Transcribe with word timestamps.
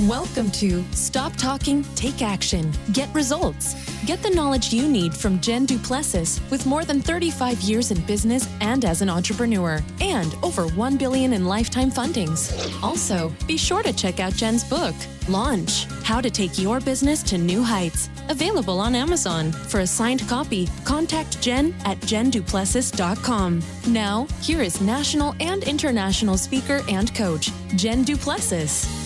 Welcome 0.00 0.50
to 0.52 0.82
Stop 0.92 1.36
Talking, 1.36 1.84
Take 1.94 2.22
Action, 2.22 2.72
Get 2.92 3.14
Results. 3.14 3.74
Get 4.06 4.22
the 4.22 4.30
knowledge 4.30 4.72
you 4.72 4.88
need 4.88 5.14
from 5.14 5.38
Jen 5.38 5.66
Duplessis 5.66 6.40
with 6.50 6.64
more 6.64 6.84
than 6.84 7.02
35 7.02 7.60
years 7.60 7.90
in 7.90 8.00
business 8.06 8.48
and 8.62 8.86
as 8.86 9.02
an 9.02 9.10
entrepreneur 9.10 9.80
and 10.00 10.34
over 10.42 10.66
1 10.68 10.96
billion 10.96 11.34
in 11.34 11.44
lifetime 11.44 11.90
fundings. 11.90 12.50
Also, 12.82 13.30
be 13.46 13.58
sure 13.58 13.82
to 13.82 13.92
check 13.92 14.18
out 14.18 14.32
Jen's 14.32 14.64
book, 14.64 14.94
Launch: 15.28 15.84
How 16.04 16.22
to 16.22 16.30
Take 16.30 16.58
Your 16.58 16.80
Business 16.80 17.22
to 17.24 17.36
New 17.36 17.62
Heights. 17.62 18.08
Available 18.30 18.80
on 18.80 18.94
Amazon. 18.94 19.52
For 19.52 19.80
a 19.80 19.86
signed 19.86 20.26
copy, 20.26 20.68
contact 20.84 21.40
Jen 21.42 21.74
at 21.84 21.98
jenduplessis.com. 22.00 23.62
Now, 23.88 24.26
here 24.40 24.62
is 24.62 24.80
national 24.80 25.34
and 25.38 25.62
international 25.64 26.38
speaker 26.38 26.80
and 26.88 27.14
coach, 27.14 27.50
Jen 27.76 28.04
Duplessis. 28.04 29.01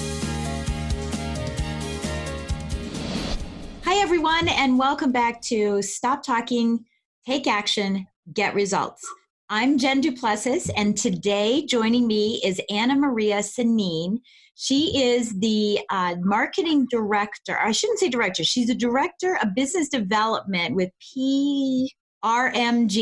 Everyone, 4.07 4.47
and 4.47 4.79
welcome 4.79 5.11
back 5.11 5.43
to 5.43 5.83
Stop 5.83 6.23
Talking, 6.23 6.85
Take 7.27 7.49
Action, 7.49 8.07
Get 8.33 8.55
Results. 8.55 9.05
I'm 9.49 9.79
Jen 9.79 10.01
Duplessis, 10.01 10.71
and 10.77 10.97
today 10.97 11.67
joining 11.67 12.07
me 12.07 12.41
is 12.45 12.61
Anna 12.71 12.95
Maria 12.95 13.39
Sanin. 13.39 14.19
She 14.55 14.97
is 14.97 15.37
the 15.41 15.81
uh, 15.91 16.15
marketing 16.21 16.87
director. 16.89 17.59
I 17.59 17.73
shouldn't 17.73 17.99
say 17.99 18.09
director. 18.09 18.45
She's 18.45 18.71
a 18.71 18.77
director 18.77 19.41
of 19.43 19.57
business 19.57 19.89
development 19.89 20.77
with 20.77 20.93
PRMG. 21.03 21.91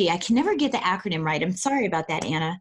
I 0.09 0.17
can 0.17 0.35
never 0.35 0.57
get 0.57 0.73
the 0.73 0.79
acronym 0.79 1.23
right. 1.23 1.43
I'm 1.43 1.53
sorry 1.55 1.85
about 1.85 2.09
that, 2.09 2.25
Anna. 2.25 2.59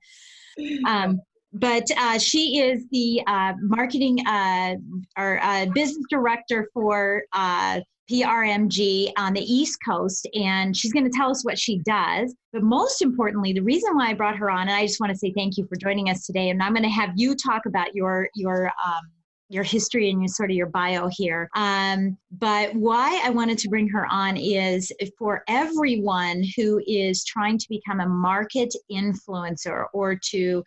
Um, 0.85 1.21
but 1.53 1.88
uh, 1.97 2.19
she 2.19 2.59
is 2.59 2.83
the 2.91 3.21
uh, 3.25 3.53
marketing 3.61 4.19
uh, 4.27 4.75
or 5.17 5.39
uh, 5.41 5.67
business 5.67 6.03
director 6.09 6.67
for 6.73 7.23
uh, 7.31 7.80
PRMG 8.12 9.12
on 9.18 9.34
the 9.34 9.42
East 9.42 9.80
Coast, 9.88 10.28
and 10.34 10.76
she's 10.76 10.94
going 10.94 11.06
to 11.06 11.18
tell 11.18 11.32
us 11.32 11.46
what 11.46 11.58
she 11.58 11.80
does. 11.80 12.36
But 12.52 12.64
most 12.64 13.02
importantly, 13.02 13.54
the 13.54 13.62
reason 13.62 13.96
why 13.96 14.09
I 14.09 14.14
brought 14.14 14.36
her 14.38 14.50
on, 14.50 14.62
and 14.62 14.72
I 14.72 14.86
just 14.86 15.00
want 15.00 15.12
to 15.12 15.18
say 15.18 15.32
thank 15.34 15.58
you 15.58 15.66
for 15.68 15.76
joining 15.76 16.09
us 16.09 16.26
today. 16.26 16.50
And 16.50 16.62
I'm 16.62 16.74
going 16.74 16.84
to 16.84 16.90
have 16.90 17.12
you 17.16 17.36
talk 17.36 17.66
about 17.66 17.96
your 17.96 18.30
your 18.36 18.72
um, 18.86 19.02
your 19.50 19.64
history 19.64 20.09
and 20.09 20.20
your 20.20 20.28
sort 20.28 20.50
of 20.50 20.56
your 20.56 20.68
bio 20.68 21.08
here. 21.12 21.50
Um, 21.56 22.18
but 22.31 22.74
why 22.74 23.22
I 23.24 23.30
wanted 23.30 23.58
to 23.59 23.70
bring 23.70 23.88
her 23.90 24.08
on 24.12 24.36
is 24.36 24.92
for 25.18 25.44
everyone 25.48 26.44
who 26.58 26.81
is 26.88 27.24
trying 27.24 27.58
to 27.59 27.66
become 27.70 28.00
a 28.00 28.08
market 28.08 28.74
influencer 28.92 29.86
or 29.94 30.16
to 30.31 30.64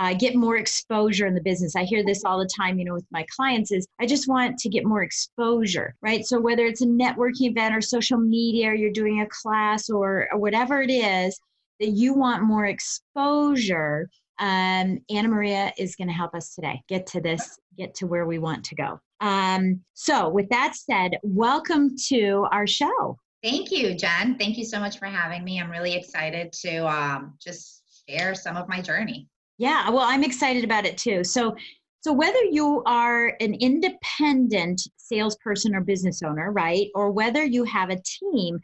uh, 0.00 0.14
get 0.14 0.34
more 0.34 0.56
exposure 0.56 1.26
in 1.26 1.34
the 1.34 1.42
business. 1.42 1.76
I 1.76 1.84
hear 1.84 2.02
this 2.02 2.24
all 2.24 2.38
the 2.38 2.48
time, 2.56 2.78
you 2.78 2.86
know, 2.86 2.94
with 2.94 3.04
my 3.10 3.26
clients 3.36 3.70
is 3.70 3.86
I 4.00 4.06
just 4.06 4.28
want 4.28 4.56
to 4.60 4.70
get 4.70 4.86
more 4.86 5.02
exposure, 5.02 5.94
right? 6.00 6.24
So 6.24 6.40
whether 6.40 6.64
it's 6.64 6.80
a 6.80 6.86
networking 6.86 7.50
event 7.50 7.74
or 7.74 7.82
social 7.82 8.16
media, 8.16 8.70
or 8.70 8.74
you're 8.74 8.92
doing 8.92 9.20
a 9.20 9.26
class 9.26 9.90
or, 9.90 10.26
or 10.32 10.38
whatever 10.38 10.80
it 10.80 10.90
is 10.90 11.38
that 11.80 11.90
you 11.90 12.14
want 12.14 12.44
more 12.44 12.64
exposure, 12.64 14.08
um, 14.38 15.00
Anna 15.10 15.28
Maria 15.28 15.70
is 15.76 15.96
going 15.96 16.08
to 16.08 16.14
help 16.14 16.34
us 16.34 16.54
today 16.54 16.80
get 16.88 17.06
to 17.08 17.20
this, 17.20 17.58
get 17.76 17.94
to 17.96 18.06
where 18.06 18.24
we 18.24 18.38
want 18.38 18.64
to 18.64 18.74
go. 18.74 18.98
Um, 19.20 19.82
so 19.92 20.30
with 20.30 20.48
that 20.48 20.76
said, 20.76 21.18
welcome 21.22 21.94
to 22.08 22.46
our 22.50 22.66
show. 22.66 23.18
Thank 23.42 23.70
you, 23.70 23.94
Jen. 23.94 24.38
Thank 24.38 24.56
you 24.56 24.64
so 24.64 24.80
much 24.80 24.98
for 24.98 25.06
having 25.06 25.44
me. 25.44 25.60
I'm 25.60 25.70
really 25.70 25.94
excited 25.94 26.52
to 26.52 26.88
um, 26.88 27.34
just 27.38 27.82
share 28.08 28.34
some 28.34 28.56
of 28.56 28.66
my 28.66 28.80
journey. 28.80 29.28
Yeah, 29.60 29.90
well, 29.90 30.06
I'm 30.06 30.24
excited 30.24 30.64
about 30.64 30.86
it 30.86 30.96
too. 30.96 31.22
So, 31.22 31.54
so 32.00 32.14
whether 32.14 32.42
you 32.44 32.82
are 32.86 33.36
an 33.40 33.52
independent 33.52 34.80
salesperson 34.96 35.74
or 35.74 35.82
business 35.82 36.22
owner, 36.22 36.50
right, 36.50 36.88
or 36.94 37.10
whether 37.10 37.44
you 37.44 37.64
have 37.64 37.90
a 37.90 38.00
team, 38.02 38.58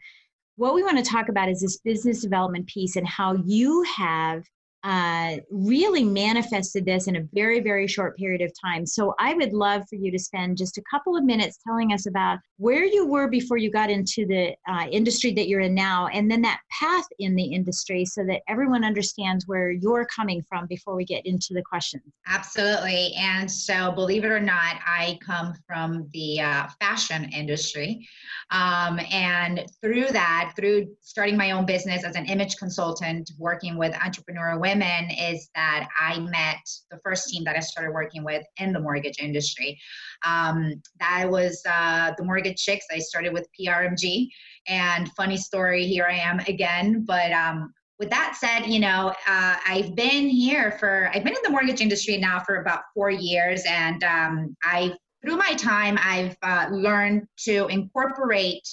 what 0.55 0.73
we 0.73 0.81
want 0.81 0.97
to 0.97 1.03
talk 1.03 1.29
about 1.29 1.49
is 1.49 1.61
this 1.61 1.77
business 1.77 2.23
development 2.23 2.65
piece 2.65 2.95
and 2.95 3.07
how 3.07 3.33
you 3.45 3.83
have 3.83 4.43
uh, 4.87 5.35
really 5.51 6.05
manifested 6.05 6.85
this 6.85 7.07
in 7.07 7.17
a 7.17 7.27
very, 7.33 7.59
very 7.59 7.87
short 7.87 8.15
period 8.15 8.41
of 8.41 8.53
time. 8.63 8.85
So 8.85 9.13
I 9.19 9.33
would 9.33 9.51
love 9.51 9.83
for 9.89 9.97
you 9.97 10.09
to 10.11 10.17
spend 10.17 10.55
just 10.55 10.77
a 10.77 10.83
couple 10.89 11.17
of 11.17 11.25
minutes 11.25 11.59
telling 11.67 11.91
us 11.91 12.05
about 12.05 12.39
where 12.55 12.85
you 12.85 13.05
were 13.05 13.27
before 13.27 13.57
you 13.57 13.69
got 13.69 13.89
into 13.89 14.25
the 14.25 14.55
uh, 14.65 14.87
industry 14.89 15.33
that 15.33 15.49
you're 15.49 15.59
in 15.59 15.75
now, 15.75 16.07
and 16.07 16.31
then 16.31 16.41
that 16.43 16.61
path 16.79 17.03
in 17.19 17.35
the 17.35 17.43
industry 17.43 18.05
so 18.05 18.23
that 18.27 18.43
everyone 18.47 18.85
understands 18.85 19.45
where 19.45 19.71
you're 19.71 20.05
coming 20.05 20.41
from 20.47 20.67
before 20.67 20.95
we 20.95 21.03
get 21.03 21.25
into 21.25 21.53
the 21.53 21.61
questions. 21.63 22.03
Absolutely. 22.25 23.13
And 23.19 23.51
so, 23.51 23.91
believe 23.91 24.23
it 24.23 24.31
or 24.31 24.39
not, 24.39 24.77
I 24.85 25.19
come 25.21 25.53
from 25.67 26.09
the 26.13 26.39
uh, 26.39 26.67
fashion 26.79 27.25
industry. 27.33 28.07
Um, 28.51 29.01
and 29.11 29.65
through 29.81 30.07
that, 30.07 30.53
through 30.55 30.87
starting 31.01 31.35
my 31.35 31.51
own 31.51 31.65
business 31.65 32.05
as 32.05 32.15
an 32.15 32.25
image 32.27 32.55
consultant, 32.55 33.31
working 33.37 33.77
with 33.77 33.93
entrepreneurial 33.95 34.61
women 34.61 34.76
is 34.81 35.49
that 35.55 35.87
I 35.99 36.19
met 36.19 36.57
the 36.91 36.99
first 37.03 37.29
team 37.29 37.43
that 37.45 37.55
I 37.55 37.59
started 37.59 37.93
working 37.93 38.23
with 38.23 38.43
in 38.57 38.73
the 38.73 38.79
mortgage 38.79 39.19
industry. 39.19 39.79
Um, 40.25 40.81
that 40.99 41.29
was 41.29 41.61
uh, 41.69 42.13
the 42.17 42.23
Mortgage 42.23 42.57
Chicks. 42.57 42.85
I 42.91 42.99
started 42.99 43.33
with 43.33 43.47
PRMG. 43.59 44.27
And 44.67 45.09
funny 45.13 45.37
story, 45.37 45.85
here 45.85 46.05
I 46.05 46.17
am 46.17 46.39
again. 46.41 47.05
But 47.05 47.31
um, 47.31 47.73
with 47.99 48.09
that 48.09 48.37
said, 48.39 48.67
you 48.67 48.79
know, 48.79 49.13
uh, 49.27 49.55
I've 49.65 49.95
been 49.95 50.29
here 50.29 50.71
for, 50.79 51.09
I've 51.13 51.23
been 51.23 51.33
in 51.33 51.43
the 51.43 51.49
mortgage 51.49 51.81
industry 51.81 52.17
now 52.17 52.39
for 52.39 52.61
about 52.61 52.81
four 52.93 53.09
years. 53.09 53.63
And 53.67 54.03
um, 54.03 54.55
I've, 54.63 54.93
through 55.23 55.37
my 55.37 55.53
time, 55.53 55.97
I've 56.01 56.37
uh, 56.43 56.67
learned 56.71 57.27
to 57.45 57.67
incorporate 57.67 58.67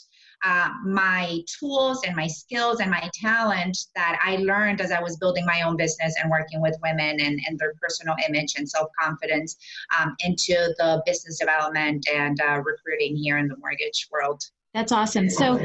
uh, 0.45 0.71
my 0.85 1.41
tools 1.59 2.03
and 2.07 2.15
my 2.15 2.27
skills 2.27 2.81
and 2.81 2.91
my 2.91 3.11
talent 3.15 3.77
that 3.95 4.19
I 4.23 4.37
learned 4.37 4.81
as 4.81 4.93
I 4.93 5.03
was 5.03 5.17
building 5.17 5.47
my 5.47 5.63
own 5.63 5.77
business 5.77 6.15
and 6.21 6.31
working 6.31 6.61
with 6.61 6.77
women 6.83 7.21
and, 7.21 7.41
and 7.47 7.59
their 7.59 7.75
personal 7.81 8.15
image 8.29 8.55
and 8.57 8.69
self 8.69 8.89
confidence 9.01 9.57
um, 9.99 10.15
into 10.25 10.55
the 10.79 11.03
business 11.07 11.39
development 11.39 12.07
and 12.13 12.41
uh, 12.41 12.61
recruiting 12.65 13.17
here 13.17 13.39
in 13.39 13.49
the 13.49 13.57
mortgage 13.57 14.09
world. 14.13 14.43
That's 14.75 14.93
awesome. 14.93 15.31
So, 15.31 15.61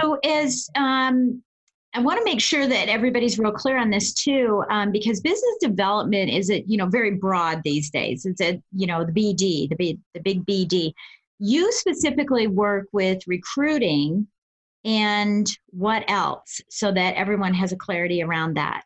so 0.00 0.18
is 0.22 0.68
um, 0.74 1.42
I 1.94 2.00
want 2.00 2.18
to 2.18 2.24
make 2.24 2.40
sure 2.40 2.66
that 2.66 2.88
everybody's 2.88 3.38
real 3.38 3.52
clear 3.52 3.78
on 3.78 3.90
this 3.90 4.12
too, 4.12 4.62
um, 4.68 4.92
because 4.92 5.20
business 5.20 5.56
development 5.60 6.30
is 6.30 6.50
a 6.50 6.62
you 6.66 6.76
know 6.76 6.86
very 6.86 7.12
broad 7.12 7.62
these 7.64 7.90
days. 7.90 8.26
It's 8.26 8.40
a 8.40 8.60
you 8.72 8.86
know 8.86 9.04
the 9.04 9.12
BD, 9.12 9.68
the 9.68 9.76
big 9.76 9.98
the 10.14 10.20
big 10.20 10.44
BD. 10.44 10.92
You 11.38 11.72
specifically 11.72 12.46
work 12.46 12.88
with 12.92 13.26
recruiting 13.26 14.26
and 14.84 15.48
what 15.70 16.04
else 16.08 16.60
so 16.70 16.92
that 16.92 17.14
everyone 17.14 17.54
has 17.54 17.72
a 17.72 17.76
clarity 17.76 18.22
around 18.22 18.54
that? 18.54 18.84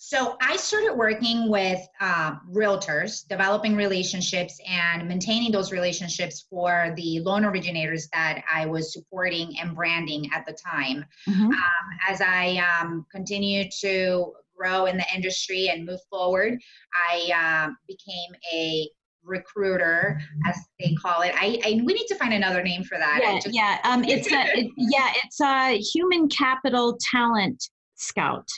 So 0.00 0.36
I 0.40 0.56
started 0.56 0.94
working 0.94 1.50
with 1.50 1.80
uh, 2.00 2.36
realtors, 2.52 3.26
developing 3.26 3.74
relationships 3.74 4.60
and 4.64 5.08
maintaining 5.08 5.50
those 5.50 5.72
relationships 5.72 6.46
for 6.48 6.94
the 6.96 7.18
loan 7.18 7.44
originators 7.44 8.08
that 8.12 8.44
I 8.52 8.66
was 8.66 8.92
supporting 8.92 9.58
and 9.58 9.74
branding 9.74 10.30
at 10.32 10.46
the 10.46 10.52
time. 10.52 11.04
Mm-hmm. 11.28 11.46
Um, 11.46 11.98
as 12.08 12.20
I 12.20 12.64
um, 12.80 13.06
continued 13.10 13.72
to 13.80 14.34
grow 14.56 14.86
in 14.86 14.98
the 14.98 15.06
industry 15.12 15.68
and 15.68 15.84
move 15.84 16.00
forward, 16.08 16.60
I 16.94 17.66
uh, 17.66 17.72
became 17.88 18.30
a 18.54 18.88
recruiter, 19.24 20.20
as 20.46 20.56
they 20.80 20.94
call 20.94 21.22
it. 21.22 21.32
I, 21.34 21.60
I, 21.64 21.82
we 21.84 21.94
need 21.94 22.06
to 22.06 22.14
find 22.14 22.32
another 22.32 22.62
name 22.62 22.84
for 22.84 22.98
that. 22.98 23.20
Yeah, 23.22 23.34
just, 23.34 23.54
yeah. 23.54 23.78
Um, 23.84 24.04
it's 24.08 24.30
a 24.32 24.58
it, 24.58 24.70
yeah, 24.76 25.12
it's 25.24 25.40
a 25.40 25.78
human 25.78 26.28
capital 26.28 26.98
talent 27.10 27.62
scout. 27.96 28.48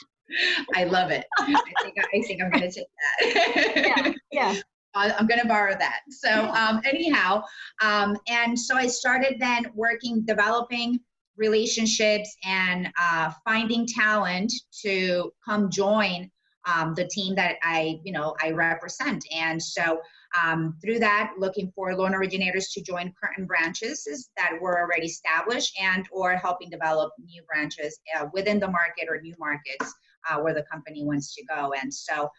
I 0.75 0.85
love 0.85 1.11
it. 1.11 1.25
I 1.39 1.45
think 1.45 1.95
I 2.13 2.21
think 2.21 2.41
I'm 2.41 2.49
going 2.51 2.69
to 2.69 2.71
take 2.71 2.87
that. 3.23 3.75
yeah, 3.75 4.13
yeah. 4.31 4.61
I'm 4.93 5.25
going 5.25 5.39
to 5.39 5.47
borrow 5.47 5.73
that. 5.77 6.01
So 6.09 6.29
um, 6.29 6.81
anyhow, 6.83 7.43
um, 7.81 8.17
and 8.27 8.59
so 8.59 8.75
I 8.75 8.87
started 8.87 9.37
then 9.39 9.67
working, 9.73 10.25
developing 10.25 10.99
relationships 11.37 12.35
and 12.43 12.89
uh, 12.99 13.31
finding 13.45 13.87
talent 13.87 14.51
to 14.81 15.31
come 15.45 15.69
join 15.69 16.29
um, 16.65 16.93
the 16.93 17.07
team 17.07 17.35
that 17.35 17.55
I, 17.63 17.99
you 18.03 18.11
know, 18.11 18.35
I 18.41 18.51
represent. 18.51 19.25
And 19.33 19.61
so 19.61 19.99
um, 20.39 20.77
through 20.81 20.99
that, 20.99 21.33
looking 21.37 21.71
for 21.75 21.95
loan 21.95 22.13
originators 22.13 22.69
to 22.69 22.81
join 22.81 23.13
current 23.21 23.47
branches 23.47 24.29
that 24.37 24.51
were 24.61 24.79
already 24.79 25.07
established 25.07 25.77
and 25.81 26.07
or 26.11 26.35
helping 26.35 26.69
develop 26.69 27.11
new 27.23 27.41
branches 27.43 27.99
uh, 28.17 28.27
within 28.33 28.59
the 28.59 28.67
market 28.67 29.07
or 29.09 29.19
new 29.21 29.35
markets 29.39 29.93
uh, 30.29 30.37
where 30.39 30.53
the 30.53 30.63
company 30.71 31.03
wants 31.03 31.35
to 31.35 31.43
go. 31.45 31.73
And 31.81 31.93
so 31.93 32.29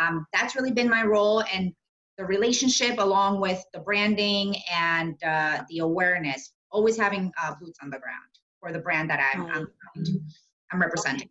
um, 0.00 0.26
that's 0.32 0.56
really 0.56 0.72
been 0.72 0.88
my 0.88 1.04
role 1.04 1.42
and 1.52 1.72
the 2.18 2.24
relationship 2.24 2.98
along 2.98 3.40
with 3.40 3.62
the 3.72 3.80
branding 3.80 4.54
and 4.72 5.22
uh, 5.24 5.62
the 5.68 5.78
awareness, 5.78 6.52
always 6.70 6.96
having 6.96 7.32
uh, 7.42 7.54
boots 7.60 7.78
on 7.82 7.90
the 7.90 7.98
ground 7.98 8.20
for 8.60 8.72
the 8.72 8.78
brand 8.78 9.10
that 9.10 9.20
I'm, 9.34 9.46
I'm, 9.46 9.68
I'm 10.72 10.80
representing. 10.80 11.28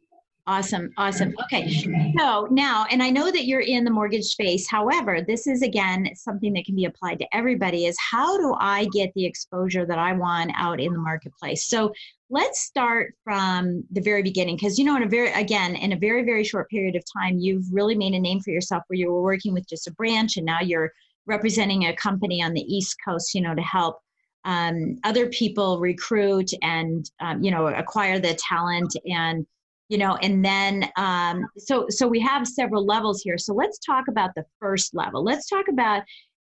Awesome, 0.48 0.92
awesome. 0.98 1.36
Okay, 1.44 1.70
so 2.18 2.48
now, 2.50 2.88
and 2.90 3.04
I 3.04 3.12
know 3.12 3.30
that 3.32 3.46
you're 3.46 3.62
in 3.62 3.84
the 3.84 3.92
mortgage 3.92 4.26
space. 4.26 4.68
However, 4.68 5.22
this 5.22 5.46
is 5.46 5.62
again 5.62 6.10
something 6.16 6.52
that 6.54 6.66
can 6.66 6.76
be 6.76 6.86
applied 6.86 7.20
to 7.20 7.28
everybody 7.36 7.86
is 7.86 7.96
how 8.00 8.38
do 8.38 8.56
I 8.60 8.86
get 8.92 9.14
the 9.14 9.26
exposure 9.26 9.86
that 9.86 10.00
I 10.00 10.14
want 10.14 10.52
out 10.56 10.80
in 10.80 10.94
the 10.94 11.00
marketplace? 11.00 11.66
So 11.66 11.94
let's 12.32 12.62
start 12.62 13.14
from 13.24 13.84
the 13.92 14.02
very 14.02 14.24
beginning 14.24 14.56
because 14.56 14.80
you 14.80 14.86
know 14.86 14.96
in 14.96 15.04
a 15.04 15.08
very 15.08 15.32
again 15.34 15.76
in 15.76 15.92
a 15.92 15.98
very 15.98 16.24
very 16.24 16.44
short 16.44 16.70
period 16.70 16.96
of 16.96 17.04
time 17.14 17.38
you've 17.38 17.66
really 17.72 17.94
made 17.94 18.14
a 18.14 18.20
name 18.20 18.40
for 18.40 18.52
yourself 18.52 18.82
where 18.88 18.98
you 18.98 19.12
were 19.12 19.22
working 19.22 19.54
with 19.54 19.68
just 19.68 19.88
a 19.88 19.92
branch 19.92 20.38
and 20.38 20.46
now 20.46 20.62
you're 20.62 20.92
representing 21.28 21.86
a 21.86 21.96
company 21.96 22.42
on 22.42 22.54
the 22.54 22.62
east 22.62 22.96
coast 23.06 23.36
you 23.36 23.42
know 23.42 23.54
to 23.54 23.62
help 23.62 24.00
um, 24.46 24.98
other 25.04 25.28
people 25.28 25.80
recruit 25.80 26.52
and 26.64 27.12
um, 27.20 27.44
you 27.44 27.52
know 27.52 27.68
acquire 27.68 28.18
the 28.18 28.34
talent 28.36 28.96
and 29.06 29.46
you 29.92 29.98
know 29.98 30.16
and 30.22 30.44
then 30.44 30.90
um, 30.96 31.46
so 31.58 31.86
so 31.90 32.08
we 32.08 32.22
have 32.22 32.48
several 32.48 32.86
levels 32.86 33.22
here. 33.22 33.38
So 33.38 33.54
let's 33.54 33.78
talk 33.78 34.06
about 34.08 34.32
the 34.36 34.46
first 34.58 34.96
level. 34.96 35.22
Let's 35.22 35.50
talk 35.50 35.68
about 35.68 36.04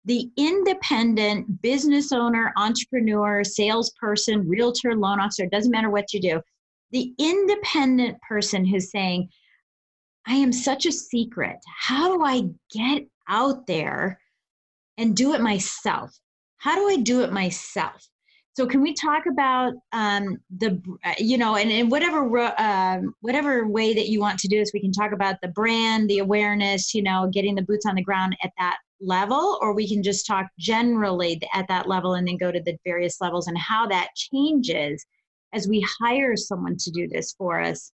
the 0.06 0.30
independent 0.38 1.62
business 1.62 2.14
owner 2.14 2.54
entrepreneur 2.56 3.44
salesperson 3.44 4.48
realtor 4.48 4.96
loan 4.96 5.20
officer 5.20 5.46
doesn't 5.46 5.72
matter 5.72 5.90
what 5.90 6.14
you 6.14 6.22
do. 6.22 6.42
The 6.92 7.14
independent 7.20 8.18
person 8.22 8.66
who's 8.66 8.92
saying 8.92 9.28
i 10.26 10.36
am 10.36 10.54
such 10.54 10.86
a 10.86 10.92
secret. 10.92 11.58
How 11.78 12.16
do 12.16 12.24
i 12.24 12.44
get 12.72 13.04
out 13.28 13.68
there 13.68 14.22
and 14.98 15.18
do 15.18 15.34
it 15.34 15.42
myself? 15.42 16.18
How 16.58 16.76
do 16.76 16.88
i 16.88 16.96
do 16.96 17.24
it 17.24 17.34
myself 17.34 18.08
so 18.56 18.68
can 18.68 18.82
we 18.82 18.94
talk 18.94 19.26
about 19.26 19.74
um, 19.94 20.38
the, 20.58 20.80
uh, 21.04 21.14
you 21.18 21.40
know, 21.40 21.56
and 21.56 21.72
in 21.72 21.90
whatever 21.90 22.40
uh, 22.40 23.02
whatever 23.22 23.68
way 23.68 23.96
that 23.96 24.10
you 24.10 24.20
want 24.20 24.40
to 24.40 24.48
do 24.48 24.60
this, 24.60 24.72
we 24.74 24.80
can 24.80 24.92
talk 24.92 25.12
about 25.12 25.42
the 25.42 25.48
brand, 25.48 26.08
the 26.08 26.20
awareness, 26.20 26.94
you 26.94 27.02
know, 27.02 27.30
getting 27.34 27.56
the 27.56 27.64
boots 27.64 27.88
on 27.88 27.96
the 27.96 28.04
ground 28.04 28.38
at 28.44 28.52
that 28.60 28.78
level, 29.02 29.58
or 29.62 29.74
we 29.74 29.88
can 29.88 30.04
just 30.04 30.28
talk 30.28 30.46
generally 30.60 31.42
at 31.54 31.68
that 31.68 31.88
level 31.88 32.14
and 32.14 32.28
then 32.28 32.38
go 32.38 32.52
to 32.52 32.62
the 32.62 32.78
various 32.86 33.20
levels 33.20 33.48
and 33.48 33.58
how 33.58 33.88
that 33.88 34.10
changes 34.16 35.04
as 35.52 35.68
we 35.68 35.86
hire 36.00 36.36
someone 36.36 36.78
to 36.78 36.92
do 36.92 37.08
this 37.08 37.34
for 37.34 37.60
us 37.60 37.92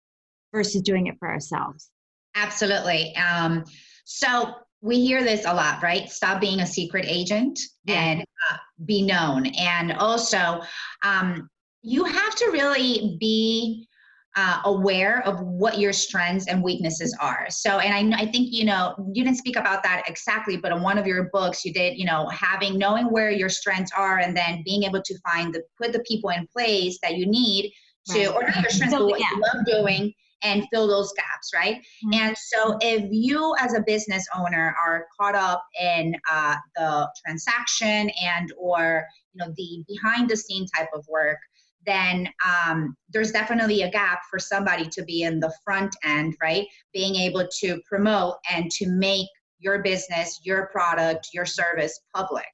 versus 0.53 0.83
doing 0.83 1.07
it 1.07 1.15
for 1.21 1.29
ourselves. 1.29 1.91
Absolutely. 2.35 3.15
Um, 3.17 3.65
so 4.05 4.55
we 4.81 5.05
hear 5.05 5.25
this 5.25 5.45
a 5.45 5.53
lot, 5.53 5.83
right? 5.83 6.09
Stop 6.09 6.41
being 6.41 6.61
a 6.61 6.67
secret 6.67 7.05
agent 7.09 7.59
and 7.87 8.21
uh, 8.21 8.57
be 8.85 9.03
known. 9.03 9.47
And 9.47 9.93
also, 9.93 10.61
um, 11.03 11.49
you 11.83 12.05
have 12.05 12.35
to 12.37 12.51
really 12.53 13.17
be 13.19 13.89
uh, 14.37 14.61
aware 14.67 15.27
of 15.27 15.41
what 15.41 15.79
your 15.79 15.93
strengths 15.93 16.47
and 16.47 16.63
weaknesses 16.63 17.17
are. 17.21 17.47
So, 17.51 17.79
and 17.79 18.15
I, 18.15 18.23
I 18.23 18.27
think, 18.27 18.53
you 18.53 18.65
know, 18.65 18.95
you 19.13 19.25
didn't 19.25 19.39
speak 19.39 19.57
about 19.57 19.83
that 19.83 20.05
exactly, 20.07 20.57
but 20.57 20.71
in 20.71 20.81
one 20.81 20.97
of 20.97 21.09
your 21.09 21.29
books, 21.33 21.65
you 21.65 21.73
did, 21.73 21.99
you 21.99 22.05
know, 22.05 22.29
having, 22.29 22.79
knowing 22.79 23.07
where 23.07 23.31
your 23.31 23.49
strengths 23.49 23.91
are 23.97 24.19
and 24.19 24.37
then 24.37 24.63
being 24.65 24.85
able 24.85 25.03
to 25.03 25.19
find 25.21 25.53
the, 25.53 25.63
put 25.77 25.93
the 25.93 26.01
people 26.01 26.31
in 26.31 26.47
place 26.53 26.99
that 27.03 27.17
you 27.17 27.27
need 27.27 27.73
to, 28.11 28.29
right. 28.29 28.29
or 28.29 28.43
not 28.43 28.63
your 28.63 28.71
strengths, 28.71 28.95
so, 28.95 29.01
but 29.01 29.11
what 29.11 29.21
yeah. 29.21 29.27
you 29.35 29.43
love 29.43 29.67
doing 29.67 30.13
and 30.43 30.67
fill 30.73 30.87
those 30.87 31.13
gaps, 31.15 31.51
right? 31.55 31.77
Mm-hmm. 31.77 32.15
And 32.15 32.37
so, 32.37 32.77
if 32.81 33.09
you 33.11 33.55
as 33.61 33.75
a 33.75 33.83
business 33.87 34.27
owner 34.37 34.75
are 34.83 35.07
caught 35.19 35.35
up 35.35 35.65
in 35.81 36.15
uh, 36.31 36.57
the 36.77 37.09
transaction 37.25 38.11
and 38.23 38.53
or 38.59 39.05
you 39.33 39.45
know 39.45 39.53
the 39.57 39.85
behind 39.89 40.29
the 40.29 40.37
scene 40.37 40.67
type 40.77 40.89
of 40.95 41.07
work, 41.09 41.39
then 41.87 42.29
um, 42.47 42.97
there's 43.13 43.33
definitely 43.33 43.83
a 43.83 43.91
gap 43.91 44.21
for 44.31 44.39
somebody 44.39 44.87
to 44.89 45.03
be 45.05 45.23
in 45.23 45.41
the 45.41 45.53
front 45.65 45.95
end, 46.05 46.37
right? 46.43 46.67
Being 46.93 47.17
able 47.17 47.47
to 47.61 47.81
promote 47.89 48.37
and 48.51 48.71
to 48.73 48.87
make 48.89 49.29
your 49.59 49.83
business, 49.83 50.41
your 50.45 50.67
product, 50.67 51.29
your 51.33 51.47
service 51.47 51.99
public. 52.15 52.47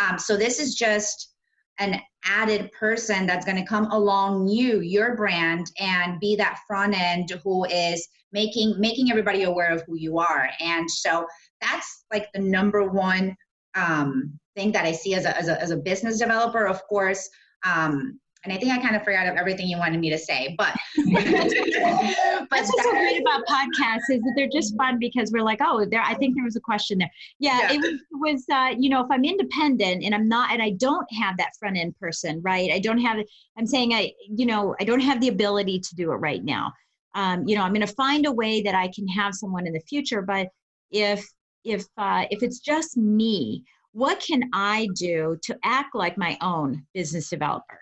Um, 0.00 0.18
so 0.18 0.36
this 0.36 0.58
is 0.58 0.74
just 0.74 1.34
an 1.78 2.00
added 2.24 2.70
person 2.72 3.26
that's 3.26 3.44
going 3.44 3.56
to 3.56 3.64
come 3.64 3.90
along 3.90 4.48
you 4.48 4.80
your 4.80 5.16
brand 5.16 5.70
and 5.78 6.20
be 6.20 6.36
that 6.36 6.58
front 6.66 6.98
end 6.98 7.30
who 7.44 7.64
is 7.66 8.06
making 8.32 8.74
making 8.78 9.10
everybody 9.10 9.44
aware 9.44 9.70
of 9.70 9.82
who 9.86 9.96
you 9.96 10.18
are. 10.18 10.48
And 10.60 10.90
so 10.90 11.26
that's 11.60 12.04
like 12.12 12.28
the 12.32 12.40
number 12.40 12.88
one 12.88 13.36
um, 13.74 14.38
thing 14.56 14.72
that 14.72 14.84
i 14.84 14.92
see 14.92 15.14
as 15.14 15.24
a, 15.24 15.36
as 15.38 15.48
a, 15.48 15.60
as 15.62 15.70
a 15.70 15.76
business 15.76 16.18
developer 16.18 16.66
of 16.66 16.82
course. 16.88 17.28
Um, 17.64 18.20
and 18.44 18.52
I 18.52 18.56
think 18.56 18.72
I 18.72 18.78
kind 18.78 18.94
of 18.94 19.02
forgot 19.02 19.26
of 19.26 19.36
everything 19.36 19.66
you 19.66 19.78
wanted 19.78 20.00
me 20.00 20.10
to 20.10 20.18
say, 20.18 20.54
but 20.56 20.74
but 20.96 21.24
that's 21.24 22.72
what's 22.72 22.82
so 22.82 22.90
great 22.90 23.20
about 23.20 23.44
podcasts 23.46 24.10
is 24.10 24.20
that 24.20 24.32
they're 24.36 24.48
just 24.48 24.76
fun 24.76 24.98
because 24.98 25.32
we're 25.32 25.42
like, 25.42 25.58
oh, 25.60 25.84
there. 25.84 26.02
I 26.02 26.14
think 26.14 26.34
there 26.34 26.44
was 26.44 26.56
a 26.56 26.60
question 26.60 26.98
there. 26.98 27.10
Yeah, 27.38 27.58
yeah. 27.62 27.72
it 27.72 27.80
was 27.80 28.00
was 28.12 28.44
uh, 28.52 28.74
you 28.78 28.90
know 28.90 29.00
if 29.00 29.10
I'm 29.10 29.24
independent 29.24 30.04
and 30.04 30.14
I'm 30.14 30.28
not 30.28 30.52
and 30.52 30.62
I 30.62 30.70
don't 30.70 31.06
have 31.12 31.36
that 31.38 31.56
front 31.58 31.76
end 31.76 31.98
person, 31.98 32.40
right? 32.42 32.70
I 32.70 32.78
don't 32.78 32.98
have. 32.98 33.18
I'm 33.56 33.66
saying 33.66 33.92
I 33.92 34.12
you 34.28 34.46
know 34.46 34.74
I 34.80 34.84
don't 34.84 35.00
have 35.00 35.20
the 35.20 35.28
ability 35.28 35.80
to 35.80 35.94
do 35.94 36.12
it 36.12 36.16
right 36.16 36.44
now. 36.44 36.72
Um, 37.14 37.48
you 37.48 37.56
know, 37.56 37.62
I'm 37.62 37.72
going 37.72 37.86
to 37.86 37.92
find 37.94 38.26
a 38.26 38.32
way 38.32 38.60
that 38.62 38.74
I 38.74 38.88
can 38.94 39.08
have 39.08 39.34
someone 39.34 39.66
in 39.66 39.72
the 39.72 39.80
future, 39.80 40.22
but 40.22 40.48
if 40.90 41.26
if 41.64 41.86
uh, 41.96 42.26
if 42.30 42.42
it's 42.42 42.60
just 42.60 42.96
me, 42.96 43.64
what 43.92 44.20
can 44.20 44.48
I 44.52 44.88
do 44.94 45.38
to 45.42 45.58
act 45.64 45.94
like 45.94 46.16
my 46.16 46.38
own 46.40 46.86
business 46.94 47.30
developer? 47.30 47.80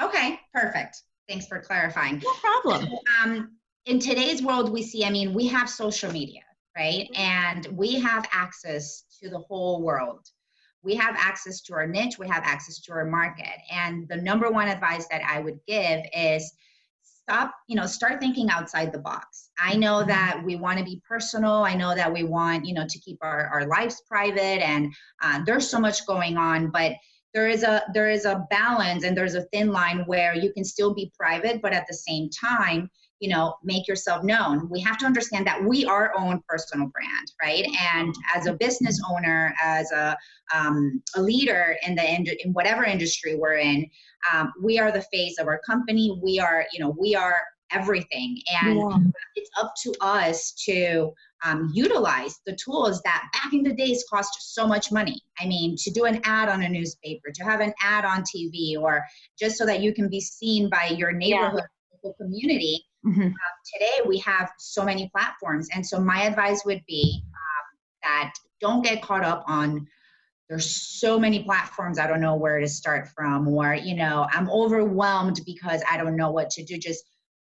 Okay, 0.00 0.40
perfect. 0.52 1.02
Thanks 1.28 1.46
for 1.46 1.60
clarifying. 1.60 2.22
No 2.24 2.32
problem. 2.40 2.88
Um, 3.22 3.52
in 3.86 3.98
today's 3.98 4.42
world, 4.42 4.70
we 4.70 4.82
see, 4.82 5.04
I 5.04 5.10
mean, 5.10 5.32
we 5.34 5.46
have 5.48 5.68
social 5.68 6.12
media, 6.12 6.42
right? 6.76 7.08
And 7.14 7.66
we 7.72 7.98
have 8.00 8.26
access 8.32 9.04
to 9.22 9.30
the 9.30 9.38
whole 9.38 9.82
world. 9.82 10.26
We 10.82 10.94
have 10.96 11.14
access 11.18 11.60
to 11.62 11.74
our 11.74 11.86
niche, 11.86 12.18
we 12.18 12.26
have 12.28 12.42
access 12.44 12.80
to 12.80 12.92
our 12.92 13.04
market. 13.04 13.58
And 13.70 14.08
the 14.08 14.16
number 14.16 14.50
one 14.50 14.68
advice 14.68 15.06
that 15.10 15.20
I 15.28 15.40
would 15.40 15.60
give 15.66 16.00
is 16.16 16.50
stop, 17.02 17.54
you 17.68 17.76
know, 17.76 17.86
start 17.86 18.18
thinking 18.18 18.50
outside 18.50 18.90
the 18.92 18.98
box. 18.98 19.50
I 19.58 19.76
know 19.76 19.98
mm-hmm. 19.98 20.08
that 20.08 20.42
we 20.44 20.56
want 20.56 20.78
to 20.78 20.84
be 20.84 21.02
personal. 21.06 21.52
I 21.64 21.74
know 21.74 21.94
that 21.94 22.12
we 22.12 22.24
want, 22.24 22.64
you 22.64 22.74
know, 22.74 22.86
to 22.88 22.98
keep 22.98 23.18
our, 23.22 23.46
our 23.48 23.66
lives 23.66 24.02
private 24.08 24.66
and 24.66 24.92
uh, 25.22 25.40
there's 25.44 25.68
so 25.68 25.78
much 25.78 26.06
going 26.06 26.36
on, 26.36 26.70
but 26.70 26.92
there 27.34 27.48
is 27.48 27.62
a 27.62 27.82
there 27.94 28.10
is 28.10 28.24
a 28.24 28.46
balance 28.50 29.04
and 29.04 29.16
there's 29.16 29.34
a 29.34 29.42
thin 29.52 29.72
line 29.72 30.04
where 30.06 30.34
you 30.34 30.52
can 30.52 30.64
still 30.64 30.94
be 30.94 31.12
private 31.18 31.62
but 31.62 31.72
at 31.72 31.86
the 31.86 31.94
same 31.94 32.28
time 32.30 32.90
you 33.20 33.28
know 33.28 33.54
make 33.62 33.86
yourself 33.86 34.24
known. 34.24 34.68
We 34.70 34.80
have 34.80 34.98
to 34.98 35.06
understand 35.06 35.46
that 35.46 35.62
we 35.62 35.84
are 35.84 36.12
our 36.12 36.18
own 36.18 36.42
personal 36.48 36.88
brand 36.88 37.32
right? 37.42 37.66
And 37.94 38.14
as 38.34 38.46
a 38.46 38.54
business 38.54 39.00
owner 39.10 39.54
as 39.62 39.92
a, 39.92 40.16
um, 40.54 41.02
a 41.14 41.22
leader 41.22 41.76
in 41.86 41.94
the 41.94 42.44
in 42.44 42.52
whatever 42.52 42.84
industry 42.84 43.36
we're 43.36 43.58
in 43.58 43.88
um, 44.32 44.52
we 44.62 44.78
are 44.78 44.90
the 44.90 45.02
face 45.02 45.38
of 45.38 45.46
our 45.46 45.60
company. 45.64 46.18
We 46.22 46.40
are 46.40 46.66
you 46.72 46.80
know 46.80 46.94
we 46.98 47.14
are 47.14 47.36
everything 47.72 48.38
and 48.62 48.78
yeah. 48.78 48.96
it's 49.36 49.50
up 49.60 49.72
to 49.82 49.94
us 50.00 50.52
to 50.66 51.12
um, 51.44 51.70
utilize 51.72 52.40
the 52.46 52.56
tools 52.56 53.00
that 53.02 53.28
back 53.32 53.52
in 53.52 53.62
the 53.62 53.72
days 53.72 54.04
cost 54.10 54.54
so 54.54 54.66
much 54.66 54.92
money. 54.92 55.20
I 55.38 55.46
mean, 55.46 55.76
to 55.78 55.90
do 55.90 56.04
an 56.04 56.20
ad 56.24 56.48
on 56.48 56.62
a 56.62 56.68
newspaper, 56.68 57.30
to 57.34 57.44
have 57.44 57.60
an 57.60 57.72
ad 57.82 58.04
on 58.04 58.22
TV, 58.22 58.78
or 58.78 59.04
just 59.38 59.56
so 59.56 59.64
that 59.66 59.80
you 59.80 59.94
can 59.94 60.08
be 60.08 60.20
seen 60.20 60.68
by 60.68 60.94
your 60.96 61.12
neighborhood 61.12 61.62
yeah. 62.04 62.10
community. 62.20 62.84
Mm-hmm. 63.06 63.28
Uh, 63.28 63.52
today, 63.72 64.06
we 64.06 64.18
have 64.18 64.50
so 64.58 64.84
many 64.84 65.08
platforms. 65.14 65.68
And 65.74 65.86
so, 65.86 65.98
my 65.98 66.24
advice 66.24 66.62
would 66.66 66.82
be 66.86 67.22
um, 67.24 67.78
that 68.02 68.34
don't 68.60 68.84
get 68.84 69.00
caught 69.02 69.24
up 69.24 69.44
on 69.46 69.86
there's 70.50 70.68
so 70.68 71.18
many 71.18 71.44
platforms 71.44 71.98
i 71.98 72.08
don't 72.08 72.20
know 72.20 72.34
where 72.34 72.58
to 72.58 72.68
start 72.68 73.08
from 73.08 73.46
or 73.46 73.72
you 73.72 73.94
know 73.94 74.26
i'm 74.32 74.50
overwhelmed 74.50 75.40
because 75.46 75.80
i 75.88 75.96
don't 75.96 76.16
know 76.16 76.32
what 76.32 76.50
to 76.50 76.64
do 76.64 76.76
just 76.76 77.04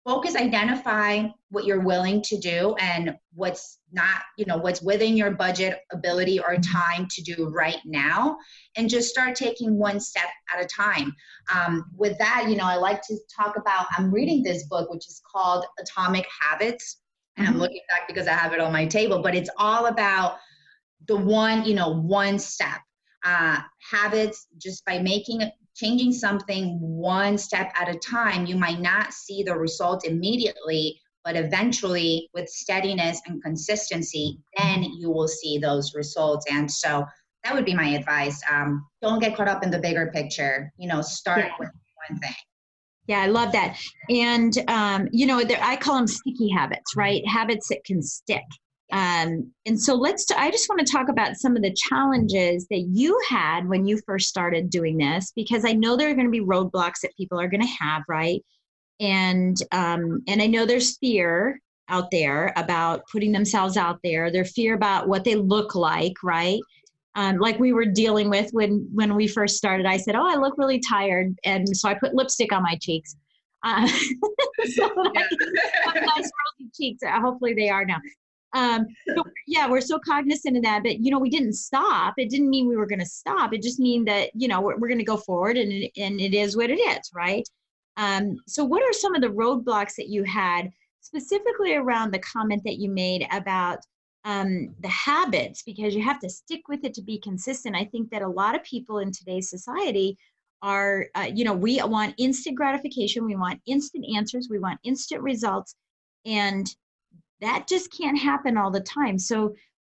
focus 0.07 0.37
identify 0.37 1.27
what 1.49 1.65
you're 1.65 1.81
willing 1.81 2.21
to 2.21 2.39
do 2.39 2.73
and 2.79 3.13
what's 3.33 3.79
not 3.91 4.21
you 4.37 4.45
know 4.45 4.57
what's 4.57 4.81
within 4.81 5.17
your 5.17 5.31
budget 5.31 5.79
ability 5.91 6.39
or 6.39 6.55
time 6.57 7.05
to 7.11 7.21
do 7.21 7.49
right 7.49 7.79
now 7.85 8.37
and 8.77 8.89
just 8.89 9.09
start 9.09 9.35
taking 9.35 9.77
one 9.77 9.99
step 9.99 10.29
at 10.53 10.63
a 10.63 10.67
time. 10.67 11.13
Um, 11.53 11.85
with 11.95 12.17
that 12.19 12.47
you 12.49 12.55
know 12.55 12.65
i 12.65 12.75
like 12.75 13.01
to 13.03 13.17
talk 13.35 13.57
about 13.57 13.85
i'm 13.97 14.11
reading 14.11 14.43
this 14.43 14.65
book 14.67 14.89
which 14.89 15.07
is 15.07 15.21
called 15.29 15.65
atomic 15.79 16.25
habits 16.41 17.01
and 17.35 17.47
i'm 17.47 17.53
mm-hmm. 17.53 17.61
looking 17.63 17.81
back 17.89 18.07
because 18.07 18.27
i 18.27 18.33
have 18.33 18.53
it 18.53 18.59
on 18.59 18.71
my 18.71 18.85
table 18.85 19.21
but 19.21 19.35
it's 19.35 19.49
all 19.57 19.87
about 19.87 20.37
the 21.07 21.15
one 21.15 21.65
you 21.65 21.73
know 21.73 21.89
one 21.89 22.39
step. 22.39 22.79
Uh, 23.25 23.59
habits 23.91 24.47
just 24.57 24.85
by 24.85 24.99
making 24.99 25.41
changing 25.77 26.11
something 26.11 26.77
one 26.79 27.37
step 27.37 27.71
at 27.79 27.87
a 27.87 27.99
time, 27.99 28.45
you 28.45 28.55
might 28.55 28.79
not 28.79 29.13
see 29.13 29.43
the 29.43 29.55
result 29.55 30.05
immediately, 30.05 30.99
but 31.23 31.35
eventually, 31.35 32.29
with 32.33 32.49
steadiness 32.49 33.21
and 33.27 33.41
consistency, 33.43 34.39
then 34.57 34.83
you 34.83 35.09
will 35.09 35.27
see 35.27 35.57
those 35.57 35.93
results. 35.93 36.45
And 36.49 36.69
so, 36.71 37.05
that 37.43 37.53
would 37.53 37.65
be 37.65 37.75
my 37.75 37.89
advice. 37.89 38.41
Um, 38.51 38.85
don't 39.01 39.19
get 39.19 39.37
caught 39.37 39.47
up 39.47 39.63
in 39.63 39.71
the 39.71 39.79
bigger 39.79 40.11
picture. 40.13 40.71
You 40.77 40.89
know, 40.89 41.01
start 41.01 41.45
yeah. 41.45 41.51
with 41.59 41.69
one 42.09 42.19
thing. 42.19 42.35
Yeah, 43.07 43.21
I 43.21 43.27
love 43.27 43.53
that. 43.53 43.79
And, 44.09 44.53
um, 44.67 45.07
you 45.11 45.25
know, 45.25 45.41
there, 45.43 45.59
I 45.61 45.77
call 45.77 45.95
them 45.95 46.07
sticky 46.07 46.49
habits, 46.49 46.95
right? 46.95 47.25
Habits 47.25 47.69
that 47.69 47.85
can 47.85 48.01
stick. 48.01 48.43
Um, 48.91 49.51
and 49.65 49.79
so 49.79 49.95
let's, 49.95 50.25
t- 50.25 50.35
I 50.37 50.49
just 50.49 50.69
want 50.69 50.85
to 50.85 50.91
talk 50.91 51.09
about 51.09 51.35
some 51.35 51.55
of 51.55 51.61
the 51.61 51.73
challenges 51.73 52.67
that 52.69 52.87
you 52.89 53.19
had 53.27 53.67
when 53.67 53.85
you 53.85 53.99
first 54.05 54.29
started 54.29 54.69
doing 54.69 54.97
this, 54.97 55.33
because 55.35 55.65
I 55.65 55.73
know 55.73 55.97
there 55.97 56.09
are 56.09 56.13
going 56.13 56.27
to 56.27 56.31
be 56.31 56.41
roadblocks 56.41 57.01
that 57.01 57.15
people 57.17 57.39
are 57.39 57.49
going 57.49 57.61
to 57.61 57.67
have, 57.67 58.03
right? 58.07 58.43
And, 58.99 59.57
um, 59.71 60.23
and 60.27 60.41
I 60.41 60.47
know 60.47 60.65
there's 60.65 60.97
fear 60.97 61.59
out 61.89 62.11
there 62.11 62.53
about 62.55 63.03
putting 63.11 63.31
themselves 63.31 63.77
out 63.77 63.99
there, 64.03 64.31
their 64.31 64.45
fear 64.45 64.73
about 64.73 65.07
what 65.07 65.23
they 65.23 65.35
look 65.35 65.75
like, 65.75 66.15
right? 66.23 66.61
Um, 67.15 67.37
like 67.37 67.59
we 67.59 67.73
were 67.73 67.85
dealing 67.85 68.29
with 68.29 68.51
when 68.51 68.87
when 68.93 69.15
we 69.15 69.27
first 69.27 69.57
started. 69.57 69.87
I 69.87 69.97
said, 69.97 70.13
"Oh, 70.15 70.27
I 70.27 70.35
look 70.35 70.55
really 70.55 70.79
tired," 70.79 71.35
and 71.43 71.75
so 71.75 71.89
I 71.89 71.95
put 71.95 72.13
lipstick 72.13 72.53
on 72.53 72.61
my 72.61 72.77
cheeks. 72.79 73.15
Uh, 73.63 73.87
so 74.75 74.87
nice 74.87 75.27
rosy 75.87 76.69
cheeks. 76.75 77.01
Hopefully, 77.03 77.55
they 77.55 77.69
are 77.69 77.85
now. 77.85 77.97
Um, 78.57 78.87
so, 79.07 79.23
yeah, 79.47 79.69
we're 79.69 79.81
so 79.81 79.99
cognizant 79.99 80.57
of 80.57 80.63
that, 80.63 80.81
but 80.83 80.99
you 80.99 81.11
know, 81.11 81.19
we 81.19 81.29
didn't 81.29 81.53
stop. 81.53 82.15
It 82.17 82.29
didn't 82.29 82.49
mean 82.49 82.67
we 82.67 82.75
were 82.75 82.87
going 82.87 82.99
to 82.99 83.05
stop. 83.05 83.53
It 83.53 83.61
just 83.61 83.79
mean 83.79 84.03
that 84.05 84.31
you 84.33 84.47
know 84.47 84.61
we're, 84.61 84.77
we're 84.77 84.87
going 84.87 84.97
to 84.99 85.03
go 85.03 85.17
forward, 85.17 85.57
and 85.57 85.71
and 85.95 86.19
it 86.19 86.33
is 86.33 86.57
what 86.57 86.69
it 86.69 86.79
is, 86.79 87.11
right? 87.13 87.47
Um, 87.97 88.37
so, 88.47 88.63
what 88.63 88.83
are 88.83 88.93
some 88.93 89.15
of 89.15 89.21
the 89.21 89.29
roadblocks 89.29 89.95
that 89.95 90.09
you 90.09 90.23
had 90.23 90.71
specifically 91.01 91.75
around 91.75 92.11
the 92.11 92.19
comment 92.19 92.63
that 92.65 92.79
you 92.79 92.89
made 92.89 93.27
about 93.31 93.79
um, 94.25 94.75
the 94.81 94.89
habits 94.89 95.63
because 95.63 95.95
you 95.95 96.01
have 96.01 96.19
to 96.19 96.29
stick 96.29 96.67
with 96.67 96.83
it 96.83 96.93
to 96.95 97.01
be 97.01 97.17
consistent. 97.17 97.77
I 97.77 97.85
think 97.85 98.09
that 98.09 98.21
a 98.21 98.27
lot 98.27 98.55
of 98.55 98.63
people 98.63 98.99
in 98.99 99.11
today's 99.13 99.49
society 99.49 100.17
are, 100.61 101.05
uh, 101.15 101.27
you 101.33 101.45
know, 101.45 101.53
we 101.53 101.81
want 101.81 102.13
instant 102.17 102.57
gratification, 102.57 103.23
we 103.23 103.37
want 103.37 103.61
instant 103.67 104.05
answers, 104.17 104.49
we 104.49 104.59
want 104.59 104.79
instant 104.83 105.21
results, 105.21 105.75
and 106.25 106.67
that 107.41 107.67
just 107.67 107.91
can't 107.91 108.17
happen 108.17 108.57
all 108.57 108.71
the 108.71 108.81
time. 108.81 109.17
So, 109.17 109.55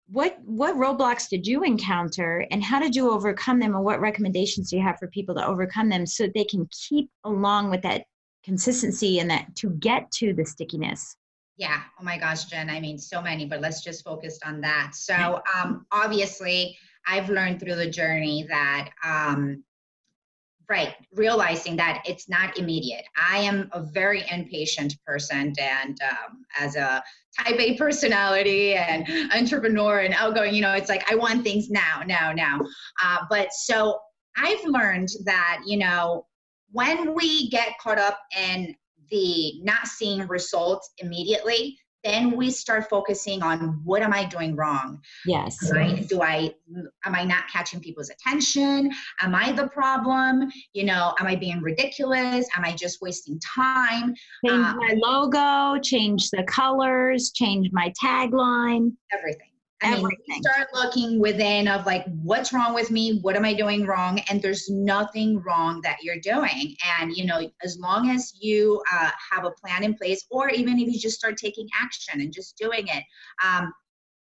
what 0.09 0.39
what 0.45 0.75
roadblocks 0.75 1.29
did 1.29 1.47
you 1.47 1.63
encounter, 1.63 2.47
and 2.51 2.63
how 2.63 2.81
did 2.81 2.97
you 2.97 3.11
overcome 3.11 3.61
them, 3.61 3.75
and 3.75 3.85
what 3.85 4.01
recommendations 4.01 4.71
do 4.71 4.77
you 4.77 4.83
have 4.83 4.99
for 4.99 5.09
people 5.09 5.35
to 5.37 5.47
overcome 5.47 5.89
them 5.89 6.05
so 6.05 6.27
they 6.27 6.45
can 6.45 6.69
keep 6.89 7.09
along 7.25 7.71
with 7.71 7.83
that 7.83 8.05
consistency 8.43 9.19
and 9.21 9.31
that 9.31 9.55
to 9.57 9.71
get 9.71 10.11
to 10.13 10.33
the 10.33 10.45
stickiness? 10.45 11.17
Yeah. 11.57 11.83
Oh 12.01 12.05
my 12.05 12.19
gosh, 12.19 12.47
Jen. 12.47 12.71
I 12.71 12.81
mean, 12.81 12.99
so 12.99 13.21
many, 13.21 13.45
but 13.45 13.61
let's 13.61 13.85
just 13.85 14.03
focus 14.03 14.39
on 14.45 14.63
that. 14.63 14.93
So, 14.95 15.43
um, 15.55 15.85
obviously, 15.93 16.77
I've 17.07 17.29
learned 17.29 17.61
through 17.61 17.77
the 17.77 17.91
journey 17.91 18.47
that, 18.49 18.91
um, 19.05 19.63
right, 20.71 20.95
realizing 21.13 21.77
that 21.77 22.03
it's 22.07 22.29
not 22.29 22.57
immediate. 22.57 23.05
I 23.15 23.39
am 23.39 23.69
a 23.73 23.83
very 23.83 24.25
impatient 24.31 24.97
person, 25.07 25.53
and 25.61 26.01
um, 26.03 26.47
as 26.59 26.77
a 26.77 27.03
type 27.39 27.59
A 27.59 27.77
personality 27.77 28.75
and 28.75 29.07
entrepreneur 29.33 30.01
and 30.01 30.15
outgoing, 30.15 30.55
you 30.55 30.63
know, 30.63 30.73
it's 30.73 30.89
like 30.89 31.11
I 31.11 31.15
want 31.15 31.45
things 31.45 31.71
now, 31.71 32.03
now, 32.07 32.33
now. 32.33 32.61
Uh, 33.03 33.19
but 33.29 33.53
so 33.53 33.99
I've 34.37 34.65
learned 34.65 35.09
that, 35.25 35.61
you 35.67 35.79
know, 35.79 36.27
when 36.73 37.15
we 37.15 37.49
get 37.51 37.79
caught 37.81 37.99
up 37.99 38.19
in 38.37 38.75
the 39.11 39.61
not 39.63 39.87
seeing 39.87 40.27
results 40.29 40.91
immediately 40.99 41.77
then 42.05 42.37
we 42.37 42.51
start 42.51 42.89
focusing 42.89 43.43
on 43.43 43.81
what 43.85 44.03
am 44.03 44.13
i 44.13 44.25
doing 44.25 44.57
wrong? 44.57 45.01
Yes. 45.27 45.71
Right 45.73 46.07
do 46.09 46.23
i 46.23 46.55
am 47.05 47.15
i 47.15 47.25
not 47.25 47.49
catching 47.49 47.81
people's 47.81 48.11
attention? 48.11 48.91
Am 49.21 49.35
i 49.35 49.53
the 49.53 49.69
problem? 49.69 50.51
You 50.73 50.85
know 50.85 51.15
am 51.19 51.27
i 51.27 51.37
being 51.37 51.61
ridiculous? 51.61 52.47
Am 52.57 52.65
i 52.65 52.73
just 52.73 53.01
wasting 53.03 53.39
time? 53.41 54.15
Change 54.47 54.67
um, 54.67 54.77
my 54.77 54.95
logo 54.97 55.81
change 55.81 56.31
the 56.31 56.45
colors 56.45 57.31
change 57.35 57.69
my 57.73 57.93
tagline. 58.03 58.93
Everything 59.13 59.50
I 59.83 59.97
mean, 59.97 60.43
start 60.43 60.69
looking 60.75 61.19
within 61.21 61.67
of 61.67 61.87
like, 61.87 62.05
what's 62.23 62.53
wrong 62.53 62.75
with 62.75 62.91
me? 62.91 63.19
What 63.23 63.35
am 63.35 63.45
I 63.45 63.55
doing 63.55 63.87
wrong? 63.87 64.21
And 64.29 64.43
there's 64.43 64.69
nothing 64.69 65.43
wrong 65.43 65.81
that 65.83 65.99
you're 66.03 66.21
doing. 66.21 66.77
And, 66.99 67.17
you 67.17 67.25
know, 67.25 67.51
as 67.63 67.79
long 67.79 68.11
as 68.11 68.35
you 68.39 68.83
uh, 68.93 69.11
have 69.31 69.45
a 69.45 69.51
plan 69.53 69.83
in 69.83 69.95
place, 69.95 70.27
or 70.31 70.51
even 70.51 70.79
if 70.79 70.93
you 70.93 70.99
just 70.99 71.19
start 71.19 71.37
taking 71.39 71.69
action 71.81 72.21
and 72.21 72.33
just 72.33 72.59
doing 72.59 72.89
it, 72.89 73.05
um, 73.45 73.73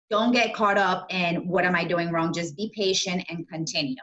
don't 0.10 0.32
get 0.32 0.54
caught 0.54 0.78
up 0.78 1.08
in 1.10 1.48
what 1.48 1.66
am 1.66 1.76
I 1.76 1.84
doing 1.84 2.12
wrong? 2.12 2.34
Just 2.34 2.56
be 2.56 2.72
patient 2.76 3.24
and 3.30 3.48
continue. 3.48 3.96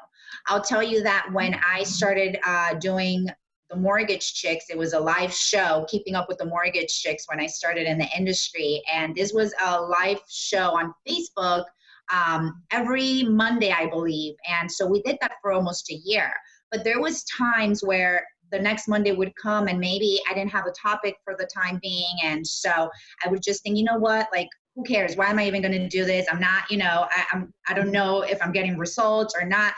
I'll 0.46 0.62
tell 0.62 0.82
you 0.82 1.02
that 1.02 1.28
when 1.32 1.54
I 1.54 1.82
started 1.82 2.38
uh, 2.44 2.74
doing 2.74 3.28
the 3.70 3.76
Mortgage 3.76 4.34
Chicks. 4.34 4.66
It 4.70 4.78
was 4.78 4.92
a 4.92 5.00
live 5.00 5.32
show, 5.32 5.86
Keeping 5.88 6.14
Up 6.14 6.28
with 6.28 6.38
the 6.38 6.46
Mortgage 6.46 7.00
Chicks, 7.02 7.26
when 7.28 7.40
I 7.40 7.46
started 7.46 7.86
in 7.86 7.98
the 7.98 8.08
industry. 8.16 8.82
And 8.92 9.14
this 9.14 9.32
was 9.32 9.52
a 9.64 9.80
live 9.80 10.20
show 10.28 10.76
on 10.76 10.94
Facebook 11.08 11.64
um, 12.12 12.62
every 12.70 13.24
Monday, 13.24 13.72
I 13.72 13.86
believe. 13.86 14.34
And 14.48 14.70
so 14.70 14.86
we 14.86 15.02
did 15.02 15.18
that 15.20 15.32
for 15.42 15.52
almost 15.52 15.90
a 15.90 15.94
year. 15.94 16.32
But 16.70 16.84
there 16.84 17.00
was 17.00 17.24
times 17.24 17.82
where 17.82 18.24
the 18.52 18.58
next 18.58 18.86
Monday 18.86 19.12
would 19.12 19.34
come 19.34 19.66
and 19.66 19.80
maybe 19.80 20.20
I 20.30 20.34
didn't 20.34 20.50
have 20.52 20.66
a 20.66 20.72
topic 20.72 21.16
for 21.24 21.34
the 21.36 21.46
time 21.46 21.80
being. 21.82 22.14
And 22.22 22.46
so 22.46 22.88
I 23.24 23.28
would 23.28 23.42
just 23.42 23.62
think, 23.62 23.76
you 23.76 23.84
know 23.84 23.98
what, 23.98 24.28
like, 24.32 24.48
who 24.76 24.84
cares? 24.84 25.16
Why 25.16 25.26
am 25.26 25.38
I 25.38 25.46
even 25.46 25.62
going 25.62 25.72
to 25.72 25.88
do 25.88 26.04
this? 26.04 26.26
I'm 26.30 26.38
not, 26.38 26.70
you 26.70 26.76
know, 26.76 27.06
I, 27.10 27.24
I'm, 27.32 27.52
I 27.66 27.74
don't 27.74 27.90
know 27.90 28.20
if 28.22 28.38
I'm 28.42 28.52
getting 28.52 28.76
results 28.76 29.34
or 29.34 29.46
not. 29.46 29.72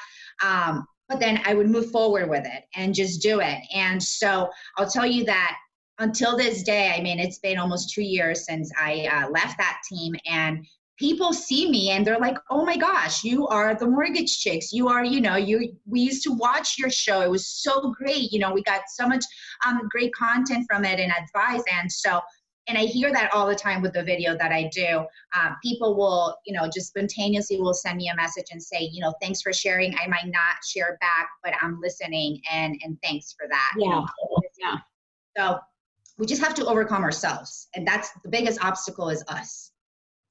Um, 0.45 0.87
but 1.09 1.21
then 1.21 1.41
I 1.45 1.55
would 1.55 1.71
move 1.71 1.91
forward 1.91 2.29
with 2.29 2.45
it 2.45 2.65
and 2.75 2.95
just 2.95 3.23
do 3.23 3.41
it. 3.41 3.59
And 3.75 4.03
so 4.03 4.51
I'll 4.77 4.91
tell 4.91 5.07
you 5.07 5.25
that 5.25 5.57
until 5.99 6.37
this 6.37 6.63
day, 6.63 6.93
I 6.97 7.01
mean, 7.01 7.19
it's 7.19 7.39
been 7.39 7.59
almost 7.59 7.93
two 7.93 8.03
years 8.03 8.45
since 8.45 8.71
I 8.79 9.09
uh, 9.11 9.31
left 9.31 9.59
that 9.59 9.81
team, 9.89 10.15
and 10.27 10.65
people 10.97 11.33
see 11.33 11.71
me 11.71 11.91
and 11.91 12.07
they're 12.07 12.19
like, 12.19 12.37
"Oh 12.51 12.65
my 12.65 12.77
gosh, 12.77 13.25
you 13.25 13.49
are 13.49 13.75
the 13.75 13.87
mortgage 13.87 14.39
chicks. 14.39 14.73
You 14.73 14.89
are, 14.89 15.05
you 15.05 15.21
know, 15.21 15.37
you. 15.37 15.77
We 15.87 16.01
used 16.01 16.23
to 16.25 16.33
watch 16.33 16.79
your 16.79 16.91
show. 16.91 17.23
It 17.23 17.31
was 17.31 17.49
so 17.49 17.93
great. 17.93 18.33
You 18.33 18.39
know, 18.39 18.53
we 18.53 18.63
got 18.63 18.83
so 18.89 19.09
much 19.09 19.25
um, 19.67 19.81
great 19.91 20.13
content 20.15 20.67
from 20.71 20.85
it 20.85 21.01
and 21.01 21.13
advice. 21.13 21.63
And 21.81 21.91
so 21.91 22.21
and 22.69 22.77
I 22.77 22.83
hear 22.83 23.11
that 23.13 23.33
all 23.33 23.47
the 23.47 23.55
time 23.55 23.81
with 23.81 23.95
the 23.95 24.03
video 24.03 24.37
that 24.37 24.53
I 24.53 24.71
do. 24.73 25.05
Um, 25.35 25.57
people 25.63 25.97
will, 25.97 26.37
you 26.45 26.55
know, 26.55 26.69
just 26.73 26.89
spontaneously 26.89 27.59
will 27.61 27.75
send 27.75 27.97
me 27.97 28.11
a 28.11 28.17
message 28.17 28.47
and 28.53 28.63
say, 28.63 28.89
you 28.93 29.01
know, 29.01 29.15
thanks 29.23 29.41
for 29.41 29.53
sharing. 29.53 29.95
I 29.95 30.07
might 30.07 30.27
not 30.27 30.63
share 30.67 30.99
back, 31.01 31.31
but 31.43 31.55
I'm 31.63 31.81
listening, 31.81 32.41
and 32.53 32.79
and 32.85 32.99
thanks 33.03 33.35
for 33.39 33.49
that. 33.49 33.73
Yeah, 33.79 34.05
yeah. 34.59 34.77
So 35.37 35.59
we 36.19 36.27
just 36.27 36.43
have 36.43 36.55
to 36.55 36.67
overcome 36.67 37.03
ourselves, 37.03 37.69
and 37.75 37.87
that's 37.87 38.11
the 38.23 38.29
biggest 38.29 38.63
obstacle 38.63 39.09
is 39.09 39.25
us. 39.29 39.73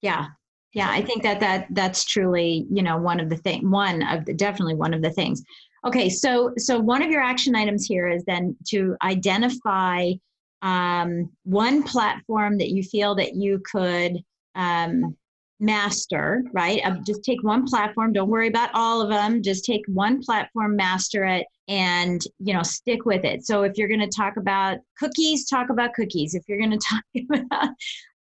Yeah, 0.01 0.27
yeah. 0.73 0.89
I 0.91 1.01
think 1.01 1.23
that 1.23 1.39
that 1.39 1.67
that's 1.71 2.05
truly, 2.05 2.67
you 2.69 2.83
know, 2.83 2.97
one 2.97 3.19
of 3.19 3.29
the 3.29 3.37
thing, 3.37 3.71
one 3.71 4.03
of 4.03 4.25
the 4.25 4.33
definitely 4.33 4.75
one 4.75 4.93
of 4.93 5.01
the 5.01 5.11
things. 5.11 5.41
Okay, 5.85 6.09
so 6.09 6.53
so 6.57 6.79
one 6.79 7.01
of 7.01 7.09
your 7.09 7.21
action 7.21 7.55
items 7.55 7.85
here 7.85 8.07
is 8.07 8.23
then 8.25 8.55
to 8.67 8.95
identify 9.01 10.11
um, 10.61 11.31
one 11.43 11.83
platform 11.83 12.57
that 12.57 12.69
you 12.69 12.83
feel 12.83 13.15
that 13.15 13.35
you 13.35 13.61
could 13.71 14.17
um, 14.55 15.15
master, 15.59 16.43
right? 16.53 16.81
Uh, 16.83 16.97
just 17.05 17.23
take 17.23 17.43
one 17.43 17.65
platform. 17.65 18.13
Don't 18.13 18.29
worry 18.29 18.47
about 18.47 18.69
all 18.73 19.01
of 19.01 19.09
them. 19.09 19.41
Just 19.41 19.65
take 19.65 19.83
one 19.87 20.21
platform, 20.21 20.75
master 20.75 21.25
it, 21.25 21.45
and 21.67 22.21
you 22.39 22.53
know 22.53 22.63
stick 22.63 23.05
with 23.05 23.25
it. 23.25 23.45
So 23.45 23.63
if 23.63 23.77
you're 23.77 23.87
going 23.87 23.99
to 23.99 24.07
talk 24.07 24.37
about 24.37 24.77
cookies, 24.99 25.47
talk 25.47 25.69
about 25.69 25.93
cookies. 25.93 26.33
If 26.35 26.43
you're 26.47 26.59
going 26.59 26.71
to 26.77 26.77
talk 26.77 27.03
about 27.29 27.69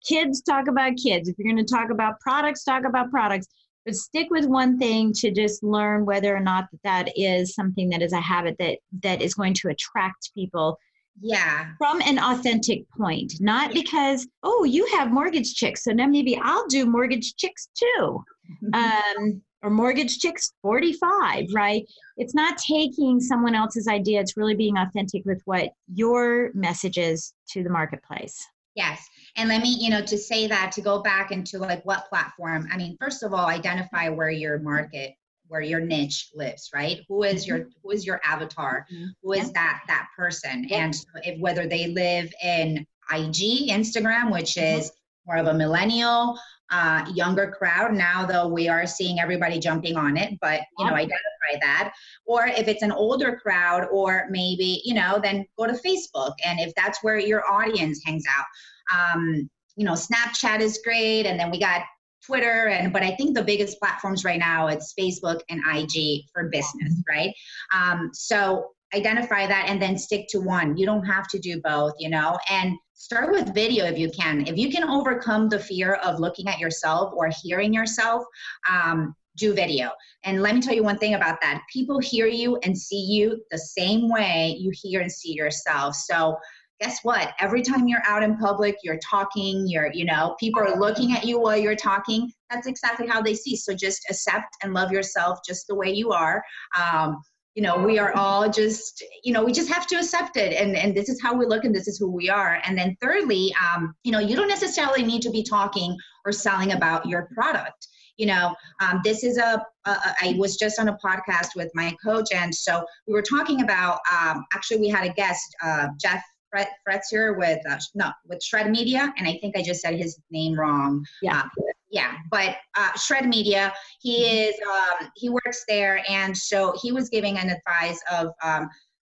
kids, 0.06 0.42
talk 0.42 0.68
about 0.68 0.96
kids. 0.96 1.28
If 1.28 1.36
you're 1.38 1.52
going 1.52 1.64
to 1.64 1.74
talk 1.74 1.90
about 1.90 2.20
products, 2.20 2.64
talk 2.64 2.84
about 2.84 3.10
products. 3.10 3.46
But 3.84 3.96
stick 3.96 4.28
with 4.30 4.46
one 4.46 4.78
thing 4.78 5.12
to 5.14 5.30
just 5.30 5.62
learn 5.62 6.06
whether 6.06 6.34
or 6.34 6.40
not 6.40 6.68
that 6.84 7.10
is 7.16 7.54
something 7.54 7.90
that 7.90 8.00
is 8.00 8.14
a 8.14 8.20
habit 8.20 8.56
that 8.58 8.78
that 9.02 9.20
is 9.20 9.34
going 9.34 9.54
to 9.54 9.68
attract 9.68 10.32
people 10.34 10.78
yeah. 11.20 11.72
From 11.78 12.00
an 12.02 12.18
authentic 12.18 12.88
point 12.90 13.34
not 13.40 13.74
yeah. 13.74 13.82
because 13.82 14.26
oh 14.42 14.64
you 14.64 14.86
have 14.86 15.12
mortgage 15.12 15.54
chicks 15.54 15.84
so 15.84 15.92
now 15.92 16.06
maybe 16.06 16.38
i'll 16.42 16.66
do 16.66 16.86
mortgage 16.86 17.36
chicks 17.36 17.68
too. 17.76 18.24
Um, 18.74 19.40
or 19.62 19.70
mortgage 19.70 20.18
chicks 20.18 20.52
45 20.60 21.46
right? 21.54 21.84
It's 22.18 22.34
not 22.34 22.58
taking 22.58 23.20
someone 23.20 23.54
else's 23.54 23.88
idea 23.88 24.20
it's 24.20 24.36
really 24.36 24.54
being 24.54 24.76
authentic 24.76 25.24
with 25.24 25.40
what 25.46 25.70
your 25.92 26.50
message 26.52 26.98
is 26.98 27.32
to 27.52 27.62
the 27.62 27.70
marketplace. 27.70 28.46
Yes 28.74 29.08
and 29.36 29.48
let 29.48 29.62
me 29.62 29.76
you 29.80 29.90
know 29.90 30.02
to 30.02 30.18
say 30.18 30.46
that 30.46 30.72
to 30.72 30.80
go 30.80 31.00
back 31.00 31.30
into 31.30 31.58
like 31.58 31.84
what 31.84 32.08
platform 32.08 32.68
i 32.72 32.76
mean 32.76 32.96
first 33.00 33.22
of 33.22 33.32
all 33.32 33.46
identify 33.46 34.08
where 34.08 34.30
your 34.30 34.58
market 34.58 35.14
where 35.48 35.60
your 35.60 35.80
niche 35.80 36.30
lives 36.34 36.70
right 36.74 37.00
who 37.08 37.22
is 37.22 37.46
your 37.46 37.60
mm-hmm. 37.60 37.68
who 37.82 37.90
is 37.90 38.06
your 38.06 38.20
avatar 38.24 38.86
mm-hmm. 38.92 39.06
who 39.22 39.32
is 39.32 39.52
that 39.52 39.82
that 39.86 40.06
person 40.16 40.66
and 40.70 40.94
so 40.94 41.04
if, 41.22 41.38
whether 41.40 41.66
they 41.66 41.88
live 41.88 42.32
in 42.42 42.86
ig 43.12 43.68
instagram 43.68 44.32
which 44.32 44.54
mm-hmm. 44.54 44.78
is 44.78 44.90
more 45.26 45.36
of 45.36 45.46
a 45.46 45.54
millennial 45.54 46.38
uh, 46.70 47.04
younger 47.14 47.50
crowd 47.50 47.92
now 47.92 48.24
though 48.24 48.48
we 48.48 48.68
are 48.68 48.86
seeing 48.86 49.20
everybody 49.20 49.58
jumping 49.58 49.96
on 49.96 50.16
it 50.16 50.34
but 50.40 50.62
you 50.78 50.86
know 50.86 50.94
identify 50.94 51.58
that. 51.60 51.92
Or 52.26 52.46
if 52.46 52.68
it's 52.68 52.82
an 52.82 52.92
older 52.92 53.36
crowd, 53.36 53.86
or 53.90 54.26
maybe, 54.30 54.82
you 54.84 54.94
know, 54.94 55.18
then 55.22 55.46
go 55.58 55.66
to 55.66 55.72
Facebook. 55.72 56.32
And 56.44 56.60
if 56.60 56.74
that's 56.74 57.02
where 57.02 57.18
your 57.18 57.42
audience 57.50 58.00
hangs 58.04 58.24
out, 58.28 58.46
um, 58.94 59.48
you 59.76 59.84
know, 59.84 59.92
Snapchat 59.92 60.60
is 60.60 60.80
great. 60.84 61.26
And 61.26 61.38
then 61.38 61.50
we 61.50 61.58
got 61.58 61.82
Twitter 62.26 62.68
and 62.68 62.92
but 62.92 63.02
I 63.02 63.14
think 63.16 63.34
the 63.34 63.44
biggest 63.44 63.78
platforms 63.78 64.24
right 64.24 64.38
now 64.38 64.68
it's 64.68 64.94
Facebook 64.98 65.40
and 65.48 65.60
IG 65.74 66.24
for 66.32 66.48
business, 66.48 67.02
right? 67.08 67.34
Um, 67.74 68.10
so 68.12 68.70
identify 68.94 69.46
that 69.46 69.66
and 69.68 69.80
then 69.80 69.98
stick 69.98 70.26
to 70.28 70.40
one. 70.40 70.76
You 70.76 70.86
don't 70.86 71.04
have 71.04 71.28
to 71.28 71.38
do 71.38 71.60
both, 71.60 71.94
you 71.98 72.08
know, 72.08 72.38
and 72.48 72.76
start 72.94 73.32
with 73.32 73.54
video 73.54 73.84
if 73.86 73.98
you 73.98 74.10
can. 74.10 74.46
If 74.46 74.56
you 74.56 74.70
can 74.70 74.88
overcome 74.88 75.48
the 75.48 75.58
fear 75.58 75.94
of 75.94 76.20
looking 76.20 76.48
at 76.48 76.58
yourself 76.58 77.12
or 77.14 77.28
hearing 77.42 77.74
yourself, 77.74 78.24
um, 78.70 79.14
do 79.36 79.52
video. 79.52 79.90
And 80.24 80.42
let 80.42 80.54
me 80.54 80.60
tell 80.60 80.74
you 80.74 80.84
one 80.84 80.98
thing 80.98 81.14
about 81.14 81.40
that. 81.40 81.62
People 81.72 81.98
hear 81.98 82.26
you 82.26 82.56
and 82.58 82.76
see 82.76 83.00
you 83.00 83.42
the 83.50 83.58
same 83.58 84.08
way 84.08 84.56
you 84.58 84.70
hear 84.72 85.00
and 85.00 85.10
see 85.10 85.32
yourself. 85.32 85.96
So 85.96 86.36
guess 86.80 87.00
what? 87.02 87.32
Every 87.38 87.62
time 87.62 87.86
you're 87.88 88.02
out 88.06 88.22
in 88.22 88.36
public, 88.36 88.76
you're 88.82 88.98
talking, 88.98 89.66
you're, 89.66 89.92
you 89.92 90.04
know, 90.04 90.36
people 90.40 90.62
are 90.62 90.78
looking 90.78 91.12
at 91.12 91.24
you 91.24 91.40
while 91.40 91.56
you're 91.56 91.76
talking. 91.76 92.30
That's 92.50 92.66
exactly 92.66 93.06
how 93.06 93.22
they 93.22 93.34
see. 93.34 93.56
So 93.56 93.74
just 93.74 94.04
accept 94.10 94.56
and 94.62 94.74
love 94.74 94.90
yourself 94.90 95.38
just 95.46 95.66
the 95.68 95.74
way 95.74 95.92
you 95.92 96.12
are. 96.12 96.42
Um, 96.78 97.20
you 97.54 97.62
know 97.62 97.78
we 97.78 97.98
are 97.98 98.12
all 98.14 98.50
just 98.50 99.04
you 99.22 99.32
know 99.32 99.44
we 99.44 99.52
just 99.52 99.68
have 99.68 99.86
to 99.86 99.96
accept 99.96 100.36
it 100.36 100.52
and 100.54 100.76
and 100.76 100.94
this 100.94 101.08
is 101.08 101.22
how 101.22 101.34
we 101.34 101.46
look 101.46 101.64
and 101.64 101.74
this 101.74 101.86
is 101.86 101.96
who 101.98 102.10
we 102.10 102.28
are 102.28 102.60
and 102.64 102.76
then 102.76 102.96
thirdly 103.00 103.54
um, 103.62 103.94
you 104.02 104.10
know 104.10 104.18
you 104.18 104.34
don't 104.34 104.48
necessarily 104.48 105.04
need 105.04 105.22
to 105.22 105.30
be 105.30 105.42
talking 105.42 105.96
or 106.24 106.32
selling 106.32 106.72
about 106.72 107.06
your 107.06 107.28
product 107.32 107.86
you 108.16 108.26
know 108.26 108.54
um, 108.80 109.00
this 109.04 109.22
is 109.22 109.38
a, 109.38 109.64
I 109.86 110.34
was 110.36 110.56
just 110.56 110.80
on 110.80 110.88
a 110.88 110.98
podcast 111.04 111.50
with 111.54 111.70
my 111.74 111.94
coach 112.04 112.32
and 112.34 112.52
so 112.52 112.84
we 113.06 113.12
were 113.12 113.22
talking 113.22 113.62
about 113.62 114.00
um, 114.12 114.44
actually 114.52 114.80
we 114.80 114.88
had 114.88 115.08
a 115.08 115.12
guest 115.12 115.54
uh, 115.62 115.88
jeff 116.00 116.24
Fred 116.54 116.68
Fretzer 116.88 117.36
with 117.36 117.58
uh, 117.68 117.78
no 117.96 118.12
with 118.28 118.40
Shred 118.40 118.70
Media, 118.70 119.12
and 119.18 119.26
I 119.26 119.38
think 119.40 119.56
I 119.56 119.62
just 119.62 119.80
said 119.80 119.94
his 119.94 120.20
name 120.30 120.54
wrong. 120.54 121.04
Yeah, 121.20 121.40
uh, 121.40 121.62
yeah, 121.90 122.12
but 122.30 122.56
uh, 122.76 122.92
Shred 122.96 123.28
Media, 123.28 123.72
he 124.00 124.24
is 124.24 124.54
um, 124.72 125.08
he 125.16 125.30
works 125.30 125.64
there, 125.66 126.04
and 126.08 126.36
so 126.36 126.72
he 126.80 126.92
was 126.92 127.08
giving 127.08 127.38
an 127.38 127.50
advice 127.50 128.00
of 128.12 128.28
um, 128.44 128.68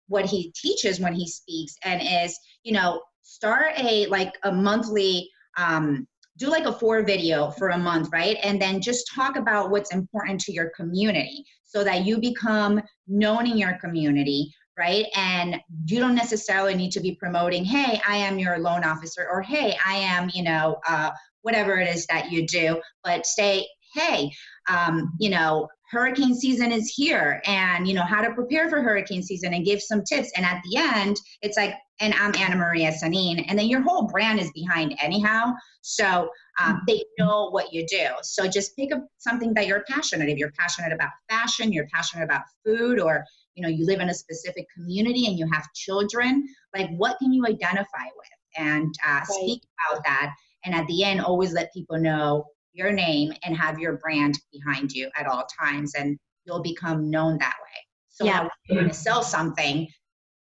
what 0.07 0.25
he 0.25 0.53
teaches 0.55 0.99
when 0.99 1.13
he 1.13 1.27
speaks, 1.27 1.75
and 1.83 1.99
is 2.03 2.37
you 2.63 2.73
know 2.73 3.01
start 3.23 3.73
a 3.77 4.05
like 4.07 4.37
a 4.43 4.51
monthly. 4.51 5.27
Um, 5.57 6.07
do 6.37 6.49
like 6.49 6.65
a 6.65 6.73
four 6.73 7.03
video 7.03 7.51
for 7.51 7.69
a 7.69 7.77
month, 7.77 8.09
right? 8.11 8.37
And 8.41 8.59
then 8.59 8.81
just 8.81 9.11
talk 9.13 9.35
about 9.35 9.69
what's 9.69 9.93
important 9.93 10.39
to 10.41 10.51
your 10.51 10.71
community 10.75 11.45
so 11.63 11.83
that 11.83 12.03
you 12.03 12.19
become 12.19 12.81
known 13.07 13.45
in 13.45 13.57
your 13.57 13.77
community 13.79 14.51
right? 14.81 15.05
And 15.15 15.57
you 15.85 15.99
don't 15.99 16.15
necessarily 16.15 16.73
need 16.73 16.91
to 16.93 16.99
be 16.99 17.13
promoting, 17.13 17.63
hey, 17.63 18.01
I 18.07 18.15
am 18.17 18.39
your 18.39 18.57
loan 18.57 18.83
officer, 18.83 19.27
or 19.31 19.43
hey, 19.43 19.77
I 19.85 19.93
am, 19.93 20.31
you 20.33 20.41
know, 20.41 20.77
uh, 20.89 21.11
whatever 21.43 21.77
it 21.77 21.87
is 21.87 22.07
that 22.07 22.31
you 22.31 22.47
do, 22.47 22.81
but 23.03 23.27
say, 23.27 23.67
hey, 23.93 24.31
um, 24.67 25.13
you 25.19 25.29
know, 25.29 25.67
hurricane 25.91 26.33
season 26.33 26.71
is 26.71 26.87
here 26.87 27.41
and 27.45 27.85
you 27.85 27.93
know 27.93 28.01
how 28.01 28.21
to 28.21 28.33
prepare 28.33 28.69
for 28.69 28.81
hurricane 28.81 29.21
season 29.21 29.53
and 29.53 29.65
give 29.65 29.81
some 29.81 30.03
tips. 30.03 30.31
And 30.37 30.45
at 30.45 30.61
the 30.63 30.77
end 30.77 31.17
it's 31.41 31.57
like 31.57 31.75
and 31.99 32.13
i'm 32.13 32.33
anna 32.37 32.55
maria 32.55 32.93
sanin 32.93 33.39
and 33.39 33.59
then 33.59 33.67
your 33.67 33.81
whole 33.81 34.07
brand 34.07 34.39
is 34.39 34.49
behind 34.53 34.97
anyhow. 35.01 35.51
So 35.81 36.29
um, 36.61 36.81
they 36.87 37.03
know 37.19 37.49
what 37.49 37.73
you 37.73 37.85
do. 37.85 38.07
So 38.23 38.47
just 38.47 38.75
pick 38.77 38.93
up 38.93 39.05
something 39.17 39.53
that 39.55 39.67
you're 39.67 39.83
passionate 39.89 40.29
if 40.29 40.37
you're 40.37 40.53
passionate 40.57 40.93
about 40.93 41.09
fashion 41.29 41.73
you're 41.73 41.87
passionate 41.93 42.23
about 42.23 42.43
food 42.63 42.97
or 42.97 43.25
you 43.55 43.63
know 43.63 43.69
you 43.69 43.85
live 43.85 43.99
in 43.99 44.09
a 44.09 44.13
specific 44.13 44.65
community 44.75 45.27
and 45.27 45.37
you 45.37 45.47
have 45.51 45.71
children 45.73 46.47
like 46.75 46.89
what 46.97 47.17
can 47.19 47.33
you 47.33 47.45
identify 47.45 48.05
with 48.15 48.27
and 48.57 48.93
uh, 49.05 49.13
right. 49.13 49.25
speak 49.27 49.61
about 49.89 50.03
that 50.03 50.33
and 50.65 50.75
at 50.75 50.85
the 50.87 51.03
end 51.03 51.21
always 51.21 51.53
let 51.53 51.73
people 51.73 51.97
know 51.97 52.45
your 52.73 52.91
name 52.91 53.33
and 53.43 53.55
have 53.55 53.79
your 53.79 53.97
brand 53.97 54.37
behind 54.51 54.91
you 54.91 55.09
at 55.17 55.27
all 55.27 55.45
times 55.59 55.93
and 55.95 56.17
you'll 56.45 56.61
become 56.61 57.09
known 57.09 57.37
that 57.39 57.55
way 57.61 57.85
so 58.09 58.25
yeah. 58.25 58.47
you're 58.67 58.79
going 58.79 58.89
to 58.89 58.95
sell 58.95 59.23
something 59.23 59.87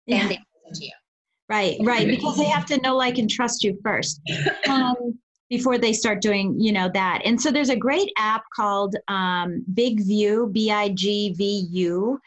then 0.06 0.18
yeah. 0.18 0.28
they 0.28 0.38
listen 0.64 0.80
to 0.80 0.84
you 0.84 0.92
right 1.48 1.76
right 1.82 2.06
because 2.06 2.36
they 2.36 2.44
have 2.44 2.66
to 2.66 2.80
know 2.80 2.96
like 2.96 3.18
and 3.18 3.30
trust 3.30 3.64
you 3.64 3.78
first 3.82 4.20
um, 4.68 5.18
before 5.48 5.78
they 5.78 5.92
start 5.92 6.20
doing 6.20 6.58
you 6.58 6.72
know 6.72 6.88
that 6.94 7.20
and 7.24 7.40
so 7.40 7.50
there's 7.50 7.70
a 7.70 7.76
great 7.76 8.10
app 8.16 8.44
called 8.54 8.94
um, 9.08 9.64
big 9.74 10.00
view 10.04 10.48
b-i-g-v-u 10.52 12.18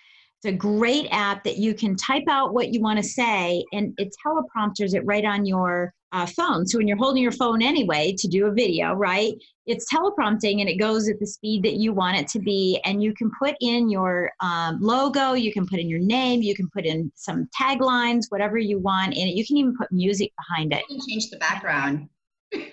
it's 0.43 0.53
a 0.53 0.57
great 0.57 1.07
app 1.09 1.43
that 1.45 1.57
you 1.57 1.73
can 1.73 1.95
type 1.95 2.25
out 2.29 2.53
what 2.53 2.73
you 2.73 2.81
want 2.81 2.97
to 2.97 3.03
say 3.03 3.63
and 3.71 3.93
it 3.97 4.13
teleprompters 4.25 4.93
it 4.93 5.05
right 5.05 5.23
on 5.23 5.45
your 5.45 5.93
uh, 6.11 6.25
phone. 6.25 6.67
So 6.67 6.77
when 6.77 6.87
you're 6.87 6.97
holding 6.97 7.23
your 7.23 7.31
phone 7.31 7.61
anyway 7.61 8.13
to 8.17 8.27
do 8.27 8.47
a 8.47 8.51
video, 8.51 8.93
right? 8.93 9.33
It's 9.65 9.91
teleprompting 9.91 10.59
and 10.59 10.69
it 10.69 10.75
goes 10.75 11.07
at 11.07 11.17
the 11.19 11.25
speed 11.25 11.63
that 11.63 11.75
you 11.75 11.93
want 11.93 12.17
it 12.17 12.27
to 12.29 12.39
be. 12.39 12.79
And 12.83 13.01
you 13.01 13.13
can 13.13 13.31
put 13.39 13.55
in 13.61 13.89
your 13.89 14.31
um, 14.41 14.79
logo, 14.81 15.31
you 15.31 15.53
can 15.53 15.65
put 15.65 15.79
in 15.79 15.87
your 15.87 15.99
name, 15.99 16.41
you 16.41 16.55
can 16.55 16.69
put 16.69 16.85
in 16.85 17.09
some 17.15 17.47
taglines, 17.57 18.25
whatever 18.27 18.57
you 18.57 18.79
want 18.79 19.13
in 19.13 19.27
it. 19.29 19.35
You 19.35 19.45
can 19.45 19.55
even 19.57 19.75
put 19.77 19.91
music 19.93 20.33
behind 20.37 20.73
it. 20.73 20.83
You 20.89 20.97
can 20.97 21.07
change 21.07 21.29
the 21.29 21.37
background 21.37 22.09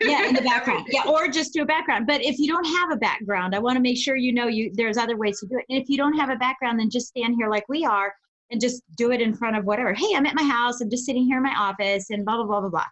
yeah 0.00 0.26
in 0.28 0.34
the 0.34 0.42
background. 0.52 0.86
Yeah 0.90 1.02
or 1.06 1.28
just 1.28 1.52
do 1.52 1.62
a 1.62 1.66
background. 1.66 2.06
But 2.06 2.22
if 2.22 2.38
you 2.38 2.46
don't 2.46 2.64
have 2.64 2.90
a 2.92 2.96
background 2.96 3.54
i 3.54 3.58
want 3.58 3.76
to 3.76 3.82
make 3.82 3.96
sure 3.96 4.16
you 4.16 4.32
know 4.32 4.46
you 4.46 4.70
there's 4.74 4.96
other 4.96 5.16
ways 5.16 5.40
to 5.40 5.46
do 5.46 5.58
it. 5.58 5.64
And 5.68 5.80
if 5.80 5.88
you 5.88 5.96
don't 5.96 6.16
have 6.18 6.30
a 6.30 6.36
background 6.36 6.78
then 6.78 6.90
just 6.90 7.08
stand 7.08 7.34
here 7.36 7.48
like 7.48 7.68
we 7.68 7.84
are 7.84 8.12
and 8.50 8.60
just 8.60 8.82
do 8.96 9.12
it 9.12 9.20
in 9.20 9.34
front 9.34 9.56
of 9.56 9.64
whatever. 9.64 9.94
Hey 9.94 10.14
i'm 10.14 10.26
at 10.26 10.34
my 10.34 10.42
house. 10.42 10.80
I'm 10.80 10.90
just 10.90 11.04
sitting 11.06 11.24
here 11.24 11.38
in 11.38 11.42
my 11.42 11.54
office 11.56 12.10
and 12.10 12.24
blah 12.24 12.36
blah 12.36 12.46
blah 12.46 12.60
blah 12.60 12.70
blah 12.70 12.86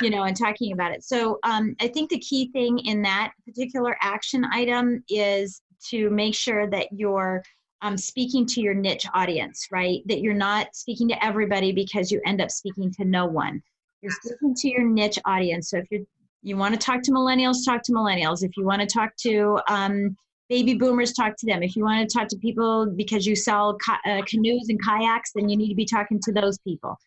you 0.00 0.10
know 0.10 0.24
and 0.24 0.36
talking 0.36 0.72
about 0.72 0.92
it. 0.92 1.04
So 1.04 1.38
um, 1.44 1.74
i 1.80 1.88
think 1.88 2.10
the 2.10 2.18
key 2.18 2.50
thing 2.52 2.78
in 2.80 3.02
that 3.02 3.32
particular 3.46 3.96
action 4.00 4.44
item 4.52 5.04
is 5.08 5.60
to 5.90 6.10
make 6.10 6.34
sure 6.34 6.68
that 6.70 6.88
you're 6.92 7.42
um, 7.82 7.98
speaking 7.98 8.46
to 8.46 8.62
your 8.62 8.72
niche 8.72 9.06
audience 9.12 9.68
right? 9.70 10.00
That 10.06 10.20
you're 10.20 10.34
not 10.34 10.74
speaking 10.74 11.08
to 11.08 11.24
everybody 11.24 11.70
because 11.70 12.10
you 12.10 12.20
end 12.24 12.40
up 12.40 12.50
speaking 12.50 12.90
to 12.94 13.04
no 13.04 13.26
one. 13.26 13.62
You're 14.00 14.12
speaking 14.12 14.54
to 14.54 14.68
your 14.68 14.84
niche 14.84 15.18
audience. 15.26 15.70
So 15.70 15.78
if 15.78 15.86
you're 15.90 16.04
you 16.44 16.58
want 16.58 16.74
to 16.74 16.78
talk 16.78 17.02
to 17.02 17.10
millennials, 17.10 17.64
talk 17.64 17.82
to 17.84 17.92
millennials. 17.92 18.44
If 18.44 18.56
you 18.56 18.64
want 18.64 18.82
to 18.82 18.86
talk 18.86 19.16
to 19.22 19.58
um, 19.68 20.14
baby 20.50 20.74
boomers, 20.74 21.14
talk 21.14 21.36
to 21.38 21.46
them. 21.46 21.62
If 21.62 21.74
you 21.74 21.82
want 21.82 22.08
to 22.08 22.18
talk 22.18 22.28
to 22.28 22.36
people 22.36 22.92
because 22.94 23.26
you 23.26 23.34
sell 23.34 23.78
ca- 23.82 24.00
uh, 24.06 24.20
canoes 24.26 24.68
and 24.68 24.78
kayaks, 24.84 25.32
then 25.34 25.48
you 25.48 25.56
need 25.56 25.70
to 25.70 25.74
be 25.74 25.86
talking 25.86 26.20
to 26.22 26.32
those 26.32 26.58
people, 26.58 26.98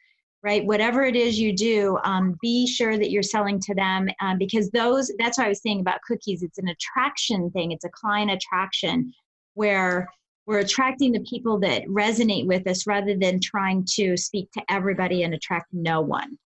right? 0.41 0.65
Whatever 0.65 1.03
it 1.03 1.15
is 1.15 1.39
you 1.39 1.55
do, 1.55 1.99
um, 2.03 2.35
be 2.41 2.65
sure 2.65 2.97
that 2.97 3.11
you're 3.11 3.21
selling 3.21 3.59
to 3.59 3.75
them 3.75 4.09
um, 4.21 4.39
because 4.39 4.71
those, 4.71 5.11
that's 5.19 5.37
what 5.37 5.45
I 5.45 5.49
was 5.49 5.61
saying 5.61 5.81
about 5.81 6.01
cookies. 6.01 6.41
It's 6.41 6.57
an 6.57 6.69
attraction 6.69 7.51
thing, 7.51 7.71
it's 7.71 7.85
a 7.85 7.89
client 7.89 8.31
attraction 8.31 9.13
where 9.53 10.09
we're 10.47 10.59
attracting 10.59 11.11
the 11.11 11.25
people 11.29 11.59
that 11.59 11.83
resonate 11.85 12.47
with 12.47 12.65
us 12.67 12.87
rather 12.87 13.15
than 13.15 13.39
trying 13.39 13.85
to 13.91 14.17
speak 14.17 14.49
to 14.53 14.63
everybody 14.67 15.21
and 15.21 15.35
attract 15.35 15.67
no 15.73 16.01
one. 16.01 16.39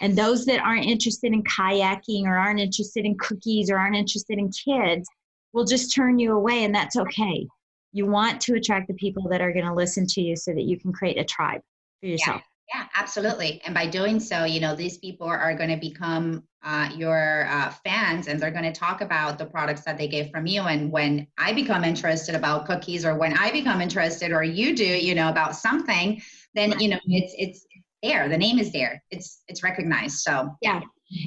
And 0.00 0.16
those 0.16 0.46
that 0.46 0.60
aren't 0.60 0.86
interested 0.86 1.32
in 1.32 1.42
kayaking 1.42 2.24
or 2.24 2.36
aren't 2.36 2.60
interested 2.60 3.04
in 3.04 3.16
cookies 3.18 3.70
or 3.70 3.78
aren't 3.78 3.96
interested 3.96 4.38
in 4.38 4.50
kids 4.50 5.08
will 5.52 5.64
just 5.64 5.94
turn 5.94 6.18
you 6.18 6.32
away, 6.32 6.64
and 6.64 6.74
that's 6.74 6.96
okay. 6.96 7.46
You 7.92 8.06
want 8.06 8.40
to 8.42 8.54
attract 8.54 8.88
the 8.88 8.94
people 8.94 9.28
that 9.30 9.40
are 9.40 9.52
going 9.52 9.64
to 9.64 9.74
listen 9.74 10.06
to 10.06 10.20
you 10.20 10.36
so 10.36 10.52
that 10.52 10.62
you 10.62 10.78
can 10.78 10.92
create 10.92 11.18
a 11.18 11.24
tribe 11.24 11.60
for 12.00 12.06
yourself. 12.06 12.42
Yeah, 12.72 12.82
yeah 12.82 12.86
absolutely. 12.94 13.60
And 13.64 13.74
by 13.74 13.86
doing 13.86 14.20
so, 14.20 14.44
you 14.44 14.60
know, 14.60 14.76
these 14.76 14.98
people 14.98 15.26
are 15.26 15.54
going 15.54 15.70
to 15.70 15.76
become 15.76 16.44
uh, 16.62 16.90
your 16.94 17.46
uh, 17.48 17.70
fans 17.84 18.28
and 18.28 18.38
they're 18.38 18.50
going 18.50 18.70
to 18.70 18.72
talk 18.72 19.00
about 19.00 19.38
the 19.38 19.46
products 19.46 19.82
that 19.82 19.98
they 19.98 20.06
get 20.06 20.30
from 20.30 20.46
you. 20.46 20.62
And 20.62 20.92
when 20.92 21.26
I 21.38 21.52
become 21.52 21.84
interested 21.84 22.34
about 22.34 22.66
cookies 22.66 23.04
or 23.04 23.16
when 23.16 23.36
I 23.36 23.50
become 23.50 23.80
interested 23.80 24.30
or 24.30 24.44
you 24.44 24.76
do, 24.76 24.84
you 24.84 25.14
know, 25.14 25.30
about 25.30 25.56
something, 25.56 26.22
then, 26.54 26.78
you 26.78 26.88
know, 26.88 26.98
it's, 27.06 27.34
it's, 27.38 27.66
there. 28.02 28.28
The 28.28 28.38
name 28.38 28.58
is 28.58 28.72
there. 28.72 29.02
It's 29.10 29.42
it's 29.48 29.62
recognized. 29.62 30.18
So 30.18 30.56
yeah. 30.62 30.80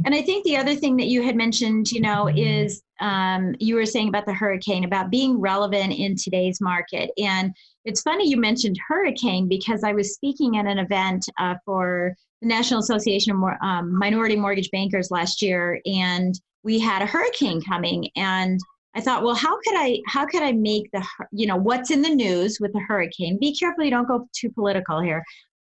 And 0.05 0.15
i 0.15 0.21
think 0.21 0.45
the 0.45 0.55
other 0.55 0.75
thing 0.75 0.95
that 0.95 1.07
you 1.07 1.21
had 1.21 1.36
mentioned 1.36 1.91
you 1.91 1.99
know 1.99 2.29
is 2.29 2.81
um, 3.01 3.53
you 3.59 3.75
were 3.75 3.86
saying 3.86 4.07
about 4.07 4.25
the 4.25 4.33
hurricane 4.33 4.86
about 4.86 5.09
being 5.09 5.39
relevant 5.39 5.91
in 5.93 6.15
today's 6.15 6.62
market. 6.62 7.09
And 7.17 7.53
it's 7.83 8.01
funny 8.01 8.29
you 8.29 8.38
mentioned 8.38 8.79
hurricane 8.88 9.49
because 9.49 9.83
i 9.83 9.91
was 9.91 10.13
speaking 10.13 10.57
at 10.57 10.65
an 10.65 10.79
event 10.79 11.25
uh, 11.38 11.55
for 11.65 12.15
the 12.41 12.47
national 12.47 12.79
association 12.79 13.33
of 13.36 13.43
um, 13.62 13.93
minority 13.97 14.38
mortgage 14.38 14.71
bankers 14.71 15.12
last 15.12 15.41
year 15.41 15.81
and 15.86 16.39
we 16.63 16.79
had 16.79 17.01
a 17.01 17.05
hurricane 17.05 17.62
coming. 17.62 18.09
And 18.15 18.59
I 18.95 19.01
thought, 19.01 19.23
well, 19.23 19.36
how 19.36 19.59
could 19.62 19.75
I 19.75 19.99
how 20.07 20.25
could 20.25 20.43
I 20.43 20.51
make 20.51 20.89
the 20.91 21.05
you 21.31 21.45
know 21.47 21.57
what's 21.57 21.91
in 21.91 22.01
the 22.01 22.13
news 22.13 22.59
with 22.59 22.73
the 22.73 22.79
hurricane? 22.79 23.38
Be 23.39 23.55
careful 23.55 23.83
you 23.83 23.91
don't 23.91 24.07
go 24.07 24.27
too 24.33 24.49
political 24.51 25.01
here. 25.01 25.23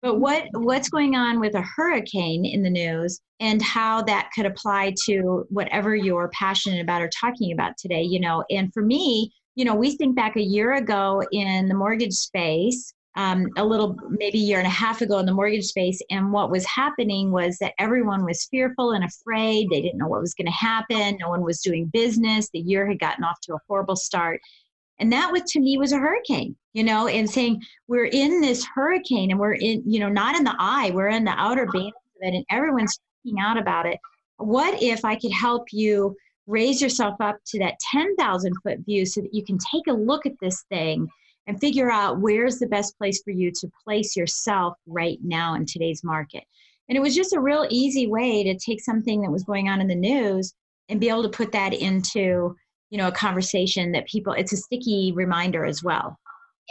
But 0.05 0.19
what 0.19 0.49
what's 0.51 0.87
going 0.87 1.15
on 1.15 1.39
with 1.39 1.55
a 1.55 1.63
hurricane 1.63 2.45
in 2.45 2.61
the 2.61 2.69
news 2.69 3.19
and 3.39 3.59
how 3.59 4.03
that 4.03 4.29
could 4.35 4.45
apply 4.45 4.93
to 5.05 5.47
whatever 5.49 5.95
you're 5.95 6.29
passionate 6.31 6.79
about 6.79 7.01
or 7.01 7.09
talking 7.09 7.51
about 7.51 7.75
today, 7.79 8.03
you 8.03 8.19
know? 8.19 8.43
And 8.51 8.71
for 8.71 8.83
me, 8.83 9.33
you 9.55 9.65
know, 9.65 9.73
we 9.73 9.97
think 9.97 10.15
back 10.15 10.35
a 10.35 10.43
year 10.43 10.73
ago 10.73 11.23
in 11.31 11.67
the 11.67 11.73
mortgage 11.73 12.13
space, 12.13 12.93
um, 13.15 13.47
a 13.57 13.65
little 13.65 13.97
maybe 14.09 14.37
a 14.37 14.45
year 14.45 14.59
and 14.59 14.67
a 14.67 14.69
half 14.69 15.01
ago 15.01 15.17
in 15.17 15.25
the 15.25 15.33
mortgage 15.33 15.65
space 15.65 15.99
and 16.11 16.31
what 16.31 16.51
was 16.51 16.67
happening 16.67 17.31
was 17.31 17.57
that 17.57 17.73
everyone 17.79 18.25
was 18.25 18.45
fearful 18.51 18.91
and 18.91 19.03
afraid. 19.03 19.71
They 19.71 19.81
didn't 19.81 19.97
know 19.97 20.07
what 20.07 20.21
was 20.21 20.35
going 20.35 20.45
to 20.45 20.51
happen. 20.51 21.17
No 21.19 21.29
one 21.29 21.41
was 21.41 21.61
doing 21.61 21.87
business. 21.87 22.47
The 22.53 22.59
year 22.59 22.87
had 22.87 22.99
gotten 22.99 23.23
off 23.23 23.41
to 23.45 23.55
a 23.55 23.59
horrible 23.67 23.95
start. 23.95 24.39
And 24.99 25.11
that 25.11 25.31
was 25.31 25.41
to 25.53 25.59
me 25.59 25.79
was 25.79 25.93
a 25.93 25.97
hurricane 25.97 26.55
you 26.75 26.83
know 26.83 27.07
and 27.07 27.27
saying 27.27 27.59
we're 27.87 28.05
in 28.05 28.41
this 28.41 28.63
hurricane 28.75 29.31
and 29.31 29.39
we're 29.39 29.53
in 29.53 29.81
you 29.85 29.99
know 29.99 30.09
not 30.09 30.35
in 30.35 30.43
the 30.43 30.55
eye 30.59 30.91
we're 30.93 31.07
in 31.07 31.23
the 31.23 31.31
outer 31.31 31.63
uh-huh. 31.63 31.79
bands 31.79 31.95
of 31.95 32.27
it 32.27 32.35
and 32.35 32.45
everyone's 32.51 32.99
speaking 33.21 33.39
out 33.39 33.57
about 33.57 33.87
it 33.87 33.97
what 34.37 34.79
if 34.83 35.03
i 35.03 35.15
could 35.15 35.31
help 35.31 35.65
you 35.71 36.15
raise 36.47 36.81
yourself 36.81 37.15
up 37.19 37.37
to 37.45 37.59
that 37.59 37.79
10,000 37.91 38.53
foot 38.61 38.79
view 38.85 39.05
so 39.05 39.21
that 39.21 39.33
you 39.33 39.43
can 39.43 39.57
take 39.57 39.87
a 39.87 39.93
look 39.93 40.25
at 40.25 40.39
this 40.41 40.63
thing 40.69 41.07
and 41.47 41.59
figure 41.59 41.91
out 41.91 42.19
where's 42.19 42.59
the 42.59 42.67
best 42.67 42.97
place 42.97 43.21
for 43.23 43.31
you 43.31 43.51
to 43.51 43.71
place 43.83 44.15
yourself 44.15 44.75
right 44.87 45.19
now 45.23 45.55
in 45.55 45.65
today's 45.65 46.03
market. 46.03 46.43
And 46.87 46.97
it 46.97 47.01
was 47.01 47.15
just 47.15 47.33
a 47.33 47.39
real 47.39 47.65
easy 47.69 48.07
way 48.07 48.43
to 48.43 48.57
take 48.57 48.81
something 48.81 49.21
that 49.21 49.31
was 49.31 49.43
going 49.43 49.69
on 49.69 49.81
in 49.81 49.87
the 49.87 49.95
news 49.95 50.53
and 50.89 50.99
be 50.99 51.09
able 51.09 51.23
to 51.23 51.29
put 51.29 51.51
that 51.51 51.73
into, 51.73 52.55
you 52.89 52.97
know, 52.97 53.07
a 53.07 53.11
conversation 53.11 53.91
that 53.93 54.07
people 54.07 54.33
it's 54.33 54.53
a 54.53 54.57
sticky 54.57 55.11
reminder 55.15 55.65
as 55.65 55.83
well. 55.83 56.19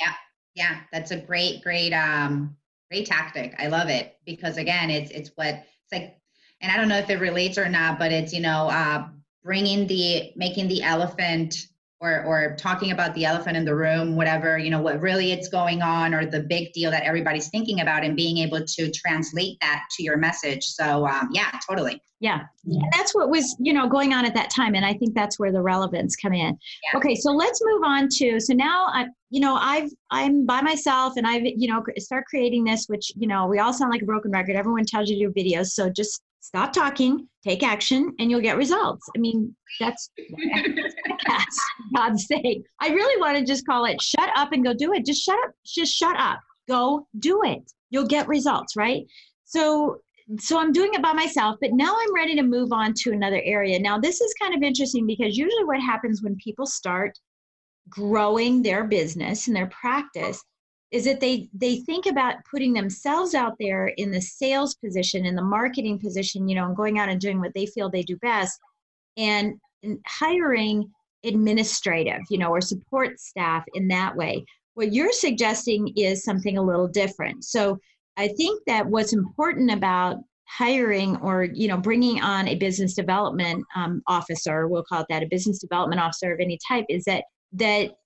Yeah. 0.01 0.15
Yeah, 0.55 0.81
that's 0.93 1.11
a 1.11 1.17
great 1.17 1.63
great 1.63 1.93
um 1.93 2.57
great 2.91 3.07
tactic. 3.07 3.55
I 3.59 3.67
love 3.67 3.89
it 3.89 4.17
because 4.25 4.57
again, 4.57 4.89
it's 4.91 5.11
it's 5.11 5.31
what 5.35 5.49
it's 5.55 5.93
like 5.93 6.17
and 6.61 6.71
I 6.71 6.77
don't 6.77 6.89
know 6.89 6.99
if 6.99 7.11
it 7.11 7.21
relates 7.21 7.59
or 7.59 7.69
not, 7.69 7.99
but 7.99 8.13
it's, 8.13 8.33
you 8.33 8.41
know, 8.41 8.69
uh 8.69 9.09
bringing 9.43 9.87
the 9.87 10.33
making 10.37 10.69
the 10.69 10.83
elephant 10.83 11.57
or 12.05 12.23
or 12.25 12.55
talking 12.57 12.91
about 12.91 13.15
the 13.15 13.25
elephant 13.25 13.57
in 13.57 13.65
the 13.65 13.75
room 13.75 14.15
whatever 14.15 14.59
you 14.59 14.71
know 14.71 14.81
what 14.81 15.01
really 15.01 15.33
it's 15.33 15.49
going 15.49 15.81
on 15.81 16.13
or 16.15 16.27
the 16.27 16.41
big 16.41 16.73
deal 16.73 16.91
that 16.91 17.03
everybody's 17.03 17.49
thinking 17.49 17.81
about 17.81 18.05
and 18.05 18.15
being 18.15 18.39
able 18.39 18.63
to 18.65 18.91
translate 18.91 19.59
that 19.61 19.85
to 19.97 20.03
your 20.03 20.17
message. 20.17 20.65
So 20.65 21.07
um, 21.07 21.31
yeah 21.33 21.59
totally. 21.69 22.01
Yeah. 22.21 22.43
And 22.65 22.93
that's 22.93 23.15
what 23.15 23.29
was 23.31 23.57
you 23.59 23.73
know 23.73 23.89
going 23.89 24.13
on 24.13 24.25
at 24.25 24.35
that 24.35 24.51
time 24.51 24.75
and 24.75 24.85
i 24.85 24.95
think 24.95 25.15
that's 25.15 25.39
where 25.39 25.53
the 25.53 25.63
relevance 25.63 26.15
come 26.17 26.33
in. 26.33 26.57
Yeah. 26.85 26.99
okay 26.99 27.15
so 27.15 27.33
let's 27.33 27.61
move 27.65 27.83
on 27.85 28.09
to 28.17 28.39
so 28.41 28.53
now 28.53 28.87
i 28.89 29.07
you 29.31 29.41
know 29.41 29.57
i've 29.57 29.91
i'm 30.11 30.47
by 30.47 30.61
myself 30.61 31.15
and 31.17 31.27
i've 31.27 31.43
you 31.45 31.69
know 31.69 31.83
start 31.99 32.25
creating 32.27 32.65
this 32.65 32.87
which 32.87 33.13
you 33.17 33.27
know 33.27 33.47
we 33.47 33.59
all 33.59 33.73
sound 33.73 33.91
like 33.91 34.03
a 34.03 34.07
broken 34.07 34.31
record. 34.31 34.57
Everyone 34.57 34.85
tells 34.85 35.09
you 35.09 35.19
to 35.19 35.33
do 35.33 35.41
videos 35.41 35.69
so 35.69 35.91
just 35.91 36.23
stop 36.45 36.75
talking, 36.75 37.27
take 37.43 37.63
action, 37.63 38.15
and 38.19 38.31
you'll 38.31 38.43
get 38.43 38.59
results. 38.59 39.09
I 39.17 39.19
mean, 39.19 39.57
that's 39.81 40.11
God's 41.97 42.27
sake. 42.27 42.65
I 42.81 42.89
really 42.89 43.19
want 43.19 43.39
to 43.39 43.45
just 43.45 43.65
call 43.65 43.87
it 43.87 44.01
shut 44.03 44.29
up 44.37 44.53
and 44.53 44.63
go 44.63 44.75
do 44.75 44.93
it. 44.93 45.07
Just 45.07 45.23
shut 45.23 45.39
up. 45.43 45.53
Just 45.65 45.95
shut 45.95 46.15
up. 46.19 46.41
Go 46.69 47.09
do 47.19 47.41
it. 47.45 47.63
You'll 47.89 48.07
get 48.07 48.29
results, 48.29 48.77
right? 48.77 49.07
So 49.47 50.01
so 50.39 50.59
I'm 50.59 50.73
doing 50.73 50.93
it 50.93 51.03
by 51.03 51.15
myself, 51.15 51.57
but 51.63 51.73
now 51.73 51.97
I'm 51.99 52.15
ready 52.15 52.35
to 52.37 52.43
move 52.43 52.73
on 52.73 52.93
to 52.99 53.13
another 53.13 53.41
area. 53.45 53.79
Now, 53.79 53.99
this 53.99 54.21
is 54.21 54.35
kind 54.41 54.55
of 54.55 54.63
interesting 54.63 55.07
because 55.07 55.37
usually 55.37 55.65
what 55.65 55.81
happens 55.81 56.23
when 56.23 56.37
people 56.37 56.67
start 56.67 57.19
growing 57.89 58.63
their 58.63 58.85
business 58.85 59.47
and 59.47 59.57
their 59.57 59.67
practice 59.67 60.43
is 60.95 61.05
that 61.05 61.19
they 61.19 61.49
they 61.53 61.81
think 61.81 62.07
about 62.07 62.37
putting 62.49 62.73
themselves 62.73 63.35
out 63.35 63.57
there 63.59 63.89
in 63.89 64.13
the 64.13 64.21
sales 64.21 64.77
position 64.77 65.27
in 65.27 65.35
the 65.35 65.43
marketing 65.43 65.99
position 65.99 66.49
you 66.49 66.55
know 66.55 66.67
and 66.67 66.77
going 66.77 67.01
out 67.01 67.09
and 67.09 67.21
doing 67.21 67.41
what 67.41 67.53
they 67.53 67.67
feel 67.67 67.91
they 67.91 68.03
do 68.03 68.17
best. 68.19 68.59
And, 69.17 69.55
and 69.83 69.99
hiring 70.07 70.91
administrative 71.25 72.21
you 72.31 72.39
know 72.39 72.51
or 72.51 72.61
support 72.61 73.19
staff 73.19 73.65
in 73.75 73.89
that 73.89 74.15
way. 74.15 74.45
What 74.75 74.93
you're 74.93 75.13
suggesting 75.13 75.93
is 75.97 76.25
something 76.25 76.59
a 76.59 76.63
little 76.63 76.89
different. 76.89 77.45
So 77.45 77.79
i 78.17 78.29
think 78.29 78.63
that 78.67 78.87
what's 78.87 79.13
important 79.13 79.73
about 79.73 80.19
hiring 80.47 81.17
or 81.17 81.45
you 81.45 81.67
know 81.67 81.77
bringing 81.77 82.23
on 82.23 82.47
a 82.47 82.55
business 82.55 82.95
development 82.95 83.65
um, 83.75 84.03
officer 84.07 84.69
we'll 84.69 84.85
call 84.85 85.01
it 85.01 85.07
that 85.09 85.23
a 85.23 85.27
business 85.27 85.59
development 85.59 86.01
officer 86.01 86.33
of 86.33 86.39
any 86.39 86.57
type 86.69 86.85
is 86.89 87.03
that 87.05 87.25
that 87.55 87.97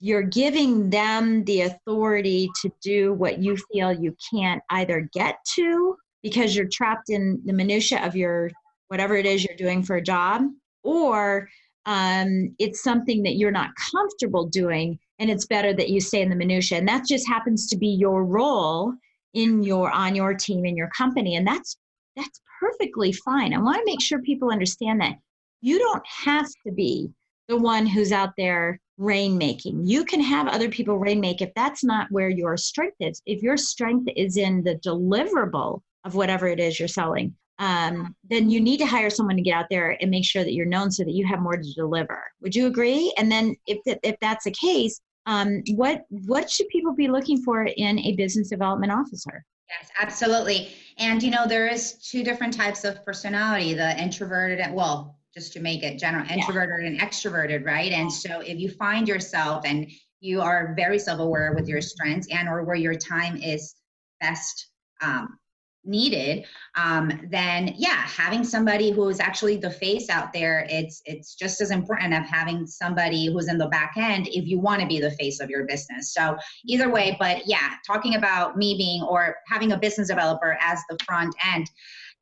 you're 0.00 0.22
giving 0.22 0.90
them 0.90 1.44
the 1.44 1.62
authority 1.62 2.50
to 2.62 2.70
do 2.82 3.14
what 3.14 3.38
you 3.38 3.56
feel 3.72 3.92
you 3.92 4.14
can't 4.32 4.62
either 4.70 5.08
get 5.12 5.36
to 5.54 5.96
because 6.22 6.54
you're 6.54 6.68
trapped 6.68 7.10
in 7.10 7.40
the 7.44 7.52
minutia 7.52 8.04
of 8.04 8.16
your 8.16 8.50
whatever 8.88 9.16
it 9.16 9.26
is 9.26 9.44
you're 9.44 9.56
doing 9.56 9.82
for 9.82 9.96
a 9.96 10.02
job 10.02 10.42
or 10.82 11.48
um, 11.86 12.54
it's 12.58 12.82
something 12.82 13.22
that 13.22 13.36
you're 13.36 13.50
not 13.50 13.70
comfortable 13.92 14.46
doing 14.46 14.98
and 15.18 15.30
it's 15.30 15.46
better 15.46 15.72
that 15.72 15.90
you 15.90 16.00
stay 16.00 16.22
in 16.22 16.30
the 16.30 16.36
minutia 16.36 16.78
and 16.78 16.88
that 16.88 17.06
just 17.06 17.26
happens 17.28 17.66
to 17.68 17.76
be 17.76 17.88
your 17.88 18.24
role 18.24 18.94
in 19.34 19.62
your 19.62 19.90
on 19.90 20.14
your 20.14 20.32
team 20.32 20.64
in 20.64 20.76
your 20.76 20.88
company. 20.96 21.36
And 21.36 21.46
that's 21.46 21.76
that's 22.16 22.40
perfectly 22.60 23.12
fine. 23.12 23.52
I 23.52 23.58
want 23.58 23.78
to 23.78 23.84
make 23.84 24.00
sure 24.00 24.20
people 24.22 24.50
understand 24.50 25.00
that. 25.00 25.14
You 25.60 25.78
don't 25.78 26.06
have 26.06 26.48
to 26.66 26.72
be 26.72 27.10
the 27.48 27.56
one 27.56 27.86
who's 27.86 28.12
out 28.12 28.32
there 28.38 28.80
rainmaking. 28.98 29.80
You 29.84 30.04
can 30.04 30.20
have 30.20 30.46
other 30.46 30.68
people 30.68 30.98
rainmake 30.98 31.40
if 31.40 31.52
that's 31.54 31.82
not 31.82 32.10
where 32.10 32.28
your 32.28 32.56
strength 32.56 32.96
is. 33.00 33.20
If 33.26 33.42
your 33.42 33.56
strength 33.56 34.08
is 34.16 34.36
in 34.36 34.62
the 34.62 34.76
deliverable 34.76 35.80
of 36.04 36.14
whatever 36.14 36.46
it 36.46 36.60
is 36.60 36.78
you're 36.78 36.88
selling, 36.88 37.34
um, 37.58 38.14
then 38.28 38.50
you 38.50 38.60
need 38.60 38.78
to 38.78 38.86
hire 38.86 39.10
someone 39.10 39.36
to 39.36 39.42
get 39.42 39.54
out 39.54 39.66
there 39.70 39.96
and 40.00 40.10
make 40.10 40.24
sure 40.24 40.42
that 40.42 40.52
you're 40.52 40.66
known 40.66 40.90
so 40.90 41.04
that 41.04 41.12
you 41.12 41.26
have 41.26 41.40
more 41.40 41.56
to 41.56 41.72
deliver. 41.74 42.22
Would 42.40 42.54
you 42.54 42.66
agree? 42.66 43.12
And 43.16 43.30
then 43.30 43.54
if, 43.66 43.78
if 43.84 44.16
that's 44.20 44.44
the 44.44 44.50
case, 44.50 45.00
um, 45.26 45.62
what 45.70 46.02
what 46.10 46.50
should 46.50 46.68
people 46.68 46.94
be 46.94 47.08
looking 47.08 47.42
for 47.42 47.64
in 47.64 47.98
a 48.00 48.14
business 48.16 48.50
development 48.50 48.92
officer? 48.92 49.44
Yes, 49.70 49.90
absolutely. 50.00 50.68
And 50.98 51.22
you 51.22 51.30
know, 51.30 51.46
there 51.46 51.66
is 51.66 51.94
two 51.94 52.22
different 52.22 52.52
types 52.52 52.84
of 52.84 53.02
personality: 53.04 53.72
the 53.72 53.98
introverted 54.00 54.60
and 54.60 54.74
well, 54.74 55.18
just 55.36 55.52
to 55.52 55.60
make 55.60 55.82
it 55.82 55.98
general, 55.98 56.24
introverted 56.30 56.84
yeah. 56.84 56.90
and 56.90 57.00
extroverted, 57.00 57.66
right? 57.66 57.92
And 57.92 58.12
so 58.12 58.40
if 58.40 58.58
you 58.58 58.70
find 58.70 59.08
yourself 59.08 59.64
and 59.64 59.90
you 60.20 60.40
are 60.40 60.74
very 60.76 60.98
self-aware 60.98 61.54
with 61.54 61.68
your 61.68 61.80
strengths 61.80 62.28
and 62.30 62.48
or 62.48 62.64
where 62.64 62.76
your 62.76 62.94
time 62.94 63.36
is 63.36 63.74
best 64.20 64.70
um, 65.02 65.38
needed 65.84 66.46
um, 66.76 67.28
then 67.30 67.74
yeah 67.76 68.06
having 68.06 68.42
somebody 68.42 68.90
who 68.90 69.08
is 69.08 69.20
actually 69.20 69.56
the 69.56 69.70
face 69.70 70.08
out 70.08 70.32
there 70.32 70.66
it's 70.70 71.02
it's 71.04 71.34
just 71.34 71.60
as 71.60 71.70
important 71.70 72.14
of 72.14 72.22
having 72.22 72.66
somebody 72.66 73.30
who's 73.30 73.48
in 73.48 73.58
the 73.58 73.68
back 73.68 73.94
end 73.96 74.26
if 74.28 74.46
you 74.46 74.58
want 74.58 74.80
to 74.80 74.86
be 74.86 74.98
the 74.98 75.10
face 75.12 75.40
of 75.40 75.50
your 75.50 75.66
business 75.66 76.14
so 76.14 76.36
either 76.64 76.90
way 76.90 77.16
but 77.20 77.42
yeah 77.46 77.74
talking 77.86 78.14
about 78.14 78.56
me 78.56 78.74
being 78.76 79.02
or 79.02 79.36
having 79.46 79.72
a 79.72 79.78
business 79.78 80.08
developer 80.08 80.56
as 80.62 80.80
the 80.88 80.98
front 81.04 81.34
end 81.52 81.70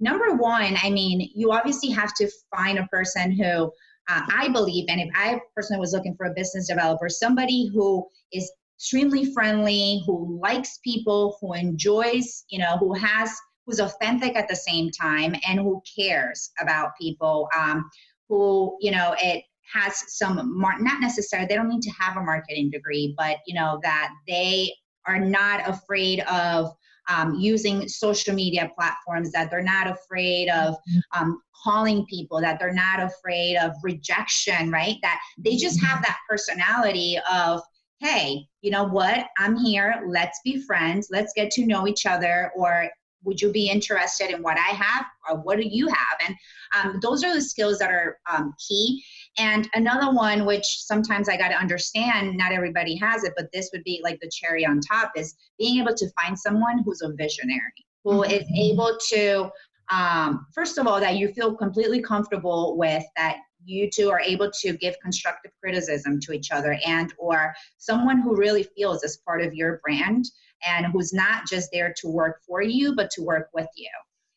number 0.02 0.34
one, 0.34 0.76
I 0.82 0.90
mean, 0.90 1.30
you 1.34 1.52
obviously 1.52 1.90
have 1.90 2.12
to 2.14 2.28
find 2.54 2.78
a 2.78 2.86
person 2.88 3.32
who 3.32 3.72
uh, 4.08 4.22
I 4.34 4.48
believe, 4.48 4.86
and 4.88 5.00
if 5.00 5.08
I 5.14 5.40
personally 5.54 5.80
was 5.80 5.92
looking 5.92 6.16
for 6.16 6.26
a 6.26 6.34
business 6.34 6.66
developer, 6.68 7.08
somebody 7.08 7.70
who 7.72 8.04
is 8.32 8.50
extremely 8.76 9.32
friendly, 9.32 10.02
who 10.06 10.40
likes 10.42 10.80
people, 10.82 11.38
who 11.40 11.52
enjoys, 11.52 12.44
you 12.50 12.58
know, 12.58 12.76
who 12.78 12.92
has, 12.94 13.32
who's 13.64 13.78
authentic 13.78 14.36
at 14.36 14.48
the 14.48 14.56
same 14.56 14.90
time, 14.90 15.36
and 15.48 15.60
who 15.60 15.80
cares 15.96 16.50
about 16.60 16.90
people, 17.00 17.48
um, 17.56 17.88
who, 18.28 18.76
you 18.80 18.90
know, 18.90 19.14
it 19.22 19.44
has 19.72 20.02
some, 20.08 20.58
mar- 20.58 20.80
not 20.80 21.00
necessarily, 21.00 21.46
they 21.46 21.54
don't 21.54 21.68
need 21.68 21.82
to 21.82 21.92
have 21.98 22.16
a 22.16 22.22
marketing 22.22 22.70
degree, 22.70 23.14
but, 23.16 23.36
you 23.46 23.54
know, 23.54 23.78
that 23.84 24.12
they 24.26 24.72
are 25.06 25.20
not 25.20 25.68
afraid 25.68 26.20
of 26.20 26.72
um, 27.08 27.34
using 27.34 27.88
social 27.88 28.34
media 28.34 28.70
platforms, 28.76 29.32
that 29.32 29.50
they're 29.50 29.62
not 29.62 29.88
afraid 29.88 30.48
of 30.48 30.74
mm-hmm. 30.74 31.22
um, 31.22 31.42
calling 31.62 32.06
people, 32.06 32.40
that 32.40 32.58
they're 32.58 32.72
not 32.72 33.00
afraid 33.00 33.56
of 33.56 33.72
rejection, 33.82 34.70
right? 34.70 34.96
That 35.02 35.20
they 35.38 35.56
just 35.56 35.80
have 35.80 35.96
mm-hmm. 35.96 36.02
that 36.02 36.18
personality 36.28 37.18
of, 37.30 37.62
hey, 37.98 38.46
you 38.62 38.70
know 38.70 38.84
what? 38.84 39.26
I'm 39.38 39.56
here. 39.56 40.02
Let's 40.06 40.40
be 40.44 40.62
friends. 40.62 41.08
Let's 41.10 41.32
get 41.34 41.50
to 41.52 41.66
know 41.66 41.86
each 41.86 42.06
other. 42.06 42.50
Or 42.56 42.88
would 43.24 43.40
you 43.40 43.52
be 43.52 43.68
interested 43.70 44.30
in 44.30 44.42
what 44.42 44.58
I 44.58 44.74
have? 44.74 45.06
Or 45.28 45.36
what 45.38 45.58
do 45.58 45.64
you 45.64 45.86
have? 45.88 46.18
And 46.26 46.36
um, 46.76 47.00
those 47.00 47.22
are 47.22 47.34
the 47.34 47.40
skills 47.40 47.78
that 47.78 47.90
are 47.90 48.18
um, 48.30 48.54
key. 48.58 49.04
And 49.38 49.68
another 49.74 50.12
one, 50.12 50.44
which 50.44 50.66
sometimes 50.66 51.28
I 51.28 51.36
got 51.36 51.48
to 51.48 51.56
understand, 51.56 52.36
not 52.36 52.52
everybody 52.52 52.96
has 52.96 53.24
it, 53.24 53.32
but 53.36 53.50
this 53.52 53.70
would 53.72 53.84
be 53.84 54.00
like 54.02 54.20
the 54.20 54.30
cherry 54.30 54.66
on 54.66 54.80
top, 54.80 55.12
is 55.16 55.34
being 55.58 55.80
able 55.80 55.94
to 55.94 56.06
find 56.20 56.38
someone 56.38 56.82
who's 56.84 57.02
a 57.02 57.12
visionary, 57.12 57.86
who 58.04 58.22
mm-hmm. 58.22 58.30
is 58.30 58.46
able 58.54 58.98
to, 59.08 59.50
um, 59.90 60.46
first 60.54 60.76
of 60.76 60.86
all, 60.86 61.00
that 61.00 61.16
you 61.16 61.28
feel 61.28 61.54
completely 61.54 62.02
comfortable 62.02 62.76
with, 62.76 63.04
that 63.16 63.38
you 63.64 63.88
two 63.90 64.10
are 64.10 64.20
able 64.20 64.50
to 64.50 64.76
give 64.76 64.96
constructive 65.00 65.52
criticism 65.60 66.20
to 66.20 66.32
each 66.32 66.50
other 66.50 66.78
and 66.86 67.12
or 67.18 67.54
someone 67.78 68.20
who 68.20 68.36
really 68.36 68.64
feels 68.76 69.04
as 69.04 69.18
part 69.18 69.42
of 69.42 69.54
your 69.54 69.80
brand 69.84 70.24
and 70.66 70.86
who's 70.86 71.12
not 71.12 71.46
just 71.48 71.70
there 71.72 71.94
to 71.96 72.08
work 72.08 72.40
for 72.46 72.62
you 72.62 72.94
but 72.94 73.10
to 73.10 73.22
work 73.22 73.48
with 73.54 73.68
you 73.76 73.88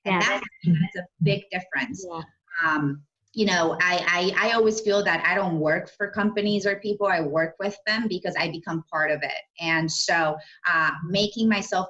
and 0.05 0.21
that's, 0.21 0.45
that's 0.65 0.95
a 0.97 1.05
big 1.23 1.43
difference 1.51 2.05
yeah. 2.07 2.21
um, 2.63 3.01
you 3.35 3.45
know 3.45 3.77
I, 3.81 4.33
I 4.39 4.47
i 4.47 4.51
always 4.53 4.79
feel 4.79 5.03
that 5.03 5.23
i 5.27 5.35
don't 5.35 5.59
work 5.59 5.91
for 5.95 6.09
companies 6.09 6.65
or 6.65 6.77
people 6.77 7.05
i 7.05 7.19
work 7.21 7.55
with 7.59 7.77
them 7.85 8.07
because 8.07 8.33
i 8.39 8.49
become 8.49 8.83
part 8.91 9.11
of 9.11 9.21
it. 9.21 9.41
And 9.59 9.91
so 9.91 10.35
uh, 10.67 10.91
making 11.05 11.47
myself 11.49 11.87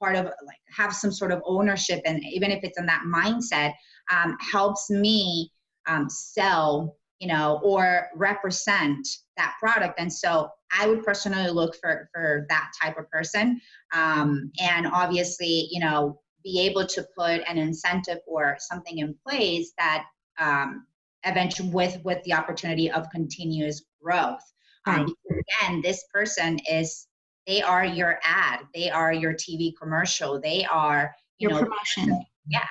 part 0.00 0.16
of 0.16 0.24
like 0.24 0.58
have 0.76 0.92
some 0.92 1.12
sort 1.12 1.30
of 1.30 1.42
ownership 1.46 2.00
and 2.04 2.22
even 2.24 2.50
if 2.50 2.64
it's 2.64 2.78
in 2.78 2.86
that 2.86 3.04
mindset 3.06 3.74
um, 4.10 4.36
helps 4.40 4.90
me 4.90 5.50
um, 5.86 6.10
sell 6.10 6.96
you 7.20 7.28
know 7.28 7.60
or 7.62 8.08
represent 8.16 9.06
that 9.36 9.54
product. 9.60 9.98
And 9.98 10.12
so 10.12 10.50
i 10.72 10.86
would 10.88 11.04
personally 11.04 11.50
look 11.50 11.76
for 11.80 12.08
for 12.12 12.46
that 12.48 12.70
type 12.80 12.98
of 12.98 13.08
person 13.10 13.60
um, 13.92 14.50
and 14.60 14.86
obviously 14.86 15.68
you 15.70 15.80
know 15.80 16.20
be 16.42 16.60
able 16.60 16.86
to 16.86 17.06
put 17.16 17.42
an 17.46 17.58
incentive 17.58 18.18
or 18.26 18.56
something 18.58 18.98
in 18.98 19.14
place 19.26 19.72
that 19.76 20.06
um, 20.40 20.86
eventually 21.24 21.68
with 21.70 22.00
with 22.04 22.22
the 22.24 22.32
opportunity 22.32 22.90
of 22.90 23.08
continuous 23.10 23.82
growth. 24.02 24.42
Um, 24.86 25.04
because 25.04 25.44
again 25.60 25.82
this 25.82 26.04
person 26.12 26.58
is 26.70 27.06
they 27.46 27.60
are 27.60 27.84
your 27.84 28.18
ad 28.24 28.60
they 28.74 28.88
are 28.88 29.12
your 29.12 29.34
tv 29.34 29.72
commercial 29.78 30.40
they 30.40 30.64
are 30.64 31.14
you 31.38 31.50
your 31.50 31.58
know, 31.58 31.64
promotion. 31.64 32.24
yeah. 32.48 32.64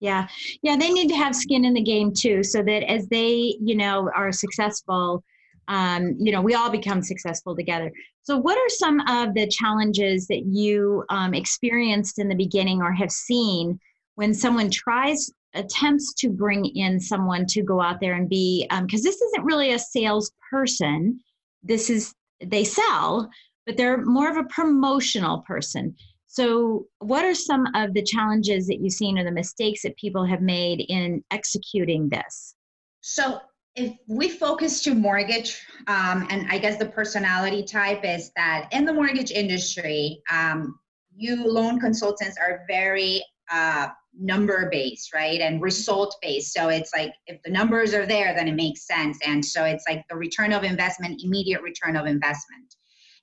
Yeah. 0.00 0.28
Yeah 0.62 0.76
they 0.76 0.90
need 0.90 1.08
to 1.08 1.14
have 1.14 1.36
skin 1.36 1.66
in 1.66 1.74
the 1.74 1.82
game 1.82 2.12
too 2.14 2.42
so 2.42 2.62
that 2.62 2.90
as 2.90 3.06
they 3.08 3.56
you 3.60 3.76
know 3.76 4.10
are 4.16 4.32
successful 4.32 5.22
um, 5.68 6.16
you 6.18 6.32
know 6.32 6.40
we 6.40 6.54
all 6.54 6.70
become 6.70 7.02
successful 7.02 7.54
together. 7.54 7.92
So 8.22 8.36
what 8.38 8.56
are 8.56 8.68
some 8.68 9.00
of 9.00 9.34
the 9.34 9.46
challenges 9.46 10.26
that 10.28 10.44
you 10.46 11.04
um, 11.08 11.34
experienced 11.34 12.18
in 12.18 12.28
the 12.28 12.34
beginning 12.34 12.80
or 12.82 12.92
have 12.92 13.10
seen 13.10 13.78
when 14.14 14.34
someone 14.34 14.70
tries 14.70 15.30
attempts 15.54 16.14
to 16.14 16.28
bring 16.28 16.64
in 16.64 16.98
someone 16.98 17.46
to 17.46 17.62
go 17.62 17.80
out 17.80 18.00
there 18.00 18.14
and 18.14 18.28
be 18.28 18.66
because 18.68 19.00
um, 19.00 19.04
this 19.04 19.20
isn't 19.20 19.44
really 19.44 19.72
a 19.72 19.78
salesperson. 19.78 21.20
This 21.62 21.90
is 21.90 22.14
they 22.40 22.64
sell 22.64 23.30
but 23.66 23.76
they're 23.76 24.04
more 24.04 24.30
of 24.30 24.36
a 24.36 24.48
promotional 24.48 25.42
person. 25.42 25.94
So 26.26 26.86
what 26.98 27.24
are 27.24 27.34
some 27.34 27.66
of 27.74 27.94
the 27.94 28.02
challenges 28.02 28.66
that 28.66 28.80
you've 28.80 28.94
seen 28.94 29.18
or 29.18 29.24
the 29.24 29.30
mistakes 29.30 29.82
that 29.82 29.96
people 29.96 30.24
have 30.24 30.40
made 30.40 30.84
in 30.88 31.22
executing 31.30 32.08
this? 32.08 32.54
So 33.02 33.40
if 33.74 33.96
we 34.06 34.28
focus 34.28 34.82
to 34.82 34.94
mortgage 34.94 35.58
um, 35.86 36.26
and 36.28 36.46
i 36.50 36.58
guess 36.58 36.76
the 36.76 36.84
personality 36.84 37.62
type 37.62 38.04
is 38.04 38.30
that 38.36 38.68
in 38.70 38.84
the 38.84 38.92
mortgage 38.92 39.30
industry 39.30 40.22
um, 40.30 40.78
you 41.16 41.50
loan 41.50 41.80
consultants 41.80 42.36
are 42.36 42.64
very 42.68 43.24
uh, 43.50 43.88
number 44.18 44.68
based, 44.70 45.14
right? 45.14 45.40
And 45.40 45.62
result 45.62 46.16
based. 46.20 46.52
So 46.52 46.68
it's 46.68 46.92
like 46.94 47.14
if 47.26 47.40
the 47.42 47.50
numbers 47.50 47.94
are 47.94 48.06
there, 48.06 48.34
then 48.34 48.48
it 48.48 48.54
makes 48.54 48.86
sense. 48.86 49.18
And 49.26 49.44
so 49.44 49.64
it's 49.64 49.84
like 49.88 50.04
the 50.08 50.16
return 50.16 50.52
of 50.52 50.64
investment, 50.64 51.22
immediate 51.22 51.62
return 51.62 51.96
of 51.96 52.06
investment. 52.06 52.74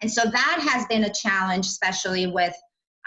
And 0.01 0.11
so 0.11 0.23
that 0.23 0.67
has 0.69 0.85
been 0.87 1.03
a 1.03 1.13
challenge, 1.13 1.65
especially 1.65 2.27
with 2.27 2.55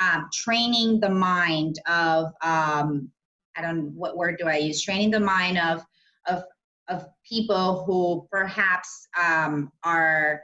um, 0.00 0.28
training 0.32 1.00
the 1.00 1.08
mind 1.10 1.78
of 1.86 2.26
um, 2.42 3.10
I 3.56 3.62
don't 3.62 3.92
what 3.94 4.16
word 4.16 4.38
do 4.38 4.46
I 4.46 4.56
use? 4.56 4.82
Training 4.82 5.10
the 5.10 5.20
mind 5.20 5.58
of 5.58 5.84
of 6.26 6.44
of 6.88 7.06
people 7.28 7.84
who 7.84 8.26
perhaps 8.30 9.08
um, 9.22 9.70
are 9.84 10.42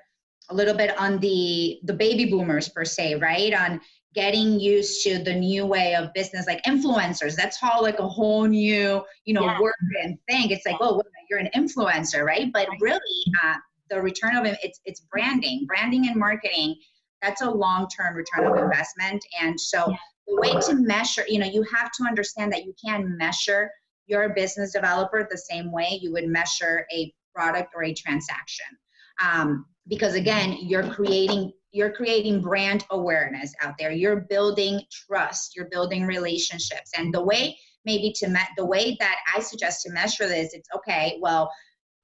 a 0.50 0.54
little 0.54 0.74
bit 0.74 0.98
on 0.98 1.18
the 1.18 1.78
the 1.84 1.92
baby 1.92 2.26
boomers 2.26 2.68
per 2.68 2.84
se, 2.84 3.16
right? 3.16 3.52
On 3.54 3.80
getting 4.18 4.58
used 4.58 5.04
to 5.04 5.16
the 5.22 5.32
new 5.32 5.64
way 5.64 5.94
of 5.94 6.12
business 6.12 6.44
like 6.48 6.60
influencers 6.64 7.36
that's 7.36 7.56
all 7.62 7.80
like 7.80 8.00
a 8.00 8.08
whole 8.08 8.46
new 8.46 9.00
you 9.24 9.32
know 9.32 9.44
yeah. 9.44 9.60
word 9.60 9.74
and 10.02 10.18
thing. 10.28 10.50
It's 10.50 10.66
like 10.66 10.74
oh 10.80 11.00
you're 11.30 11.38
an 11.38 11.50
influencer 11.54 12.24
right? 12.24 12.50
But 12.52 12.66
really 12.80 12.98
uh, 13.44 13.54
the 13.90 14.02
return 14.02 14.34
of 14.34 14.44
it's 14.44 14.80
it's 14.84 15.02
branding 15.12 15.66
branding 15.68 16.08
and 16.08 16.16
marketing. 16.16 16.74
That's 17.22 17.42
a 17.42 17.50
long-term 17.50 18.16
return 18.16 18.46
of 18.46 18.58
investment. 18.58 19.24
And 19.40 19.60
so 19.60 19.84
yeah. 19.88 19.96
the 20.26 20.40
way 20.40 20.60
to 20.62 20.74
measure 20.74 21.22
you 21.28 21.38
know 21.38 21.46
you 21.46 21.64
have 21.72 21.92
to 21.92 22.04
understand 22.04 22.52
that 22.52 22.64
you 22.64 22.74
can 22.84 23.16
measure 23.16 23.70
your 24.06 24.30
business 24.30 24.72
developer 24.72 25.28
the 25.30 25.38
same 25.38 25.70
way 25.70 25.96
you 26.02 26.12
would 26.12 26.26
measure 26.26 26.86
a 26.92 27.14
product 27.32 27.72
or 27.76 27.84
a 27.84 27.94
transaction. 27.94 28.66
Um, 29.24 29.66
because 29.86 30.14
again 30.16 30.56
you're 30.60 30.88
creating 30.88 31.52
you're 31.72 31.92
creating 31.92 32.40
brand 32.40 32.84
awareness 32.90 33.52
out 33.62 33.74
there. 33.78 33.92
You're 33.92 34.20
building 34.28 34.80
trust. 34.90 35.54
You're 35.54 35.68
building 35.70 36.06
relationships. 36.06 36.92
And 36.96 37.12
the 37.12 37.22
way 37.22 37.58
maybe 37.84 38.12
to 38.12 38.28
me- 38.28 38.54
the 38.56 38.64
way 38.64 38.96
that 39.00 39.16
i 39.34 39.40
suggest 39.40 39.82
to 39.82 39.90
measure 39.92 40.28
this 40.28 40.52
it's 40.52 40.68
okay 40.74 41.16
well 41.20 41.50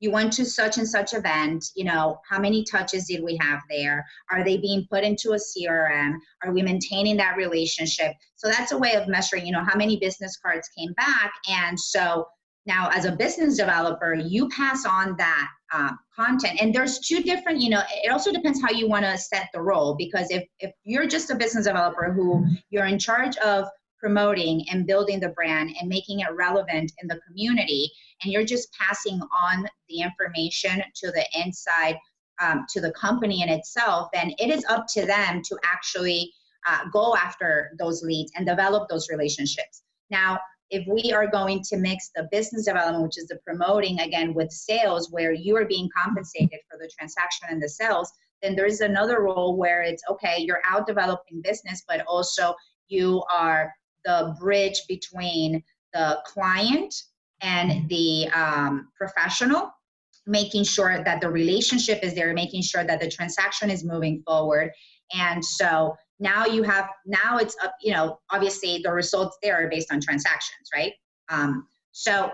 you 0.00 0.10
went 0.10 0.32
to 0.32 0.44
such 0.44 0.78
and 0.78 0.88
such 0.88 1.12
event 1.14 1.64
you 1.74 1.84
know 1.84 2.20
how 2.28 2.38
many 2.38 2.64
touches 2.64 3.06
did 3.06 3.22
we 3.22 3.38
have 3.40 3.60
there? 3.70 4.04
Are 4.30 4.44
they 4.44 4.56
being 4.56 4.86
put 4.90 5.04
into 5.04 5.32
a 5.32 5.36
crm 5.36 6.14
are 6.42 6.52
we 6.52 6.62
maintaining 6.62 7.16
that 7.18 7.36
relationship? 7.36 8.12
So 8.36 8.48
that's 8.48 8.72
a 8.72 8.78
way 8.78 8.94
of 8.94 9.08
measuring 9.08 9.46
you 9.46 9.52
know 9.52 9.64
how 9.64 9.76
many 9.76 9.98
business 9.98 10.36
cards 10.36 10.68
came 10.76 10.92
back. 10.94 11.32
And 11.48 11.78
so 11.78 12.26
now, 12.66 12.88
as 12.94 13.04
a 13.04 13.12
business 13.12 13.58
developer, 13.58 14.14
you 14.14 14.48
pass 14.48 14.86
on 14.86 15.16
that 15.18 15.48
uh, 15.74 15.90
content. 16.14 16.62
And 16.62 16.72
there's 16.72 17.00
two 17.00 17.20
different, 17.22 17.60
you 17.60 17.68
know, 17.68 17.82
it 18.04 18.10
also 18.12 18.30
depends 18.32 18.62
how 18.62 18.70
you 18.70 18.88
want 18.88 19.04
to 19.04 19.18
set 19.18 19.48
the 19.52 19.60
role. 19.60 19.96
Because 19.96 20.28
if, 20.30 20.44
if 20.60 20.72
you're 20.84 21.06
just 21.06 21.30
a 21.30 21.34
business 21.34 21.66
developer 21.66 22.12
who 22.12 22.46
you're 22.70 22.86
in 22.86 22.98
charge 22.98 23.36
of 23.38 23.66
promoting 23.98 24.64
and 24.70 24.86
building 24.86 25.18
the 25.18 25.30
brand 25.30 25.74
and 25.80 25.88
making 25.88 26.20
it 26.20 26.28
relevant 26.32 26.92
in 27.02 27.08
the 27.08 27.18
community, 27.26 27.90
and 28.22 28.32
you're 28.32 28.44
just 28.44 28.68
passing 28.72 29.20
on 29.48 29.66
the 29.88 30.00
information 30.00 30.82
to 30.94 31.10
the 31.10 31.24
inside, 31.44 31.96
um, 32.40 32.64
to 32.72 32.80
the 32.80 32.92
company 32.92 33.42
in 33.42 33.48
itself, 33.48 34.08
then 34.12 34.32
it 34.38 34.50
is 34.50 34.64
up 34.68 34.86
to 34.94 35.04
them 35.04 35.42
to 35.48 35.58
actually 35.64 36.32
uh, 36.66 36.80
go 36.92 37.16
after 37.16 37.72
those 37.78 38.02
leads 38.02 38.30
and 38.36 38.46
develop 38.46 38.88
those 38.88 39.08
relationships. 39.10 39.82
Now, 40.10 40.38
if 40.74 40.84
we 40.88 41.12
are 41.12 41.28
going 41.28 41.62
to 41.62 41.76
mix 41.76 42.10
the 42.16 42.28
business 42.32 42.64
development, 42.64 43.04
which 43.04 43.16
is 43.16 43.28
the 43.28 43.38
promoting 43.46 44.00
again 44.00 44.34
with 44.34 44.50
sales, 44.50 45.08
where 45.12 45.32
you 45.32 45.56
are 45.56 45.64
being 45.64 45.88
compensated 45.96 46.58
for 46.68 46.76
the 46.76 46.90
transaction 46.98 47.46
and 47.48 47.62
the 47.62 47.68
sales, 47.68 48.12
then 48.42 48.56
there's 48.56 48.80
another 48.80 49.22
role 49.22 49.56
where 49.56 49.82
it's 49.82 50.02
okay, 50.10 50.38
you're 50.40 50.60
out 50.68 50.84
developing 50.84 51.40
business, 51.42 51.84
but 51.86 52.04
also 52.06 52.54
you 52.88 53.22
are 53.32 53.72
the 54.04 54.34
bridge 54.40 54.82
between 54.88 55.62
the 55.92 56.18
client 56.26 56.92
and 57.40 57.88
the 57.88 58.28
um, 58.34 58.88
professional, 58.98 59.70
making 60.26 60.64
sure 60.64 61.04
that 61.04 61.20
the 61.20 61.30
relationship 61.30 62.02
is 62.02 62.14
there, 62.14 62.34
making 62.34 62.62
sure 62.62 62.82
that 62.82 63.00
the 63.00 63.08
transaction 63.08 63.70
is 63.70 63.84
moving 63.84 64.24
forward. 64.26 64.72
And 65.12 65.44
so 65.44 65.94
now 66.20 66.46
you 66.46 66.62
have 66.62 66.88
now 67.06 67.38
it's 67.38 67.56
up 67.62 67.74
you 67.82 67.92
know 67.92 68.18
obviously 68.30 68.80
the 68.82 68.92
results 68.92 69.36
there 69.42 69.56
are 69.56 69.68
based 69.68 69.92
on 69.92 70.00
transactions 70.00 70.68
right? 70.74 70.92
Um, 71.28 71.66
so 71.92 72.32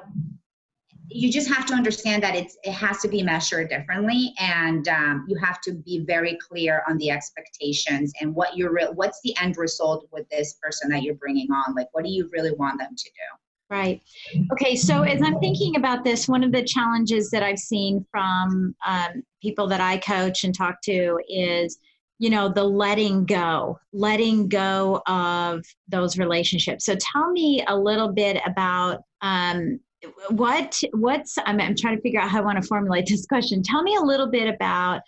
you 1.13 1.31
just 1.31 1.49
have 1.49 1.67
to 1.67 1.75
understand 1.75 2.23
that 2.23 2.37
it's 2.37 2.57
it 2.63 2.73
has 2.73 3.01
to 3.01 3.09
be 3.09 3.23
measured 3.23 3.69
differently 3.69 4.33
and 4.39 4.87
um, 4.89 5.27
you 5.29 5.37
have 5.37 5.61
to 5.61 5.73
be 5.73 6.05
very 6.07 6.39
clear 6.49 6.83
on 6.89 6.97
the 6.99 7.11
expectations 7.11 8.13
and 8.21 8.35
what 8.35 8.57
you're 8.57 8.73
re- 8.73 8.93
what's 8.95 9.21
the 9.23 9.37
end 9.39 9.57
result 9.57 10.07
with 10.13 10.29
this 10.31 10.55
person 10.63 10.89
that 10.91 11.03
you're 11.03 11.17
bringing 11.17 11.51
on? 11.51 11.75
Like 11.75 11.89
what 11.93 12.05
do 12.05 12.11
you 12.11 12.31
really 12.33 12.53
want 12.53 12.79
them 12.79 12.95
to 12.97 13.05
do? 13.05 13.75
Right. 13.75 14.03
Okay 14.53 14.75
so 14.75 15.03
as 15.03 15.23
i'm 15.23 15.39
thinking 15.39 15.77
about 15.77 16.03
this 16.03 16.29
one 16.29 16.43
of 16.43 16.51
the 16.51 16.63
challenges 16.63 17.31
that 17.31 17.45
i've 17.45 17.59
seen 17.59 18.05
from 18.11 18.75
um, 18.85 19.23
people 19.41 19.69
that 19.69 19.81
i 19.81 19.97
coach 19.99 20.43
and 20.43 20.53
talk 20.53 20.83
to 20.83 21.21
is 21.29 21.79
you 22.21 22.29
know 22.29 22.51
the 22.51 22.63
letting 22.63 23.25
go 23.25 23.81
letting 23.95 24.47
go 24.47 25.03
of 25.07 25.65
those 25.89 26.19
relationships. 26.19 26.85
So 26.85 26.95
tell 26.95 27.33
me 27.33 27.65
a 27.67 27.77
little 27.77 28.13
bit 28.13 28.41
about 28.47 29.01
um, 29.23 29.81
what 30.29 30.81
what's 30.93 31.39
I'm, 31.47 31.59
I'm 31.61 31.75
trying 31.75 31.97
to 31.97 32.03
figure 32.03 32.21
out 32.21 32.29
how 32.29 32.39
i 32.39 32.45
want 32.45 32.63
to 32.63 32.69
formulate 32.69 33.07
this 33.07 33.27
question. 33.27 33.63
Tell 33.63 33.83
me 33.83 33.97
a 33.97 34.03
little 34.03 34.29
bit 34.29 34.55
about 34.55 35.01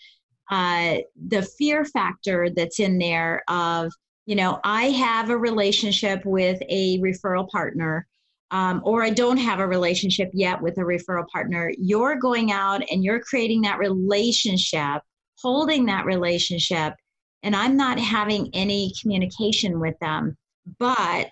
uh, 0.50 0.96
the 1.28 1.42
fear 1.42 1.84
factor 1.84 2.48
that's 2.50 2.80
in 2.80 2.98
there 2.98 3.42
of 3.46 3.92
you 4.24 4.34
know 4.34 4.58
i 4.64 4.84
have 4.84 5.28
a 5.28 5.36
relationship 5.36 6.24
with 6.24 6.60
a 6.70 6.98
referral 7.00 7.48
partner 7.50 8.06
um, 8.52 8.80
or 8.84 9.02
i 9.02 9.10
don't 9.10 9.36
have 9.36 9.60
a 9.60 9.66
relationship 9.66 10.30
yet 10.32 10.62
with 10.62 10.78
a 10.78 10.82
referral 10.82 11.28
partner. 11.28 11.70
You're 11.76 12.16
going 12.16 12.52
out 12.52 12.82
and 12.90 13.04
you're 13.04 13.20
creating 13.20 13.60
that 13.62 13.78
relationship 13.78 15.02
holding 15.42 15.86
that 15.86 16.06
relationship 16.06 16.94
and 17.42 17.56
I'm 17.56 17.76
not 17.76 17.98
having 17.98 18.50
any 18.52 18.92
communication 19.00 19.80
with 19.80 19.98
them, 20.00 20.36
but 20.78 21.30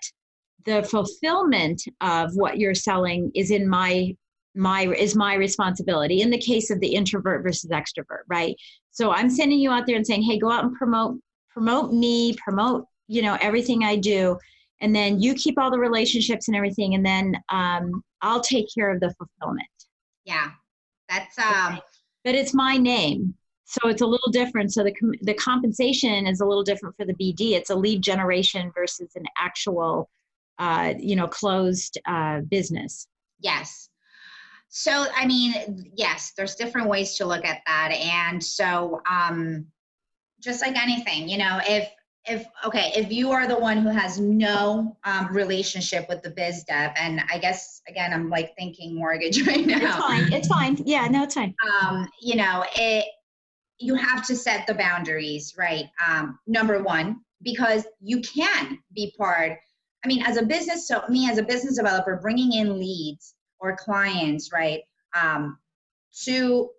the 0.65 0.83
fulfillment 0.83 1.81
of 2.01 2.35
what 2.35 2.57
you're 2.57 2.75
selling 2.75 3.31
is 3.35 3.51
in 3.51 3.67
my 3.67 4.15
my 4.53 4.87
is 4.87 5.15
my 5.15 5.35
responsibility. 5.35 6.21
In 6.21 6.29
the 6.29 6.37
case 6.37 6.69
of 6.69 6.79
the 6.81 6.93
introvert 6.93 7.43
versus 7.43 7.69
extrovert 7.71 8.23
right? 8.27 8.55
So 8.91 9.11
i'm 9.11 9.29
sending 9.29 9.59
you 9.59 9.71
out 9.71 9.87
there 9.87 9.95
and 9.95 10.05
saying 10.05 10.23
hey 10.23 10.37
go 10.37 10.51
out 10.51 10.65
and 10.65 10.75
promote 10.75 11.17
promote 11.49 11.93
me 11.93 12.35
promote 12.35 12.85
you 13.07 13.21
know 13.21 13.37
everything 13.41 13.83
i 13.83 13.95
do 13.95 14.37
and 14.81 14.95
then 14.95 15.21
you 15.21 15.33
keep 15.35 15.57
all 15.57 15.71
the 15.71 15.79
relationships 15.79 16.47
and 16.47 16.57
everything 16.57 16.95
and 16.95 17.05
then 17.05 17.35
um, 17.49 18.03
i'll 18.21 18.41
take 18.41 18.67
care 18.73 18.91
of 18.93 18.99
the 18.99 19.13
fulfillment. 19.13 19.67
Yeah, 20.25 20.51
that's 21.09 21.37
um. 21.39 21.79
But 22.23 22.35
it's 22.35 22.53
my 22.53 22.77
name, 22.77 23.33
so 23.71 23.87
it's 23.87 24.01
a 24.01 24.05
little 24.05 24.31
different. 24.31 24.73
So 24.73 24.83
the 24.83 24.93
the 25.21 25.33
compensation 25.33 26.27
is 26.27 26.41
a 26.41 26.45
little 26.45 26.63
different 26.63 26.97
for 26.97 27.05
the 27.05 27.13
BD. 27.13 27.53
It's 27.53 27.69
a 27.69 27.75
lead 27.75 28.01
generation 28.01 28.69
versus 28.75 29.15
an 29.15 29.23
actual, 29.37 30.09
uh, 30.59 30.93
you 30.99 31.15
know, 31.15 31.27
closed 31.27 31.97
uh, 32.05 32.41
business. 32.41 33.07
Yes. 33.39 33.87
So 34.67 35.05
I 35.15 35.25
mean, 35.25 35.89
yes, 35.95 36.33
there's 36.35 36.55
different 36.55 36.89
ways 36.89 37.15
to 37.15 37.25
look 37.25 37.45
at 37.45 37.61
that, 37.65 37.91
and 37.93 38.43
so 38.43 39.01
um, 39.09 39.67
just 40.41 40.61
like 40.61 40.75
anything, 40.75 41.29
you 41.29 41.37
know, 41.37 41.61
if 41.63 41.89
if 42.25 42.45
okay 42.65 42.91
if 42.93 43.09
you 43.09 43.31
are 43.31 43.47
the 43.47 43.57
one 43.57 43.77
who 43.77 43.89
has 43.89 44.19
no 44.19 44.97
um, 45.05 45.29
relationship 45.31 46.07
with 46.07 46.21
the 46.21 46.29
biz 46.29 46.63
dev 46.65 46.91
and 46.95 47.19
i 47.33 47.39
guess 47.39 47.81
again 47.87 48.13
i'm 48.13 48.29
like 48.29 48.55
thinking 48.55 48.93
mortgage 48.93 49.41
right 49.47 49.65
now 49.65 49.77
it's 49.77 49.97
fine 49.97 50.33
it's 50.33 50.47
fine 50.47 50.77
yeah 50.85 51.07
no 51.07 51.23
it's 51.23 51.33
fine 51.33 51.55
um, 51.81 52.07
you 52.21 52.35
know 52.35 52.63
it 52.75 53.05
you 53.81 53.95
have 53.95 54.25
to 54.27 54.35
set 54.35 54.67
the 54.67 54.73
boundaries 54.73 55.55
right? 55.57 55.85
Um, 56.05 56.39
number 56.47 56.81
one 56.81 57.21
because 57.43 57.85
you 57.99 58.21
can 58.21 58.79
be 58.93 59.13
part 59.17 59.57
i 60.03 60.07
mean 60.07 60.23
as 60.25 60.37
a 60.37 60.45
business 60.45 60.87
so 60.87 61.01
me 61.09 61.29
as 61.29 61.37
a 61.37 61.43
business 61.43 61.77
developer 61.77 62.19
bringing 62.21 62.53
in 62.53 62.79
leads 62.79 63.35
or 63.59 63.75
clients 63.75 64.51
right 64.51 64.81
um, 65.19 65.57
to 66.23 66.69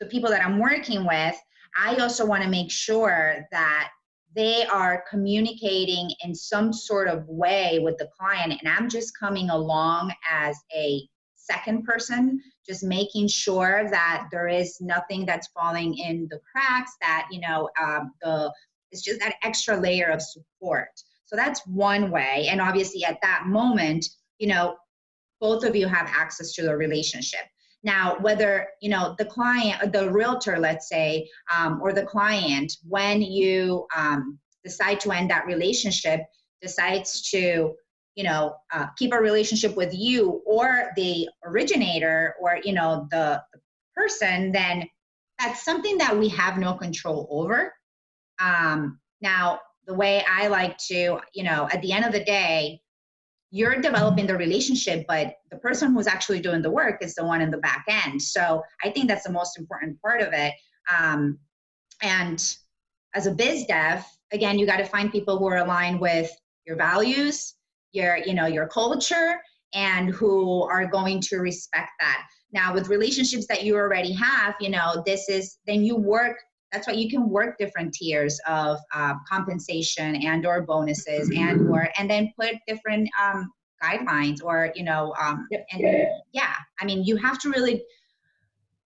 the 0.00 0.06
people 0.06 0.30
that 0.30 0.44
i'm 0.44 0.58
working 0.58 1.06
with 1.06 1.36
i 1.76 1.94
also 1.96 2.24
want 2.26 2.42
to 2.42 2.48
make 2.48 2.70
sure 2.70 3.46
that 3.50 3.90
they 4.34 4.64
are 4.66 5.04
communicating 5.10 6.10
in 6.24 6.34
some 6.34 6.72
sort 6.72 7.06
of 7.06 7.26
way 7.28 7.78
with 7.82 7.96
the 7.98 8.08
client 8.18 8.52
and 8.52 8.68
i'm 8.68 8.88
just 8.88 9.18
coming 9.18 9.50
along 9.50 10.12
as 10.30 10.56
a 10.74 11.02
second 11.36 11.84
person 11.84 12.40
just 12.66 12.82
making 12.84 13.28
sure 13.28 13.88
that 13.90 14.28
there 14.30 14.48
is 14.48 14.80
nothing 14.80 15.26
that's 15.26 15.48
falling 15.48 15.96
in 15.96 16.28
the 16.30 16.40
cracks 16.50 16.92
that 17.00 17.26
you 17.30 17.40
know 17.40 17.68
um, 17.82 18.12
the 18.22 18.52
it's 18.90 19.02
just 19.02 19.20
that 19.20 19.36
extra 19.42 19.76
layer 19.76 20.06
of 20.06 20.20
support. 20.20 20.90
So 21.24 21.34
that's 21.34 21.66
one 21.66 22.10
way. 22.10 22.48
And 22.50 22.60
obviously 22.60 23.04
at 23.04 23.18
that 23.22 23.44
moment 23.46 24.06
you 24.38 24.48
know 24.48 24.76
both 25.40 25.64
of 25.64 25.74
you 25.74 25.88
have 25.88 26.06
access 26.08 26.52
to 26.52 26.62
the 26.62 26.76
relationship. 26.76 27.40
Now, 27.82 28.16
whether 28.20 28.68
you 28.80 28.90
know 28.90 29.16
the 29.18 29.24
client, 29.24 29.92
the 29.92 30.10
realtor, 30.10 30.58
let's 30.58 30.88
say, 30.88 31.28
um, 31.54 31.80
or 31.82 31.92
the 31.92 32.04
client, 32.04 32.72
when 32.88 33.20
you 33.20 33.86
um, 33.96 34.38
decide 34.62 35.00
to 35.00 35.10
end 35.10 35.30
that 35.30 35.46
relationship, 35.46 36.20
decides 36.62 37.28
to 37.30 37.74
you 38.14 38.24
know 38.24 38.54
uh, 38.72 38.86
keep 38.96 39.12
a 39.12 39.18
relationship 39.18 39.76
with 39.76 39.94
you 39.94 40.42
or 40.46 40.90
the 40.96 41.28
originator 41.44 42.34
or 42.40 42.58
you 42.64 42.72
know 42.72 43.06
the, 43.10 43.42
person, 43.94 44.52
then 44.52 44.88
that's 45.38 45.64
something 45.64 45.98
that 45.98 46.16
we 46.16 46.28
have 46.28 46.58
no 46.58 46.74
control 46.74 47.26
over. 47.30 47.72
Um, 48.38 48.98
now, 49.20 49.60
the 49.86 49.94
way 49.94 50.24
I 50.28 50.48
like 50.48 50.78
to, 50.88 51.20
you 51.34 51.42
know, 51.42 51.68
at 51.72 51.82
the 51.82 51.92
end 51.92 52.04
of 52.04 52.12
the 52.12 52.24
day, 52.24 52.80
you're 53.50 53.80
developing 53.80 54.26
the 54.26 54.36
relationship, 54.36 55.04
but 55.06 55.34
the 55.50 55.58
person 55.58 55.92
who's 55.92 56.06
actually 56.06 56.40
doing 56.40 56.62
the 56.62 56.70
work 56.70 57.02
is 57.02 57.14
the 57.14 57.24
one 57.24 57.42
in 57.42 57.50
the 57.50 57.58
back 57.58 57.84
end. 57.88 58.22
So 58.22 58.62
I 58.82 58.90
think 58.90 59.08
that's 59.08 59.24
the 59.24 59.32
most 59.32 59.58
important 59.58 60.00
part 60.00 60.22
of 60.22 60.32
it. 60.32 60.54
Um, 60.90 61.38
and 62.02 62.56
as 63.14 63.26
a 63.26 63.34
biz 63.34 63.66
dev, 63.66 64.04
again, 64.32 64.58
you 64.58 64.66
got 64.66 64.78
to 64.78 64.86
find 64.86 65.12
people 65.12 65.38
who 65.38 65.46
are 65.48 65.58
aligned 65.58 66.00
with 66.00 66.30
your 66.66 66.76
values, 66.76 67.54
your, 67.92 68.18
you 68.18 68.34
know, 68.34 68.46
your 68.46 68.66
culture, 68.68 69.40
and 69.74 70.10
who 70.10 70.62
are 70.64 70.86
going 70.86 71.20
to 71.20 71.38
respect 71.38 71.90
that. 72.00 72.26
Now, 72.52 72.74
with 72.74 72.88
relationships 72.88 73.46
that 73.48 73.64
you 73.64 73.76
already 73.76 74.12
have, 74.12 74.54
you 74.60 74.68
know, 74.68 75.02
this 75.06 75.28
is 75.28 75.58
then 75.66 75.84
you 75.84 75.96
work 75.96 76.36
that's 76.72 76.86
why 76.86 76.94
you 76.94 77.08
can 77.10 77.28
work 77.28 77.58
different 77.58 77.92
tiers 77.92 78.40
of 78.48 78.78
uh, 78.94 79.14
compensation 79.28 80.16
and 80.16 80.46
or 80.46 80.62
bonuses 80.62 81.30
and 81.36 81.68
or 81.68 81.88
and 81.98 82.10
then 82.10 82.32
put 82.40 82.54
different 82.66 83.08
um, 83.20 83.52
guidelines 83.82 84.42
or 84.42 84.72
you 84.74 84.82
know 84.82 85.14
um, 85.20 85.46
and 85.72 86.08
yeah 86.32 86.54
i 86.80 86.84
mean 86.84 87.04
you 87.04 87.16
have 87.16 87.38
to 87.38 87.50
really 87.50 87.84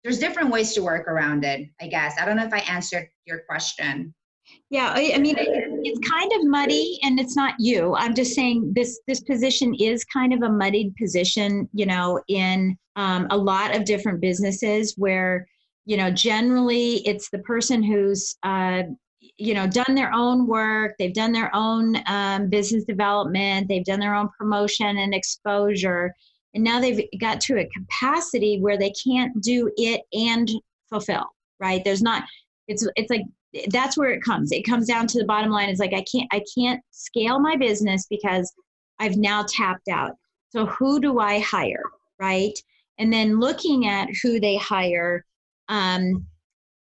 there's 0.03 0.19
different 0.19 0.51
ways 0.51 0.73
to 0.73 0.83
work 0.83 1.07
around 1.07 1.45
it 1.45 1.69
i 1.81 1.87
guess. 1.87 2.15
I 2.19 2.25
don't 2.25 2.37
know 2.37 2.47
if 2.47 2.53
i 2.53 2.61
answered 2.61 3.09
your 3.27 3.43
question 3.49 4.15
yeah 4.71 4.93
i, 4.95 5.13
I 5.15 5.19
mean 5.19 5.37
it's 5.39 6.09
kind 6.09 6.33
of 6.33 6.45
muddy 6.45 6.99
and 7.03 7.21
it's 7.21 7.37
not 7.37 7.55
you. 7.59 7.95
I'm 7.95 8.15
just 8.15 8.35
saying 8.35 8.73
this 8.75 9.01
this 9.07 9.21
position 9.21 9.75
is 9.75 10.05
kind 10.05 10.35
of 10.35 10.43
a 10.43 10.49
muddied 10.49 10.95
position 10.97 11.69
you 11.73 11.87
know 11.87 12.21
in 12.29 12.77
um, 12.97 13.27
a 13.31 13.37
lot 13.37 13.77
of 13.77 13.85
different 13.85 14.21
businesses 14.21 14.95
where 14.97 15.47
you 15.85 15.97
know 15.97 16.11
generally 16.11 17.07
it's 17.07 17.31
the 17.31 17.39
person 17.41 17.83
who's 17.83 18.37
uh, 18.43 18.83
you 19.21 19.55
know 19.55 19.67
done 19.67 19.95
their 19.95 20.13
own 20.13 20.47
work 20.47 20.95
they've 20.99 21.15
done 21.15 21.33
their 21.33 21.55
own 21.55 21.97
um, 22.07 22.49
business 22.49 22.85
development 22.85 23.69
they've 23.69 23.85
done 23.85 24.01
their 24.01 24.15
own 24.15 24.29
promotion 24.37 24.99
and 24.99 25.15
exposure 25.15 26.13
and 26.55 26.65
now 26.65 26.81
they've 26.81 27.05
got 27.21 27.41
to 27.43 27.59
a 27.59 27.69
capacity 27.69 28.59
where 28.61 28.79
they 28.79 28.93
can't 29.05 29.41
do 29.43 29.71
it 29.77 30.01
and 30.13 30.51
fulfill 30.89 31.27
right? 31.61 31.83
There's 31.85 32.03
not 32.03 32.25
it's 32.69 32.87
it's 32.97 33.11
like 33.11 33.23
that's 33.71 33.97
where 33.97 34.11
it 34.11 34.23
comes. 34.23 34.53
It 34.53 34.63
comes 34.63 34.87
down 34.87 35.07
to 35.09 35.19
the 35.19 35.25
bottom 35.25 35.51
line 35.51 35.69
is 35.69 35.79
like 35.79 35.95
i 35.95 36.05
can't 36.11 36.29
i 36.33 36.43
can't 36.57 36.83
scale 36.91 37.39
my 37.39 37.57
business 37.57 38.07
because 38.09 38.53
i've 38.99 39.17
now 39.17 39.45
tapped 39.49 39.89
out. 39.89 40.13
So 40.51 40.67
who 40.67 41.01
do 41.01 41.19
i 41.19 41.39
hire 41.41 41.83
right? 42.19 42.59
And 42.99 43.13
then 43.13 43.39
looking 43.39 43.87
at 43.87 44.09
who 44.23 44.41
they 44.41 44.57
hire 44.57 45.25
um, 45.69 46.27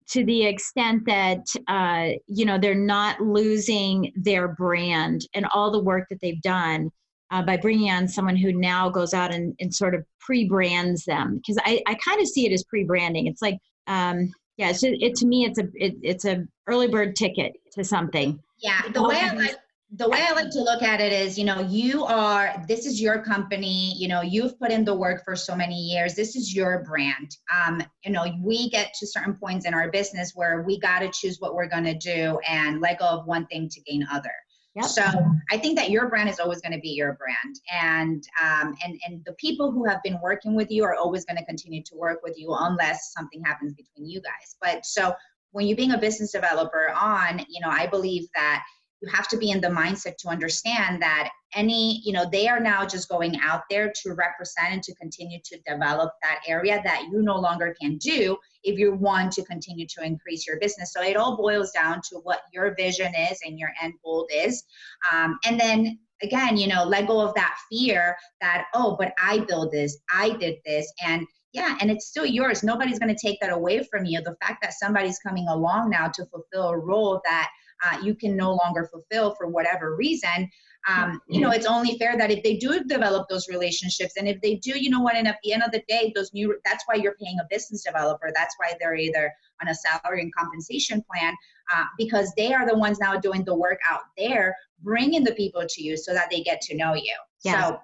to 0.10 0.26
the 0.26 0.46
extent 0.46 1.04
that 1.06 1.46
uh, 1.68 2.18
you 2.28 2.46
know 2.46 2.58
they're 2.58 2.76
not 2.76 3.22
losing 3.22 4.12
their 4.16 4.50
brand 4.50 5.26
and 5.34 5.46
all 5.54 5.72
the 5.72 5.84
work 5.84 6.08
that 6.10 6.20
they've 6.22 6.42
done 6.42 6.90
uh, 7.32 7.42
by 7.42 7.56
bringing 7.56 7.92
on 7.92 8.08
someone 8.08 8.36
who 8.36 8.52
now 8.52 8.90
goes 8.90 9.14
out 9.14 9.34
and, 9.34 9.56
and 9.62 9.74
sort 9.74 9.96
of 9.96 10.04
pre-brands 10.20 11.06
them. 11.06 11.38
Because 11.38 11.58
I, 11.66 11.82
I 11.88 11.96
kind 11.96 12.20
of 12.20 12.28
see 12.28 12.46
it 12.46 12.52
as 12.52 12.64
pre-branding. 12.66 13.28
It's 13.28 13.42
like 13.42 13.58
um, 13.88 14.32
yeah 14.62 14.70
it's 14.70 14.82
just, 14.82 15.02
it 15.02 15.16
to 15.16 15.26
me 15.26 15.46
it's 15.46 15.60
a 15.60 15.68
it, 15.74 15.96
it's 16.02 16.26
a 16.26 16.46
early 16.68 16.88
bird 16.88 17.16
ticket 17.16 17.54
to 17.72 17.84
something 17.84 18.40
yeah 18.60 18.82
the 18.94 19.04
way 19.04 19.18
i 19.20 19.34
like 19.34 19.58
the 19.94 20.08
way 20.08 20.20
I 20.22 20.32
like 20.32 20.50
to 20.52 20.62
look 20.62 20.82
at 20.84 21.02
it 21.02 21.12
is, 21.12 21.38
you 21.38 21.44
know, 21.44 21.60
you 21.60 22.06
are, 22.06 22.64
this 22.66 22.86
is 22.86 23.02
your 23.02 23.22
company, 23.22 23.94
you 23.98 24.08
know, 24.08 24.22
you've 24.22 24.58
put 24.58 24.72
in 24.72 24.86
the 24.86 24.96
work 24.96 25.26
for 25.26 25.36
so 25.36 25.54
many 25.54 25.76
years. 25.76 26.16
This 26.16 26.38
is 26.38 26.56
your 26.56 26.86
brand. 26.88 27.36
Um, 27.54 27.84
you 28.06 28.14
know, 28.14 28.26
we 28.42 28.70
get 28.70 28.94
to 28.94 29.06
certain 29.06 29.34
points 29.36 29.66
in 29.66 29.74
our 29.74 29.92
business 29.92 30.32
where 30.34 30.62
we 30.62 30.80
got 30.80 31.00
to 31.00 31.10
choose 31.10 31.42
what 31.42 31.56
we're 31.56 31.68
going 31.68 31.84
to 31.84 31.94
do 31.94 32.40
and 32.48 32.80
let 32.80 33.00
go 33.00 33.06
of 33.06 33.26
one 33.26 33.46
thing 33.48 33.68
to 33.68 33.82
gain 33.82 34.08
other. 34.10 34.32
Yep. 34.76 34.86
So 34.86 35.04
I 35.52 35.58
think 35.58 35.78
that 35.78 35.90
your 35.90 36.08
brand 36.08 36.30
is 36.30 36.40
always 36.40 36.62
going 36.62 36.72
to 36.72 36.80
be 36.80 36.92
your 36.92 37.14
brand, 37.14 37.60
and 37.74 38.24
um, 38.42 38.74
and 38.86 38.98
and 39.06 39.22
the 39.26 39.34
people 39.34 39.70
who 39.70 39.86
have 39.86 40.02
been 40.02 40.18
working 40.24 40.56
with 40.56 40.72
you 40.72 40.86
are 40.86 40.96
always 40.96 41.26
going 41.26 41.36
to 41.38 41.46
continue 41.46 41.84
to 41.84 41.96
work 41.96 42.22
with 42.24 42.38
you 42.38 42.56
unless 42.58 43.12
something 43.14 43.44
happens 43.44 43.74
between 43.74 44.10
you 44.10 44.22
guys. 44.22 44.56
But 44.62 44.86
so 44.86 45.14
when 45.52 45.68
you're 45.68 45.76
being 45.76 45.92
a 45.92 45.98
business 45.98 46.32
developer 46.32 46.90
on, 46.92 47.40
you 47.50 47.60
know, 47.60 47.70
I 47.70 47.86
believe 47.86 48.30
that 48.34 48.64
you 49.02 49.10
have 49.10 49.28
to 49.30 49.38
be 49.38 49.50
in 49.50 49.60
the 49.60 49.68
mindset 49.68 50.18
to 50.18 50.30
understand 50.30 51.02
that 51.02 51.30
any 51.56 52.02
you 52.06 52.14
know 52.14 52.26
they 52.32 52.48
are 52.48 52.60
now 52.60 52.86
just 52.86 53.10
going 53.10 53.38
out 53.42 53.64
there 53.70 53.92
to 54.04 54.14
represent 54.14 54.72
and 54.72 54.84
to 54.84 54.96
continue 54.96 55.40
to 55.44 55.60
develop 55.68 56.12
that 56.22 56.40
area 56.48 56.82
that 56.84 57.08
you 57.12 57.22
no 57.22 57.36
longer 57.36 57.76
can 57.82 57.98
do 57.98 58.38
if 58.64 58.78
you 58.78 58.94
want 58.94 59.32
to 59.34 59.44
continue 59.44 59.88
to 59.88 60.04
increase 60.04 60.46
your 60.46 60.60
business. 60.60 60.94
So 60.94 61.02
it 61.02 61.18
all 61.18 61.36
boils 61.36 61.72
down 61.72 62.02
to 62.10 62.18
what 62.24 62.42
your 62.54 62.76
vision 62.76 63.14
is 63.16 63.40
and 63.46 63.58
your 63.58 63.72
end 63.82 63.94
goal 64.04 64.28
is. 64.34 64.64
Um, 65.12 65.40
and 65.46 65.60
then 65.60 66.00
again 66.24 66.56
you 66.56 66.68
know 66.68 66.84
let 66.84 67.08
go 67.08 67.20
of 67.20 67.34
that 67.34 67.58
fear 67.68 68.16
that 68.42 68.66
oh 68.76 68.96
but 69.00 69.12
i 69.20 69.40
built 69.40 69.72
this 69.72 69.98
i 70.14 70.30
did 70.30 70.56
this 70.64 70.94
and 71.04 71.26
yeah 71.54 71.76
and 71.82 71.90
it's 71.92 72.08
still 72.08 72.26
yours. 72.26 72.64
Nobody's 72.64 73.00
going 73.00 73.14
to 73.14 73.28
take 73.28 73.40
that 73.42 73.52
away 73.52 73.84
from 73.84 74.06
you. 74.06 74.22
The 74.22 74.36
fact 74.42 74.62
that 74.62 74.74
somebody's 74.74 75.20
coming 75.20 75.48
along 75.48 75.90
now 75.90 76.08
to 76.08 76.26
fulfill 76.28 76.70
a 76.70 76.78
role 76.78 77.22
that 77.26 77.50
uh, 77.84 77.98
you 78.04 78.16
can 78.16 78.36
no 78.36 78.54
longer 78.54 78.88
fulfill 78.92 79.36
for 79.36 79.48
whatever 79.48 79.96
reason 79.96 80.50
um, 80.88 81.22
you 81.28 81.40
know 81.40 81.52
it's 81.52 81.66
only 81.66 81.98
fair 81.98 82.18
that 82.18 82.32
if 82.32 82.42
they 82.44 82.56
do 82.56 82.84
develop 82.86 83.28
those 83.30 83.48
relationships 83.48 84.14
and 84.18 84.28
if 84.28 84.42
they 84.42 84.56
do 84.56 84.80
you 84.80 84.90
know 84.90 85.00
what 85.00 85.16
and 85.16 85.28
at 85.28 85.38
the 85.44 85.54
end 85.54 85.62
of 85.64 85.72
the 85.72 85.84
day 85.88 86.12
those 86.16 86.34
new 86.34 86.58
that's 86.66 86.84
why 86.88 86.96
you're 86.96 87.16
paying 87.22 87.38
a 87.40 87.48
business 87.50 87.84
developer 87.84 88.32
that's 88.34 88.56
why 88.58 88.74
they're 88.80 88.96
either 88.96 89.32
on 89.62 89.68
a 89.68 89.76
salary 89.76 90.22
and 90.22 90.34
compensation 90.34 91.04
plan 91.12 91.36
uh, 91.74 91.86
because 91.98 92.34
they 92.36 92.54
are 92.54 92.68
the 92.68 92.76
ones 92.76 93.00
now 93.00 93.16
doing 93.18 93.44
the 93.46 93.56
work 93.56 93.80
out 93.90 94.02
there 94.18 94.56
bringing 94.82 95.24
the 95.24 95.34
people 95.34 95.64
to 95.68 95.84
you 95.84 95.96
so 95.96 96.14
that 96.14 96.30
they 96.32 96.42
get 96.42 96.62
to 96.62 96.76
know 96.76 96.96
you 96.96 97.16
yeah. 97.44 97.70
so 97.70 97.80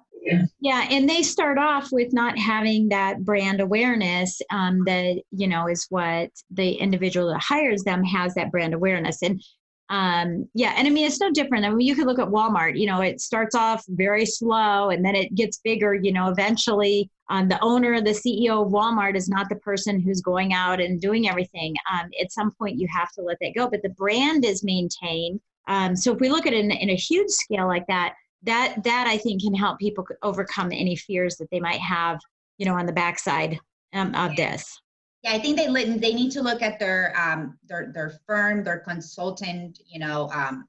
yeah 0.59 0.87
and 0.89 1.07
they 1.07 1.21
start 1.21 1.57
off 1.57 1.89
with 1.91 2.11
not 2.11 2.37
having 2.37 2.89
that 2.89 3.23
brand 3.23 3.61
awareness 3.61 4.41
um, 4.51 4.83
that 4.85 5.21
you 5.31 5.47
know 5.47 5.67
is 5.67 5.85
what 5.89 6.29
the 6.49 6.71
individual 6.73 7.27
that 7.31 7.41
hires 7.41 7.83
them 7.83 8.03
has 8.03 8.33
that 8.33 8.51
brand 8.51 8.73
awareness 8.73 9.21
and 9.21 9.41
um, 9.89 10.49
yeah, 10.53 10.73
and 10.75 10.87
I 10.87 10.91
mean 10.91 11.05
it's 11.05 11.19
no 11.19 11.31
different. 11.31 11.65
I 11.65 11.69
mean 11.69 11.87
you 11.87 11.95
could 11.95 12.07
look 12.07 12.19
at 12.19 12.27
Walmart. 12.27 12.77
You 12.77 12.87
know, 12.87 13.01
it 13.01 13.21
starts 13.21 13.55
off 13.55 13.83
very 13.87 14.25
slow 14.25 14.89
and 14.89 15.03
then 15.03 15.15
it 15.15 15.33
gets 15.35 15.59
bigger. 15.63 15.93
You 15.93 16.11
know, 16.11 16.29
eventually 16.29 17.09
um, 17.29 17.47
the 17.47 17.61
owner, 17.63 18.01
the 18.01 18.11
CEO 18.11 18.65
of 18.65 18.71
Walmart 18.71 19.15
is 19.15 19.29
not 19.29 19.49
the 19.49 19.55
person 19.57 19.99
who's 19.99 20.21
going 20.21 20.53
out 20.53 20.81
and 20.81 20.99
doing 20.99 21.29
everything. 21.29 21.75
Um, 21.91 22.09
at 22.21 22.31
some 22.31 22.51
point, 22.51 22.79
you 22.79 22.87
have 22.93 23.11
to 23.13 23.21
let 23.21 23.37
that 23.41 23.53
go. 23.55 23.69
But 23.69 23.81
the 23.81 23.89
brand 23.89 24.45
is 24.45 24.63
maintained. 24.63 25.39
Um, 25.67 25.95
so 25.95 26.13
if 26.13 26.19
we 26.19 26.29
look 26.29 26.45
at 26.45 26.53
it 26.53 26.63
in, 26.63 26.71
in 26.71 26.89
a 26.89 26.95
huge 26.95 27.29
scale 27.29 27.67
like 27.67 27.87
that, 27.87 28.15
that 28.43 28.83
that 28.83 29.07
I 29.07 29.17
think 29.17 29.41
can 29.41 29.55
help 29.55 29.79
people 29.79 30.05
overcome 30.21 30.71
any 30.71 30.95
fears 30.95 31.37
that 31.37 31.49
they 31.49 31.59
might 31.59 31.79
have, 31.79 32.19
you 32.57 32.65
know, 32.65 32.75
on 32.75 32.85
the 32.85 32.93
backside 32.93 33.59
um, 33.93 34.13
of 34.15 34.35
this. 34.35 34.79
Yeah, 35.27 35.33
I 35.33 35.39
think 35.39 35.57
they 35.57 35.67
they 35.97 36.13
need 36.13 36.31
to 36.31 36.41
look 36.41 36.61
at 36.61 36.79
their 36.79 37.13
um, 37.19 37.57
their 37.67 37.91
their 37.93 38.19
firm, 38.25 38.63
their 38.63 38.79
consultant, 38.79 39.79
you 39.85 39.99
know, 39.99 40.29
um, 40.31 40.67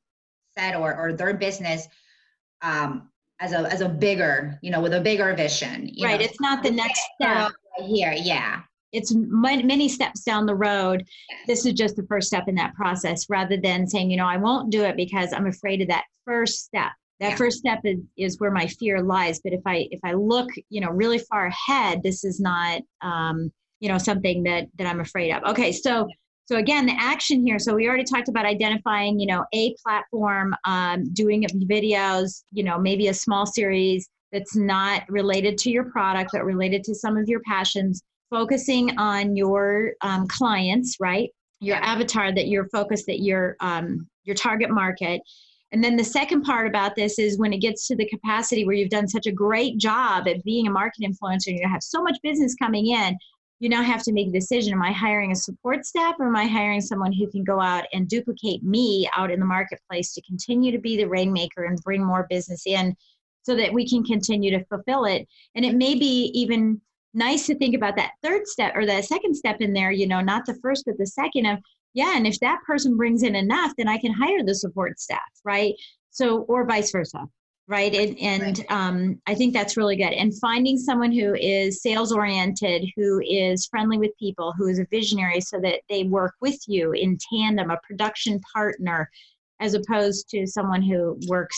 set 0.57 0.75
or 0.75 0.97
or 0.97 1.13
their 1.13 1.35
business 1.35 1.87
um, 2.63 3.09
as 3.41 3.53
a 3.53 3.61
as 3.73 3.83
a 3.83 3.89
bigger, 3.89 4.59
you 4.61 4.71
know, 4.71 4.81
with 4.81 4.95
a 4.95 5.01
bigger 5.01 5.33
vision. 5.35 5.91
right. 6.03 6.19
Know. 6.19 6.25
It's 6.25 6.41
not 6.41 6.63
the 6.63 6.71
next 6.71 7.01
step. 7.15 7.53
Here, 7.79 8.13
yeah. 8.13 8.63
It's 8.91 9.13
many 9.15 9.89
steps 9.89 10.23
down 10.23 10.47
the 10.47 10.55
road. 10.55 11.05
Yes. 11.29 11.47
This 11.47 11.67
is 11.67 11.75
just 11.75 11.95
the 11.95 12.03
first 12.05 12.27
step 12.27 12.49
in 12.49 12.55
that 12.57 12.75
process, 12.75 13.29
rather 13.29 13.57
than 13.57 13.87
saying, 13.87 14.11
you 14.11 14.17
know, 14.17 14.27
I 14.27 14.39
won't 14.39 14.71
do 14.71 14.83
it 14.83 14.97
because 14.97 15.33
I'm 15.33 15.47
afraid 15.47 15.83
of 15.83 15.89
that 15.89 16.05
first 16.25 16.65
step 16.65 16.91
that 17.21 17.31
yeah. 17.31 17.37
first 17.37 17.59
step 17.59 17.81
is, 17.85 17.99
is 18.17 18.41
where 18.41 18.51
my 18.51 18.67
fear 18.67 19.03
lies 19.03 19.41
but 19.43 19.53
if 19.53 19.61
i 19.67 19.89
if 19.91 19.99
i 20.05 20.13
look 20.13 20.49
you 20.69 20.81
know 20.81 20.91
really 20.91 21.19
far 21.19 21.47
ahead 21.47 22.01
this 22.03 22.23
is 22.23 22.39
not 22.39 22.81
um, 23.01 23.51
you 23.81 23.89
know 23.89 23.99
something 23.99 24.43
that 24.43 24.67
that 24.77 24.87
i'm 24.87 25.01
afraid 25.01 25.33
of. 25.33 25.43
Okay 25.45 25.73
so 25.73 26.09
so 26.47 26.57
again 26.57 26.87
the 26.87 26.97
action 26.99 27.45
here 27.45 27.59
so 27.59 27.75
we 27.75 27.89
already 27.89 28.05
talked 28.05 28.29
about 28.29 28.47
identifying 28.47 29.19
you 29.19 29.27
know 29.27 29.45
a 29.55 29.75
platform 29.85 30.55
um, 30.65 31.05
doing 31.13 31.45
videos 31.71 32.43
you 32.53 32.65
know 32.65 32.79
maybe 32.79 33.09
a 33.09 33.15
small 33.15 33.47
series 33.47 34.09
that's 34.33 34.57
not 34.57 35.03
related 35.09 35.57
to 35.59 35.71
your 35.71 35.85
product 35.85 36.31
but 36.33 36.45
related 36.45 36.85
to 36.85 36.95
some 36.95 37.17
of 37.17 37.29
your 37.29 37.41
passions 37.41 38.03
focusing 38.31 38.97
on 38.99 39.37
your 39.37 39.93
um, 40.03 40.27
clients 40.29 40.97
right? 41.01 41.31
Your 41.61 41.77
avatar 41.77 42.33
that 42.33 42.47
you're 42.49 42.69
focused 42.69 43.07
that 43.07 43.21
your 43.21 43.57
um, 43.61 44.09
your 44.25 44.37
target 44.37 44.71
market. 44.71 45.21
And 45.73 45.85
then 45.85 45.97
the 45.97 46.05
second 46.05 46.43
part 46.43 46.67
about 46.67 46.97
this 46.97 47.19
is 47.19 47.39
when 47.39 47.53
it 47.53 47.59
gets 47.59 47.87
to 47.89 47.97
the 47.97 48.09
capacity 48.09 48.65
where 48.65 48.75
you've 48.75 48.91
done 48.91 49.09
such 49.09 49.27
a 49.27 49.33
great 49.33 49.77
job 49.77 50.27
at 50.27 50.43
being 50.45 50.67
a 50.67 50.71
market 50.71 51.03
influencer, 51.03 51.49
you 51.49 51.69
have 51.69 51.83
so 51.83 52.03
much 52.03 52.17
business 52.23 52.55
coming 52.55 52.87
in, 52.87 53.19
you 53.61 53.69
now 53.69 53.83
have 53.83 54.03
to 54.05 54.13
make 54.13 54.29
a 54.29 54.33
decision. 54.33 54.73
Am 54.73 54.83
I 54.83 54.93
hiring 54.93 55.33
a 55.33 55.37
support 55.37 55.85
staff 55.85 56.15
or 56.19 56.29
am 56.29 56.37
I 56.37 56.47
hiring 56.47 56.81
someone 56.81 57.13
who 57.13 57.29
can 57.31 57.45
go 57.45 57.61
out 57.61 57.85
and 57.93 58.09
duplicate 58.09 58.63
me 58.63 59.09
out 59.17 59.31
in 59.31 59.41
the 59.41 59.47
marketplace 59.47 60.13
to 60.15 60.23
continue 60.23 60.71
to 60.73 60.79
be 60.79 60.97
the 60.97 61.09
rainmaker 61.09 61.65
and 61.65 61.83
bring 61.83 62.05
more 62.05 62.27
business 62.31 62.63
in 62.67 62.97
so 63.43 63.57
that 63.57 63.73
we 63.73 63.89
can 63.89 64.05
continue 64.05 64.51
to 64.51 64.65
fulfill 64.67 65.05
it? 65.07 65.27
And 65.55 65.65
it 65.65 65.75
may 65.75 65.95
be 65.95 66.31
even 66.35 66.81
nice 67.15 67.47
to 67.47 67.55
think 67.57 67.75
about 67.75 67.97
that 67.97 68.13
third 68.23 68.47
step 68.47 68.73
or 68.77 68.87
that 68.87 69.05
second 69.05 69.35
step 69.35 69.61
in 69.61 69.73
there, 69.73 69.91
you 69.91 70.07
know, 70.07 70.21
not 70.21 70.47
the 70.47 70.59
first, 70.63 70.85
but 70.87 70.99
the 70.99 71.07
second 71.07 71.47
of 71.47 71.59
yeah 71.95 72.17
and 72.17 72.27
if 72.27 72.39
that 72.41 72.61
person 72.67 72.97
brings 72.97 73.23
in 73.23 73.35
enough 73.35 73.73
then 73.77 73.89
i 73.89 73.99
can 73.99 74.13
hire 74.13 74.45
the 74.45 74.55
support 74.55 75.01
staff 75.01 75.21
right 75.45 75.75
so 76.11 76.43
or 76.43 76.67
vice 76.67 76.91
versa 76.91 77.27
right? 77.69 77.95
And, 77.95 78.19
and. 78.19 78.65
Um, 78.71 79.21
i 79.27 79.35
think 79.35 79.53
that's 79.53 79.77
really 79.77 79.97
good. 79.97 80.13
And 80.13 80.37
finding 80.39 80.79
someone 80.79 81.13
who 81.13 81.35
is 81.35 81.83
sales 81.83 82.13
oriented 82.13 82.89
who 82.97 83.21
is 83.21 83.67
friendly 83.67 83.99
with 83.99 84.11
people 84.19 84.53
who 84.57 84.69
is 84.69 84.79
a 84.79 84.87
visionary 84.91 85.41
so 85.41 85.61
that 85.61 85.81
they 85.89 86.05
work 86.05 86.35
with 86.41 86.59
you 86.67 86.93
in 86.93 87.19
tandem 87.33 87.71
a 87.71 87.79
production 87.87 88.41
partner 88.53 89.11
as 89.61 89.75
opposed 89.75 90.29
to 90.31 90.47
someone 90.47 90.83
who 90.83 91.19
works 91.27 91.57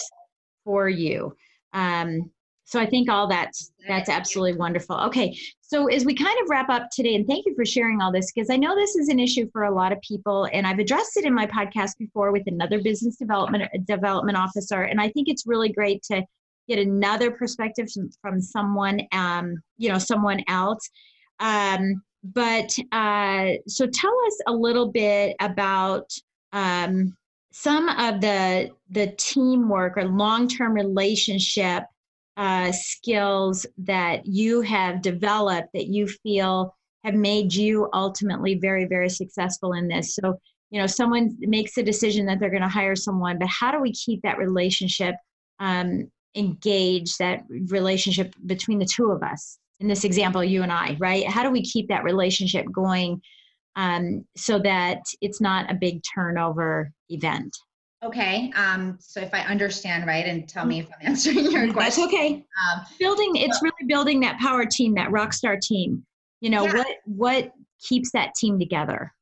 for 0.65 0.89
you. 0.89 1.35
Um, 1.73 2.31
so 2.71 2.79
I 2.79 2.87
think 2.87 3.11
all 3.11 3.27
that's 3.27 3.73
that's 3.89 4.09
absolutely 4.09 4.57
wonderful. 4.57 4.97
Okay, 5.07 5.37
so 5.61 5.89
as 5.89 6.05
we 6.05 6.15
kind 6.15 6.37
of 6.41 6.49
wrap 6.49 6.69
up 6.69 6.89
today, 6.93 7.17
and 7.17 7.27
thank 7.27 7.45
you 7.45 7.55
for 7.57 7.65
sharing 7.65 8.01
all 8.01 8.13
this 8.13 8.31
because 8.31 8.49
I 8.49 8.57
know 8.57 8.77
this 8.77 8.95
is 8.95 9.09
an 9.09 9.19
issue 9.19 9.51
for 9.53 9.65
a 9.65 9.75
lot 9.75 9.91
of 9.91 10.01
people, 10.03 10.49
and 10.53 10.65
I've 10.69 10.79
addressed 10.79 11.17
it 11.17 11.25
in 11.25 11.35
my 11.35 11.47
podcast 11.47 11.99
before 11.99 12.31
with 12.31 12.45
another 12.47 12.81
business 12.81 13.17
development 13.17 13.65
development 13.87 14.39
officer, 14.39 14.83
and 14.83 15.01
I 15.01 15.09
think 15.09 15.29
it's 15.29 15.49
really 15.49 15.71
great 15.73 16.05
to 16.05 16.23
get 16.69 16.79
another 16.79 17.33
perspective 17.33 17.89
from, 18.23 18.41
someone, 18.41 19.01
um, 19.11 19.57
you 19.77 19.89
know, 19.89 19.99
someone 19.99 20.41
else. 20.47 20.89
Um, 21.41 22.01
but 22.23 22.79
uh, 22.93 23.55
so 23.67 23.89
tell 23.89 24.17
us 24.29 24.39
a 24.47 24.53
little 24.53 24.93
bit 24.93 25.35
about 25.41 26.09
um, 26.53 27.17
some 27.51 27.89
of 27.89 28.21
the 28.21 28.71
the 28.91 29.13
teamwork 29.19 29.97
or 29.97 30.05
long 30.05 30.47
term 30.47 30.73
relationship 30.73 31.83
uh, 32.41 32.73
skills 32.73 33.67
that 33.77 34.25
you 34.25 34.63
have 34.63 35.03
developed 35.03 35.69
that 35.75 35.89
you 35.89 36.09
feel 36.09 36.75
have 37.05 37.15
made 37.15 37.53
you 37.53 37.87
ultimately 37.93 38.55
very, 38.55 38.87
very 38.87 39.11
successful 39.11 39.75
in 39.75 39.89
this. 39.89 40.15
So, 40.15 40.41
you 40.71 40.81
know, 40.81 40.87
someone 40.87 41.37
makes 41.39 41.77
a 41.77 41.83
decision 41.83 42.25
that 42.27 42.41
they're 42.41 42.49
going 42.49 42.63
to 42.63 42.69
hire 42.69 42.97
someone, 42.97 43.39
but 43.39 43.49
how 43.49 43.71
do 43.71 43.79
we 43.79 43.93
keep 43.93 44.23
that 44.23 44.39
relationship 44.39 45.17
um, 45.59 46.11
engaged, 46.35 47.19
that 47.19 47.43
relationship 47.69 48.35
between 48.47 48.79
the 48.79 48.87
two 48.87 49.11
of 49.11 49.23
us? 49.23 49.59
In 49.81 49.87
this 49.87 50.05
example, 50.05 50.43
you 50.43 50.63
and 50.63 50.73
I, 50.73 50.97
right? 50.99 51.27
How 51.29 51.43
do 51.43 51.51
we 51.51 51.63
keep 51.63 51.89
that 51.89 52.05
relationship 52.05 52.65
going 52.73 53.21
um, 53.77 54.25
so 54.35 54.59
that 54.61 55.03
it's 55.21 55.43
not 55.43 55.71
a 55.71 55.75
big 55.75 56.01
turnover 56.15 56.91
event? 57.11 57.55
Okay. 58.03 58.51
Um, 58.57 58.97
so 58.99 59.21
if 59.21 59.35
I 59.35 59.41
understand 59.41 60.07
right, 60.07 60.25
and 60.25 60.49
tell 60.49 60.65
me 60.65 60.81
if 60.81 60.87
I'm 60.87 61.07
answering 61.07 61.51
your 61.51 61.71
question. 61.73 61.75
That's 61.75 61.99
okay. 61.99 62.35
Um, 62.35 62.87
building, 62.99 63.37
it's 63.37 63.61
really 63.63 63.87
building 63.87 64.21
that 64.21 64.39
power 64.39 64.65
team, 64.65 64.95
that 64.95 65.11
rock 65.11 65.33
star 65.33 65.59
team. 65.61 66.05
You 66.41 66.49
know 66.49 66.65
yeah. 66.65 66.75
what 66.75 66.87
what 67.05 67.53
keeps 67.87 68.11
that 68.13 68.35
team 68.35 68.59
together. 68.59 69.13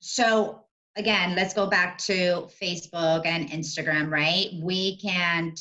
So 0.00 0.64
again, 0.96 1.34
let's 1.34 1.54
go 1.54 1.66
back 1.66 1.96
to 1.98 2.48
Facebook 2.62 3.24
and 3.24 3.48
Instagram. 3.48 4.10
Right? 4.10 4.50
We 4.60 4.98
can't 4.98 5.58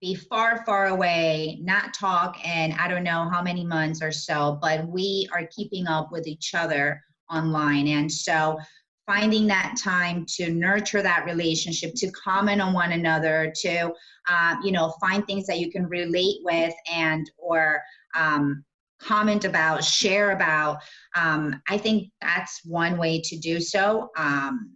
be 0.00 0.14
far, 0.14 0.64
far 0.64 0.88
away, 0.88 1.58
not 1.60 1.92
talk, 1.94 2.36
and 2.44 2.72
I 2.74 2.86
don't 2.86 3.04
know 3.04 3.28
how 3.30 3.42
many 3.42 3.64
months 3.64 4.00
or 4.00 4.12
so, 4.12 4.58
but 4.62 4.86
we 4.86 5.28
are 5.32 5.48
keeping 5.54 5.88
up 5.88 6.12
with 6.12 6.28
each 6.28 6.54
other 6.54 7.00
online, 7.28 7.88
and 7.88 8.10
so 8.10 8.58
finding 9.06 9.46
that 9.46 9.76
time 9.82 10.24
to 10.26 10.50
nurture 10.50 11.02
that 11.02 11.24
relationship 11.24 11.92
to 11.96 12.10
comment 12.12 12.60
on 12.60 12.72
one 12.72 12.92
another 12.92 13.52
to 13.56 13.92
uh, 14.28 14.56
you 14.62 14.72
know 14.72 14.94
find 15.00 15.26
things 15.26 15.46
that 15.46 15.58
you 15.58 15.70
can 15.70 15.86
relate 15.86 16.38
with 16.42 16.74
and 16.92 17.30
or 17.36 17.80
um, 18.14 18.64
comment 19.00 19.44
about 19.44 19.82
share 19.82 20.30
about 20.30 20.78
um, 21.16 21.60
i 21.68 21.76
think 21.76 22.08
that's 22.20 22.60
one 22.64 22.96
way 22.98 23.20
to 23.20 23.36
do 23.36 23.60
so 23.60 24.10
um, 24.16 24.70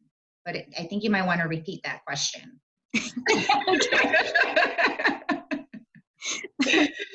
but 0.45 0.57
i 0.79 0.83
think 0.85 1.05
you 1.05 1.11
might 1.11 1.27
want 1.27 1.41
to 1.41 1.47
repeat 1.47 1.81
that 1.85 2.05
question 2.05 2.61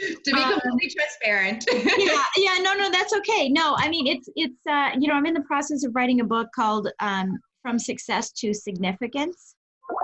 to 0.24 0.32
be 0.32 0.42
um, 0.42 0.60
completely 0.60 0.88
um, 0.88 0.96
transparent. 0.96 1.66
yeah, 1.98 2.24
yeah, 2.38 2.58
no, 2.62 2.74
no, 2.74 2.90
that's 2.92 3.14
okay. 3.14 3.50
No, 3.50 3.76
I 3.78 3.90
mean, 3.90 4.08
it's 4.08 4.28
it's 4.36 4.60
uh, 4.70 4.90
you 5.00 5.08
know, 5.08 5.14
I'm 5.14 5.26
in 5.26 5.34
the 5.34 5.42
process 5.42 5.84
of 5.84 5.94
writing 5.96 6.22
a 6.22 6.26
book 6.26 6.50
called 6.56 6.90
um, 7.00 7.40
"From 7.62 7.78
Success 7.78 8.32
to 8.34 8.54
Significance." 8.54 9.56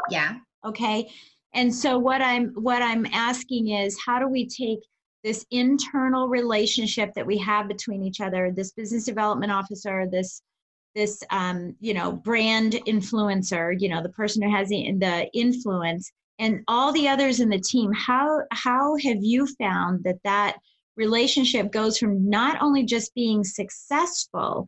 Yeah. 0.09 0.37
Okay. 0.65 1.09
And 1.53 1.73
so 1.73 1.97
what 1.97 2.21
I'm 2.21 2.49
what 2.55 2.81
I'm 2.81 3.05
asking 3.07 3.69
is, 3.69 3.97
how 4.05 4.19
do 4.19 4.27
we 4.27 4.47
take 4.47 4.79
this 5.23 5.45
internal 5.51 6.27
relationship 6.29 7.13
that 7.15 7.25
we 7.25 7.37
have 7.39 7.67
between 7.67 8.03
each 8.03 8.21
other, 8.21 8.51
this 8.51 8.71
business 8.71 9.05
development 9.05 9.51
officer, 9.51 10.07
this 10.11 10.41
this 10.95 11.21
um, 11.31 11.75
you 11.79 11.93
know 11.93 12.11
brand 12.11 12.73
influencer, 12.87 13.79
you 13.79 13.89
know, 13.89 14.01
the 14.01 14.09
person 14.09 14.41
who 14.41 14.51
has 14.51 14.69
the, 14.69 14.93
the 14.99 15.29
influence 15.33 16.11
and 16.39 16.63
all 16.67 16.91
the 16.91 17.07
others 17.07 17.39
in 17.39 17.49
the 17.49 17.59
team 17.59 17.91
how 17.93 18.41
how 18.51 18.95
have 18.97 19.17
you 19.21 19.47
found 19.59 20.03
that 20.03 20.21
that 20.23 20.57
relationship 20.95 21.71
goes 21.71 21.97
from 21.97 22.29
not 22.29 22.61
only 22.61 22.83
just 22.83 23.13
being 23.13 23.43
successful 23.43 24.67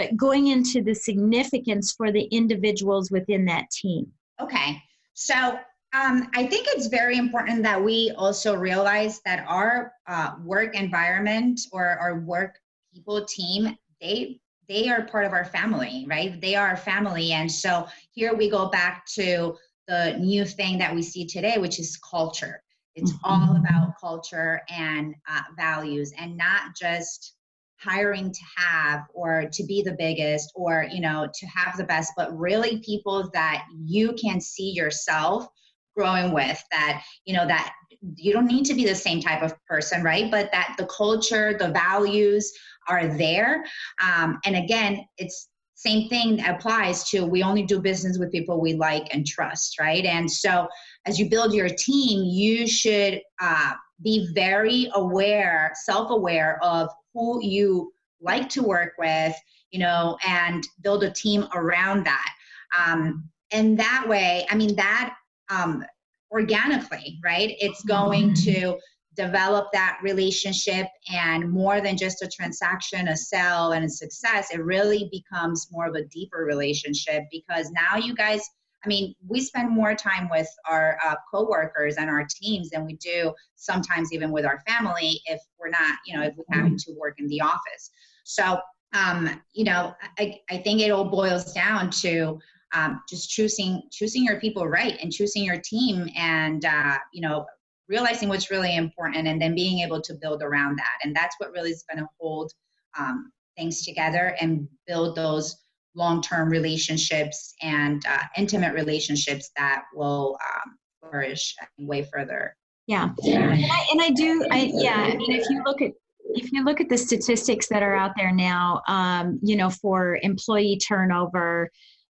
but 0.00 0.16
going 0.16 0.46
into 0.46 0.82
the 0.82 0.94
significance 0.94 1.92
for 1.92 2.10
the 2.10 2.22
individuals 2.24 3.10
within 3.10 3.44
that 3.44 3.70
team? 3.70 4.10
Okay. 4.40 4.82
So 5.12 5.58
um, 5.92 6.30
I 6.34 6.46
think 6.46 6.66
it's 6.68 6.86
very 6.86 7.18
important 7.18 7.62
that 7.64 7.82
we 7.82 8.12
also 8.16 8.56
realize 8.56 9.20
that 9.26 9.44
our 9.46 9.92
uh, 10.06 10.36
work 10.42 10.74
environment 10.74 11.60
or 11.70 11.84
our 11.84 12.20
work 12.20 12.58
people 12.94 13.24
team, 13.26 13.76
they 14.00 14.40
they 14.68 14.88
are 14.88 15.02
part 15.02 15.26
of 15.26 15.32
our 15.32 15.44
family, 15.44 16.06
right? 16.08 16.40
They 16.40 16.54
are 16.54 16.68
our 16.68 16.76
family, 16.76 17.32
and 17.32 17.50
so 17.50 17.86
here 18.12 18.34
we 18.34 18.48
go 18.48 18.68
back 18.68 19.04
to 19.16 19.56
the 19.90 20.16
new 20.18 20.44
thing 20.44 20.78
that 20.78 20.94
we 20.94 21.02
see 21.02 21.26
today, 21.26 21.58
which 21.58 21.80
is 21.80 21.98
culture. 21.98 22.62
It's 22.94 23.12
mm-hmm. 23.12 23.24
all 23.24 23.56
about 23.56 24.00
culture 24.00 24.62
and 24.68 25.14
uh, 25.28 25.42
values 25.56 26.12
and 26.16 26.36
not 26.36 26.76
just 26.80 27.34
hiring 27.78 28.30
to 28.30 28.40
have 28.56 29.06
or 29.14 29.46
to 29.52 29.64
be 29.64 29.82
the 29.82 29.96
biggest 29.98 30.52
or 30.54 30.86
you 30.92 31.00
know 31.00 31.26
to 31.32 31.46
have 31.46 31.78
the 31.78 31.84
best 31.84 32.12
but 32.14 32.36
really 32.38 32.78
people 32.80 33.30
that 33.32 33.64
you 33.86 34.12
can 34.20 34.38
see 34.38 34.70
yourself 34.70 35.48
growing 35.96 36.30
with 36.34 36.62
that 36.70 37.02
you 37.24 37.34
know 37.34 37.46
that 37.46 37.72
you 38.16 38.34
don't 38.34 38.46
need 38.46 38.66
to 38.66 38.74
be 38.74 38.84
the 38.84 38.94
same 38.94 39.18
type 39.18 39.42
of 39.42 39.54
person 39.64 40.02
right 40.02 40.30
but 40.30 40.52
that 40.52 40.74
the 40.76 40.84
culture 40.94 41.56
the 41.58 41.70
values 41.70 42.52
are 42.86 43.08
there 43.16 43.64
um, 44.04 44.38
and 44.44 44.56
again 44.56 45.02
it's 45.16 45.48
same 45.80 46.08
thing 46.08 46.44
applies 46.44 47.04
to 47.04 47.24
we 47.24 47.42
only 47.42 47.62
do 47.62 47.80
business 47.80 48.18
with 48.18 48.30
people 48.30 48.60
we 48.60 48.74
like 48.74 49.06
and 49.14 49.26
trust 49.26 49.80
right 49.80 50.04
and 50.04 50.30
so 50.30 50.68
as 51.06 51.18
you 51.18 51.28
build 51.28 51.54
your 51.54 51.68
team 51.68 52.22
you 52.24 52.66
should 52.66 53.20
uh, 53.40 53.72
be 54.02 54.28
very 54.34 54.90
aware 54.94 55.72
self-aware 55.74 56.62
of 56.62 56.88
who 57.14 57.42
you 57.42 57.92
like 58.20 58.48
to 58.50 58.62
work 58.62 58.92
with, 58.98 59.34
you 59.70 59.80
know, 59.80 60.16
and 60.26 60.66
build 60.82 61.04
a 61.04 61.10
team 61.10 61.46
around 61.54 62.04
that. 62.04 62.32
Um, 62.78 63.28
and 63.52 63.78
that 63.78 64.06
way, 64.06 64.46
I 64.50 64.54
mean, 64.54 64.76
that 64.76 65.14
um, 65.50 65.84
organically, 66.30 67.18
right? 67.24 67.56
It's 67.60 67.82
going 67.82 68.34
mm-hmm. 68.34 68.52
to 68.52 68.78
develop 69.14 69.66
that 69.72 69.98
relationship 70.02 70.86
and 71.12 71.50
more 71.50 71.80
than 71.80 71.96
just 71.96 72.22
a 72.22 72.28
transaction, 72.28 73.08
a 73.08 73.16
sell, 73.16 73.72
and 73.72 73.84
a 73.84 73.88
success, 73.88 74.52
it 74.52 74.62
really 74.62 75.08
becomes 75.10 75.68
more 75.72 75.86
of 75.86 75.94
a 75.94 76.04
deeper 76.04 76.44
relationship 76.44 77.24
because 77.30 77.70
now 77.70 77.96
you 77.96 78.14
guys 78.14 78.48
I 78.82 78.88
mean, 78.88 79.14
we 79.28 79.42
spend 79.42 79.70
more 79.70 79.94
time 79.94 80.28
with 80.30 80.48
our 80.66 80.98
uh, 81.04 81.14
coworkers 81.30 81.96
and 81.96 82.08
our 82.08 82.26
teams 82.26 82.70
than 82.70 82.86
we 82.86 82.94
do 82.94 83.34
sometimes 83.56 84.10
even 84.10 84.30
with 84.30 84.46
our 84.46 84.62
family 84.66 85.20
if 85.26 85.38
we're 85.58 85.68
not, 85.68 85.98
you 86.06 86.16
know, 86.16 86.24
if 86.24 86.34
we're 86.36 86.44
having 86.50 86.78
to 86.78 86.92
work 86.98 87.20
in 87.20 87.26
the 87.26 87.42
office. 87.42 87.90
So, 88.24 88.58
um, 88.94 89.42
you 89.52 89.64
know, 89.64 89.94
I, 90.18 90.40
I 90.48 90.58
think 90.58 90.80
it 90.80 90.90
all 90.90 91.04
boils 91.04 91.52
down 91.52 91.90
to 92.00 92.38
um, 92.72 93.02
just 93.08 93.30
choosing 93.30 93.82
choosing 93.90 94.24
your 94.24 94.40
people 94.40 94.66
right 94.66 94.96
and 95.02 95.12
choosing 95.12 95.44
your 95.44 95.60
team 95.60 96.08
and 96.16 96.64
uh, 96.64 96.98
you 97.12 97.20
know 97.20 97.44
realizing 97.90 98.28
what's 98.28 98.50
really 98.50 98.76
important 98.76 99.26
and 99.26 99.42
then 99.42 99.54
being 99.54 99.80
able 99.80 100.00
to 100.00 100.14
build 100.14 100.42
around 100.42 100.78
that. 100.78 100.96
And 101.02 101.14
that's 101.14 101.34
what 101.38 101.50
really 101.50 101.70
is 101.70 101.84
going 101.90 102.02
to 102.02 102.08
hold 102.18 102.52
um, 102.98 103.32
things 103.58 103.84
together 103.84 104.36
and 104.40 104.66
build 104.86 105.16
those 105.16 105.56
long-term 105.96 106.48
relationships 106.48 107.52
and 107.62 108.00
uh, 108.06 108.22
intimate 108.36 108.74
relationships 108.74 109.50
that 109.56 109.82
will 109.92 110.38
um, 110.54 110.76
flourish 111.00 111.54
way 111.78 112.06
further. 112.12 112.56
Yeah. 112.86 113.10
And 113.24 113.64
I, 113.64 113.86
and 113.92 114.02
I, 114.02 114.10
do 114.10 114.44
i 114.50 114.72
yeah 114.74 114.96
i 114.96 115.14
mean 115.14 115.30
if 115.30 115.48
you 115.48 115.62
look 115.64 115.80
at 115.80 115.92
if 116.34 116.50
you 116.50 116.64
look 116.64 116.80
at 116.80 116.88
the 116.88 116.98
statistics 116.98 117.68
that 117.68 117.84
are 117.84 117.94
out 117.94 118.12
there 118.16 118.32
now 118.32 118.82
um, 118.88 119.38
you 119.42 119.54
know 119.54 119.70
for 119.70 120.18
employee 120.22 120.76
turnover 120.76 121.70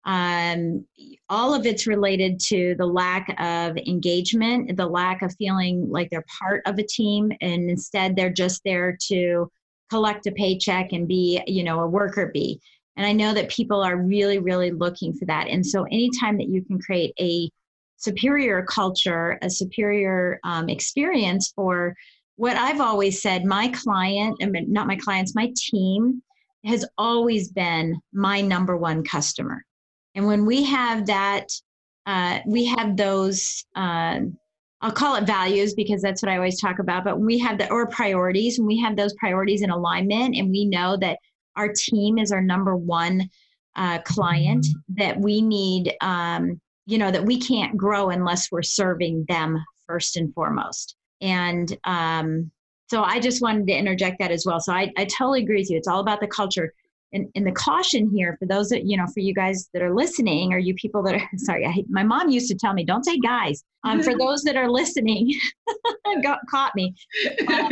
um, 0.07 0.83
all 1.29 1.53
of 1.53 1.65
it's 1.65 1.85
related 1.85 2.39
to 2.39 2.73
the 2.79 2.85
lack 2.85 3.35
of 3.39 3.77
engagement 3.77 4.75
the 4.75 4.87
lack 4.87 5.21
of 5.21 5.35
feeling 5.35 5.87
like 5.89 6.09
they're 6.09 6.25
part 6.39 6.63
of 6.65 6.79
a 6.79 6.83
team 6.83 7.31
and 7.41 7.69
instead 7.69 8.15
they're 8.15 8.31
just 8.31 8.61
there 8.65 8.97
to 8.99 9.51
collect 9.89 10.25
a 10.25 10.31
paycheck 10.31 10.91
and 10.93 11.07
be 11.07 11.41
you 11.45 11.63
know 11.63 11.81
a 11.81 11.87
worker 11.87 12.31
bee 12.33 12.59
and 12.97 13.05
I 13.05 13.13
know 13.13 13.31
that 13.35 13.49
people 13.49 13.83
are 13.83 13.95
really, 13.95 14.39
really 14.39 14.71
looking 14.71 15.13
for 15.13 15.25
that. 15.25 15.47
And 15.47 15.63
so, 15.63 15.83
anytime 15.83 16.37
that 16.37 16.49
you 16.49 16.63
can 16.63 16.79
create 16.79 17.13
a 17.19 17.49
superior 17.97 18.63
culture, 18.63 19.37
a 19.43 19.49
superior 19.49 20.39
um, 20.43 20.67
experience 20.67 21.53
for 21.55 21.95
what 22.35 22.57
I've 22.57 22.81
always 22.81 23.21
said, 23.21 23.45
my 23.45 23.67
client, 23.69 24.37
not 24.67 24.87
my 24.87 24.95
clients, 24.95 25.35
my 25.35 25.53
team 25.55 26.23
has 26.65 26.85
always 26.97 27.49
been 27.49 27.99
my 28.13 28.41
number 28.41 28.75
one 28.75 29.03
customer. 29.03 29.63
And 30.17 30.27
when 30.27 30.45
we 30.45 30.63
have 30.63 31.05
that, 31.05 31.49
uh, 32.05 32.39
we 32.45 32.65
have 32.65 32.97
those. 32.97 33.63
Uh, 33.75 34.19
I'll 34.81 34.91
call 34.91 35.15
it 35.15 35.23
values 35.23 35.73
because 35.73 36.01
that's 36.01 36.21
what 36.21 36.29
I 36.29 36.35
always 36.35 36.59
talk 36.59 36.79
about. 36.79 37.05
But 37.05 37.19
we 37.19 37.39
have 37.39 37.57
the 37.57 37.71
or 37.71 37.87
priorities, 37.87 38.59
when 38.59 38.67
we 38.67 38.77
have 38.79 38.97
those 38.97 39.13
priorities 39.13 39.61
in 39.61 39.69
alignment, 39.69 40.35
and 40.35 40.49
we 40.49 40.65
know 40.65 40.97
that 40.97 41.19
our 41.55 41.71
team 41.71 42.17
is 42.17 42.31
our 42.31 42.41
number 42.41 42.75
one 42.75 43.29
uh, 43.77 43.99
client 43.99 44.65
that 44.89 45.19
we 45.19 45.41
need 45.41 45.95
um, 46.01 46.59
you 46.87 46.97
know 46.97 47.11
that 47.11 47.23
we 47.23 47.39
can't 47.39 47.77
grow 47.77 48.09
unless 48.09 48.51
we're 48.51 48.63
serving 48.63 49.25
them 49.27 49.63
first 49.85 50.17
and 50.17 50.33
foremost 50.33 50.95
and 51.21 51.77
um, 51.83 52.49
so 52.89 53.03
i 53.03 53.19
just 53.19 53.41
wanted 53.41 53.67
to 53.67 53.73
interject 53.73 54.17
that 54.19 54.31
as 54.31 54.45
well 54.45 54.59
so 54.59 54.73
I, 54.73 54.91
I 54.97 55.05
totally 55.05 55.43
agree 55.43 55.59
with 55.59 55.69
you 55.69 55.77
it's 55.77 55.87
all 55.87 55.99
about 55.99 56.21
the 56.21 56.27
culture 56.27 56.73
and, 57.13 57.27
and 57.35 57.47
the 57.47 57.51
caution 57.51 58.09
here 58.13 58.35
for 58.39 58.45
those 58.45 58.69
that 58.69 58.85
you 58.85 58.97
know 58.97 59.05
for 59.13 59.19
you 59.19 59.33
guys 59.33 59.69
that 59.73 59.81
are 59.81 59.93
listening 59.93 60.53
or 60.53 60.57
you 60.57 60.73
people 60.75 61.01
that 61.03 61.15
are 61.15 61.29
sorry 61.37 61.65
I, 61.65 61.83
my 61.89 62.03
mom 62.03 62.29
used 62.29 62.49
to 62.49 62.55
tell 62.55 62.73
me 62.73 62.83
don't 62.83 63.05
say 63.05 63.17
guys 63.17 63.63
um, 63.83 64.01
for 64.01 64.17
those 64.17 64.43
that 64.43 64.55
are 64.55 64.69
listening 64.69 65.33
got 66.23 66.39
caught 66.49 66.75
me 66.75 66.93
um, 67.47 67.71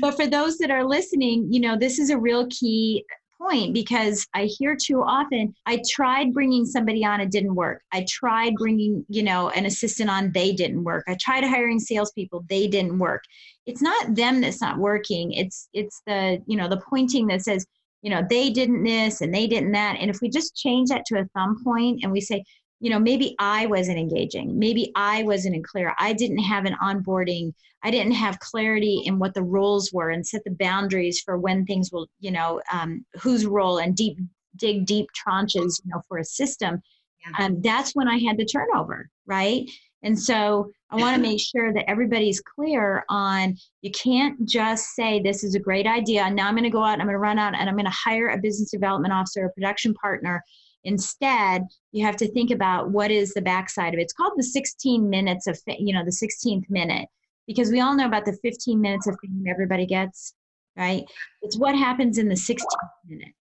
but 0.00 0.16
for 0.16 0.26
those 0.26 0.58
that 0.58 0.70
are 0.70 0.84
listening 0.84 1.48
you 1.50 1.60
know 1.60 1.76
this 1.76 1.98
is 1.98 2.10
a 2.10 2.18
real 2.18 2.46
key 2.48 3.04
point 3.42 3.74
because 3.74 4.26
I 4.34 4.44
hear 4.44 4.76
too 4.80 5.02
often, 5.02 5.54
I 5.66 5.82
tried 5.90 6.32
bringing 6.32 6.64
somebody 6.64 7.04
on, 7.04 7.20
it 7.20 7.30
didn't 7.30 7.54
work. 7.54 7.82
I 7.92 8.06
tried 8.08 8.54
bringing, 8.54 9.04
you 9.08 9.22
know, 9.22 9.50
an 9.50 9.66
assistant 9.66 10.10
on, 10.10 10.32
they 10.32 10.52
didn't 10.52 10.84
work. 10.84 11.04
I 11.08 11.16
tried 11.20 11.44
hiring 11.44 11.80
salespeople, 11.80 12.44
they 12.48 12.68
didn't 12.68 12.98
work. 12.98 13.24
It's 13.66 13.82
not 13.82 14.14
them 14.14 14.40
that's 14.40 14.60
not 14.60 14.78
working. 14.78 15.32
It's 15.32 15.68
it's 15.72 16.02
the 16.06 16.42
you 16.46 16.56
know 16.56 16.68
the 16.68 16.82
pointing 16.88 17.28
that 17.28 17.42
says 17.42 17.64
you 18.02 18.10
know 18.10 18.22
they 18.28 18.50
didn't 18.50 18.82
this 18.82 19.20
and 19.20 19.32
they 19.32 19.46
didn't 19.46 19.72
that. 19.72 19.96
And 19.98 20.10
if 20.10 20.20
we 20.20 20.28
just 20.28 20.56
change 20.56 20.90
that 20.90 21.04
to 21.06 21.20
a 21.20 21.24
thumb 21.34 21.62
point 21.64 22.00
and 22.02 22.12
we 22.12 22.20
say 22.20 22.44
you 22.82 22.90
know 22.90 22.98
maybe 22.98 23.34
i 23.38 23.64
wasn't 23.66 23.96
engaging 23.96 24.58
maybe 24.58 24.92
i 24.96 25.22
wasn't 25.22 25.64
clear 25.64 25.94
i 25.98 26.12
didn't 26.12 26.38
have 26.38 26.64
an 26.66 26.76
onboarding 26.82 27.54
i 27.84 27.90
didn't 27.90 28.12
have 28.12 28.38
clarity 28.40 29.02
in 29.06 29.18
what 29.18 29.32
the 29.34 29.42
roles 29.42 29.92
were 29.92 30.10
and 30.10 30.26
set 30.26 30.42
the 30.44 30.50
boundaries 30.50 31.20
for 31.20 31.38
when 31.38 31.64
things 31.64 31.90
will 31.92 32.08
you 32.20 32.30
know 32.30 32.60
um, 32.72 33.04
whose 33.20 33.46
role 33.46 33.78
and 33.78 33.96
deep 33.96 34.18
dig 34.56 34.84
deep 34.84 35.06
tranches 35.14 35.80
you 35.82 35.90
know 35.94 36.02
for 36.08 36.18
a 36.18 36.24
system 36.24 36.82
yeah. 37.24 37.46
um, 37.46 37.60
that's 37.62 37.92
when 37.92 38.08
i 38.08 38.18
had 38.18 38.36
the 38.36 38.44
turnover 38.44 39.08
right 39.26 39.70
and 40.02 40.18
so 40.18 40.70
i 40.92 40.96
want 40.96 41.16
to 41.16 41.22
make 41.22 41.40
sure 41.40 41.72
that 41.72 41.88
everybody's 41.88 42.40
clear 42.40 43.04
on 43.08 43.56
you 43.80 43.90
can't 43.90 44.48
just 44.48 44.94
say 44.94 45.20
this 45.20 45.42
is 45.42 45.54
a 45.54 45.60
great 45.60 45.86
idea 45.86 46.30
now 46.30 46.46
i'm 46.46 46.54
going 46.54 46.62
to 46.62 46.70
go 46.70 46.82
out 46.82 46.92
and 46.92 47.02
i'm 47.02 47.08
going 47.08 47.14
to 47.14 47.18
run 47.18 47.38
out 47.38 47.54
and 47.54 47.68
i'm 47.68 47.76
going 47.76 47.84
to 47.84 47.90
hire 47.90 48.28
a 48.28 48.38
business 48.38 48.70
development 48.70 49.12
officer 49.12 49.46
a 49.46 49.52
production 49.52 49.92
partner 49.94 50.42
Instead, 50.84 51.66
you 51.92 52.04
have 52.04 52.16
to 52.16 52.30
think 52.32 52.50
about 52.50 52.90
what 52.90 53.10
is 53.10 53.32
the 53.34 53.42
backside 53.42 53.94
of 53.94 54.00
it. 54.00 54.04
It's 54.04 54.12
called 54.12 54.32
the 54.36 54.42
16 54.42 55.08
minutes 55.08 55.46
of, 55.46 55.58
you 55.66 55.94
know, 55.94 56.04
the 56.04 56.10
16th 56.10 56.68
minute, 56.68 57.08
because 57.46 57.70
we 57.70 57.80
all 57.80 57.94
know 57.94 58.06
about 58.06 58.24
the 58.24 58.36
15 58.42 58.80
minutes 58.80 59.06
of 59.06 59.16
fame 59.22 59.44
everybody 59.48 59.86
gets, 59.86 60.34
right? 60.76 61.04
It's 61.42 61.56
what 61.56 61.76
happens 61.76 62.18
in 62.18 62.28
the 62.28 62.34
16th 62.34 62.66
minute. 63.06 63.34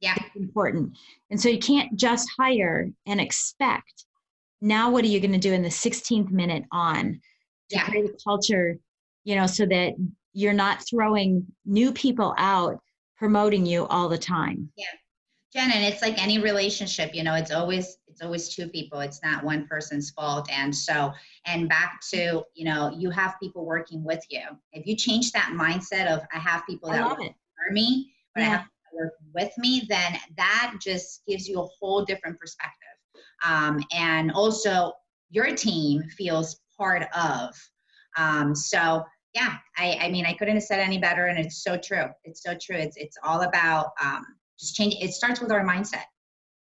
Yeah. 0.00 0.14
It's 0.16 0.36
important. 0.36 0.96
And 1.30 1.40
so 1.40 1.48
you 1.48 1.58
can't 1.58 1.96
just 1.96 2.28
hire 2.38 2.90
and 3.06 3.20
expect. 3.20 4.04
Now, 4.60 4.90
what 4.90 5.04
are 5.04 5.08
you 5.08 5.20
going 5.20 5.32
to 5.32 5.38
do 5.38 5.52
in 5.52 5.62
the 5.62 5.68
16th 5.68 6.30
minute 6.30 6.64
on 6.72 7.20
to 7.70 7.76
yeah. 7.76 7.84
create 7.84 8.06
a 8.06 8.16
culture, 8.24 8.76
you 9.24 9.36
know, 9.36 9.46
so 9.46 9.66
that 9.66 9.94
you're 10.32 10.52
not 10.52 10.84
throwing 10.88 11.46
new 11.64 11.92
people 11.92 12.34
out 12.38 12.80
promoting 13.16 13.66
you 13.66 13.86
all 13.86 14.08
the 14.08 14.18
time? 14.18 14.70
Yeah. 14.76 14.86
Jen, 15.52 15.72
and 15.72 15.84
it's 15.84 16.02
like 16.02 16.22
any 16.22 16.38
relationship, 16.38 17.14
you 17.14 17.22
know, 17.22 17.34
it's 17.34 17.50
always 17.50 17.96
it's 18.06 18.20
always 18.20 18.48
two 18.48 18.68
people. 18.68 19.00
It's 19.00 19.22
not 19.22 19.44
one 19.44 19.66
person's 19.66 20.10
fault. 20.10 20.48
And 20.50 20.74
so, 20.74 21.12
and 21.46 21.68
back 21.68 22.00
to, 22.10 22.42
you 22.54 22.64
know, 22.64 22.92
you 22.94 23.10
have 23.10 23.36
people 23.40 23.64
working 23.64 24.04
with 24.04 24.22
you. 24.28 24.42
If 24.72 24.86
you 24.86 24.96
change 24.96 25.32
that 25.32 25.52
mindset 25.54 26.12
of 26.12 26.20
I 26.34 26.38
have 26.38 26.66
people 26.66 26.90
that 26.90 27.06
work 27.08 27.18
for 27.18 27.72
me, 27.72 28.12
but 28.34 28.42
yeah. 28.42 28.46
I 28.46 28.50
have 28.50 28.64
to 28.64 28.96
work 28.96 29.12
with 29.34 29.52
me, 29.56 29.86
then 29.88 30.18
that 30.36 30.74
just 30.82 31.22
gives 31.26 31.48
you 31.48 31.60
a 31.60 31.66
whole 31.80 32.04
different 32.04 32.38
perspective. 32.38 32.87
Um, 33.44 33.82
and 33.92 34.32
also 34.32 34.92
your 35.30 35.54
team 35.54 36.02
feels 36.16 36.60
part 36.76 37.04
of. 37.14 37.54
Um, 38.16 38.54
so 38.54 39.04
yeah, 39.34 39.56
I, 39.76 39.98
I 40.00 40.10
mean, 40.10 40.26
I 40.26 40.32
couldn't 40.32 40.56
have 40.56 40.64
said 40.64 40.80
any 40.80 40.98
better, 40.98 41.26
and 41.26 41.38
it's 41.38 41.62
so 41.62 41.76
true. 41.76 42.06
It's 42.24 42.42
so 42.42 42.54
true. 42.60 42.76
It's 42.76 42.96
it's 42.96 43.16
all 43.22 43.42
about 43.42 43.90
um, 44.02 44.24
just 44.58 44.74
change 44.74 44.96
it 45.00 45.12
starts 45.12 45.40
with 45.40 45.52
our 45.52 45.64
mindset. 45.64 46.04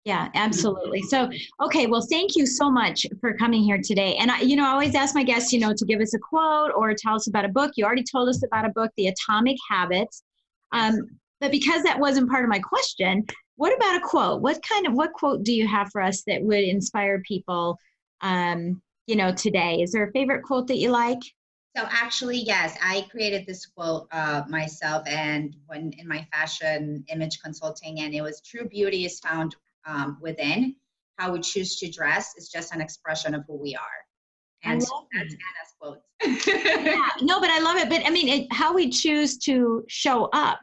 Yeah 0.06 0.30
absolutely. 0.36 1.02
So 1.02 1.30
okay 1.62 1.86
well 1.86 2.00
thank 2.00 2.38
you 2.38 2.46
so 2.46 2.72
much 2.72 3.06
for 3.20 3.34
coming 3.34 3.62
here 3.62 3.82
today. 3.84 4.16
And 4.16 4.32
i 4.32 4.40
you 4.40 4.56
know 4.56 4.66
i 4.66 4.70
always 4.70 4.96
ask 4.96 5.14
my 5.14 5.24
guests 5.24 5.52
you 5.52 5.60
know 5.60 5.74
to 5.74 5.86
give 5.86 6.00
us 6.00 6.14
a 6.14 6.20
quote 6.20 6.72
or 6.78 6.94
tell 6.94 7.16
us 7.16 7.28
about 7.28 7.44
a 7.44 7.50
book. 7.50 7.74
You 7.76 7.84
already 7.84 8.06
told 8.10 8.30
us 8.30 8.42
about 8.42 8.64
a 8.64 8.70
book 8.70 8.90
the 8.96 9.08
atomic 9.08 9.58
habits. 9.70 10.24
Um, 10.72 11.02
but 11.42 11.52
because 11.52 11.84
that 11.84 12.00
wasn't 12.00 12.30
part 12.30 12.46
of 12.46 12.50
my 12.50 12.60
question 12.60 13.26
what 13.58 13.76
about 13.76 13.98
a 13.98 14.00
quote 14.00 14.42
what 14.42 14.62
kind 14.64 14.88
of 14.88 14.94
what 14.94 15.14
quote 15.14 15.44
do 15.44 15.54
you 15.54 15.68
have 15.68 15.90
for 15.92 16.02
us 16.02 16.24
that 16.26 16.42
would 16.42 16.64
inspire 16.64 17.22
people 17.28 17.78
um, 18.22 18.82
you 19.06 19.16
know 19.16 19.32
today 19.34 19.82
is 19.82 19.92
there 19.92 20.08
a 20.08 20.12
favorite 20.12 20.44
quote 20.44 20.68
that 20.68 20.78
you 20.78 20.90
like 20.90 21.20
So 21.76 21.86
actually, 21.92 22.40
yes, 22.40 22.76
I 22.82 23.06
created 23.12 23.46
this 23.46 23.68
quote 23.68 24.08
uh, 24.12 24.42
myself, 24.50 25.04
and 25.06 25.56
when 25.68 25.94
in 26.00 26.08
my 26.08 26.26
fashion 26.34 27.06
image 27.08 27.40
consulting, 27.40 28.00
and 28.00 28.16
it 28.16 28.24
was 28.24 28.42
true 28.42 28.68
beauty 28.68 29.06
is 29.06 29.20
found 29.20 29.56
um, 29.86 30.18
within. 30.20 30.76
How 31.18 31.32
we 31.32 31.40
choose 31.40 31.78
to 31.78 31.90
dress 31.90 32.34
is 32.36 32.50
just 32.50 32.74
an 32.74 32.82
expression 32.82 33.36
of 33.36 33.44
who 33.48 33.58
we 33.58 33.76
are. 33.76 34.00
And 34.64 34.84
so 34.84 35.08
that's 35.14 35.34
Anna's 35.34 35.74
quotes. 35.80 36.48
yeah, 36.48 37.10
no, 37.22 37.40
but 37.40 37.50
I 37.50 37.60
love 37.60 37.78
it. 37.78 37.90
But 37.90 38.06
I 38.06 38.10
mean, 38.10 38.28
it, 38.28 38.48
how 38.52 38.74
we 38.74 38.90
choose 38.90 39.38
to 39.40 39.84
show 39.88 40.30
up 40.34 40.60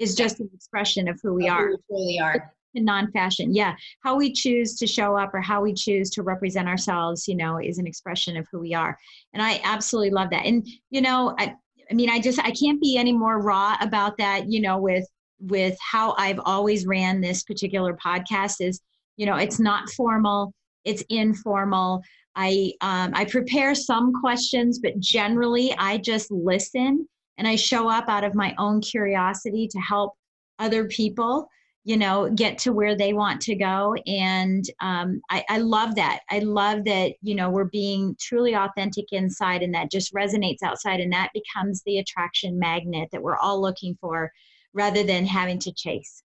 is 0.00 0.16
just 0.16 0.40
an 0.40 0.50
expression 0.52 1.06
of 1.06 1.20
who 1.22 1.34
we 1.34 1.46
are. 1.46 1.68
Who 1.68 1.76
we 1.76 1.78
truly 1.88 2.20
are. 2.20 2.52
In 2.74 2.84
non-fashion 2.84 3.52
yeah. 3.52 3.74
How 4.02 4.16
we 4.16 4.32
choose 4.32 4.76
to 4.76 4.86
show 4.86 5.16
up 5.16 5.34
or 5.34 5.40
how 5.40 5.60
we 5.60 5.74
choose 5.74 6.08
to 6.10 6.22
represent 6.22 6.68
ourselves 6.68 7.26
you 7.28 7.36
know 7.36 7.58
is 7.58 7.78
an 7.78 7.86
expression 7.86 8.36
of 8.36 8.46
who 8.50 8.60
we 8.60 8.74
are. 8.74 8.98
And 9.34 9.42
i 9.42 9.60
absolutely 9.64 10.10
love 10.10 10.30
that. 10.30 10.46
And 10.46 10.66
you 10.90 11.00
know 11.00 11.34
i, 11.38 11.54
I 11.90 11.94
mean 11.94 12.10
i 12.10 12.20
just 12.20 12.38
i 12.40 12.50
can't 12.50 12.80
be 12.80 12.96
any 12.96 13.12
more 13.12 13.40
raw 13.42 13.76
about 13.80 14.16
that 14.18 14.48
you 14.48 14.60
know 14.60 14.78
with 14.78 15.06
with 15.40 15.76
how 15.80 16.14
i've 16.18 16.40
always 16.44 16.86
ran 16.86 17.20
this 17.20 17.42
particular 17.42 17.96
podcast 17.96 18.56
is 18.60 18.80
you 19.16 19.26
know 19.26 19.36
it's 19.36 19.58
not 19.58 19.90
formal 19.90 20.52
it's 20.84 21.02
informal. 21.08 22.02
I 22.36 22.72
um, 22.80 23.10
i 23.14 23.24
prepare 23.24 23.74
some 23.74 24.12
questions 24.12 24.78
but 24.78 24.98
generally 25.00 25.74
i 25.76 25.98
just 25.98 26.30
listen 26.30 27.08
and 27.40 27.48
i 27.48 27.56
show 27.56 27.88
up 27.88 28.08
out 28.08 28.22
of 28.22 28.34
my 28.36 28.54
own 28.58 28.80
curiosity 28.80 29.66
to 29.66 29.80
help 29.80 30.12
other 30.60 30.84
people 30.84 31.48
you 31.84 31.96
know 31.96 32.30
get 32.30 32.58
to 32.58 32.72
where 32.72 32.94
they 32.94 33.14
want 33.14 33.40
to 33.40 33.56
go 33.56 33.94
and 34.06 34.64
um, 34.80 35.20
I, 35.30 35.44
I 35.48 35.58
love 35.58 35.94
that 35.96 36.20
i 36.30 36.38
love 36.40 36.84
that 36.84 37.14
you 37.22 37.34
know 37.34 37.50
we're 37.50 37.64
being 37.64 38.14
truly 38.20 38.54
authentic 38.54 39.06
inside 39.10 39.62
and 39.62 39.74
that 39.74 39.90
just 39.90 40.14
resonates 40.14 40.62
outside 40.62 41.00
and 41.00 41.12
that 41.12 41.30
becomes 41.32 41.82
the 41.84 41.98
attraction 41.98 42.58
magnet 42.58 43.08
that 43.10 43.22
we're 43.22 43.38
all 43.38 43.60
looking 43.60 43.96
for 44.00 44.30
rather 44.74 45.02
than 45.02 45.24
having 45.24 45.58
to 45.60 45.72
chase 45.72 46.22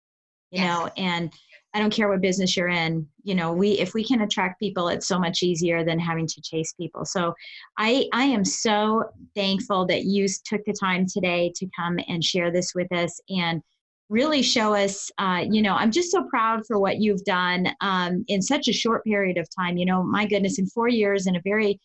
you 0.52 0.62
yes. 0.62 0.68
know 0.68 0.90
and 0.96 1.34
i 1.74 1.80
don't 1.80 1.94
care 1.94 2.10
what 2.10 2.22
business 2.22 2.56
you're 2.58 2.68
in 2.68 3.08
you 3.24 3.36
know 3.36 3.54
we 3.54 3.72
if 3.72 3.94
we 3.94 4.04
can 4.04 4.22
attract 4.22 4.60
people 4.60 4.88
it's 4.88 5.08
so 5.08 5.20
much 5.20 5.44
easier 5.44 5.84
than 5.84 6.00
having 6.00 6.28
to 6.28 6.42
chase 6.42 6.74
people. 6.74 7.06
So 7.06 7.34
i 7.78 8.08
i 8.14 8.24
am 8.24 8.44
so 8.44 9.04
thankful 9.36 9.86
that 9.88 10.06
you 10.06 10.28
took 10.46 10.64
the 10.66 10.74
time 10.74 11.06
today 11.06 11.52
to 11.56 11.68
come 11.78 12.00
and 12.08 12.24
share 12.24 12.52
this 12.52 12.74
with 12.74 12.92
us 12.92 13.20
and 13.30 13.62
really 14.10 14.42
show 14.42 14.74
us 14.74 15.12
uh, 15.20 15.44
you 15.50 15.62
know 15.62 15.76
i'm 15.76 15.92
just 15.92 16.12
so 16.12 16.24
proud 16.24 16.66
for 16.66 16.80
what 16.80 17.00
you've 17.00 17.24
done 17.24 17.68
um, 17.82 18.26
in 18.28 18.42
such 18.42 18.68
a 18.68 18.74
short 18.74 19.04
period 19.04 19.38
of 19.38 19.48
time. 19.56 19.78
You 19.78 19.86
know 19.86 20.04
my 20.04 20.26
goodness 20.26 20.60
in 20.60 20.68
four 20.68 20.88
years 20.88 21.28
in 21.28 21.36
a 21.36 21.42
very 21.44 21.80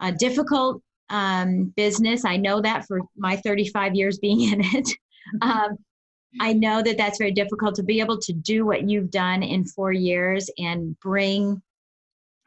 uh, 0.00 0.12
difficult 0.12 0.82
um, 1.10 1.72
business 1.76 2.24
i 2.24 2.36
know 2.36 2.60
that 2.60 2.86
for 2.86 3.00
my 3.16 3.36
35 3.36 3.94
years 3.94 4.18
being 4.18 4.40
in 4.52 4.60
it. 4.62 4.88
Um, 5.42 5.76
i 6.40 6.52
know 6.52 6.82
that 6.82 6.96
that's 6.96 7.18
very 7.18 7.32
difficult 7.32 7.74
to 7.74 7.82
be 7.82 8.00
able 8.00 8.18
to 8.18 8.32
do 8.32 8.64
what 8.64 8.88
you've 8.88 9.10
done 9.10 9.42
in 9.42 9.64
four 9.64 9.92
years 9.92 10.50
and 10.58 10.98
bring 11.00 11.60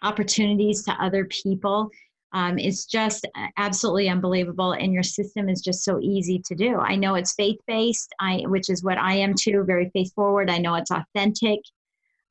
opportunities 0.03 0.83
to 0.83 0.91
other 0.93 1.25
people 1.25 1.89
um, 2.33 2.57
it's 2.57 2.85
just 2.85 3.27
uh, 3.35 3.47
absolutely 3.57 4.07
unbelievable 4.07 4.71
and 4.71 4.93
your 4.93 5.03
system 5.03 5.49
is 5.49 5.61
just 5.61 5.83
so 5.83 5.99
easy 5.99 6.41
to 6.45 6.55
do. 6.55 6.77
I 6.77 6.95
know 6.95 7.15
it's 7.15 7.33
faith-based 7.33 8.13
I, 8.19 8.43
which 8.45 8.69
is 8.69 8.83
what 8.83 8.97
i 8.97 9.15
am 9.15 9.33
too 9.33 9.63
very 9.65 9.89
faith 9.93 10.13
forward 10.13 10.49
i 10.49 10.57
know 10.57 10.75
it's 10.75 10.91
authentic 10.91 11.59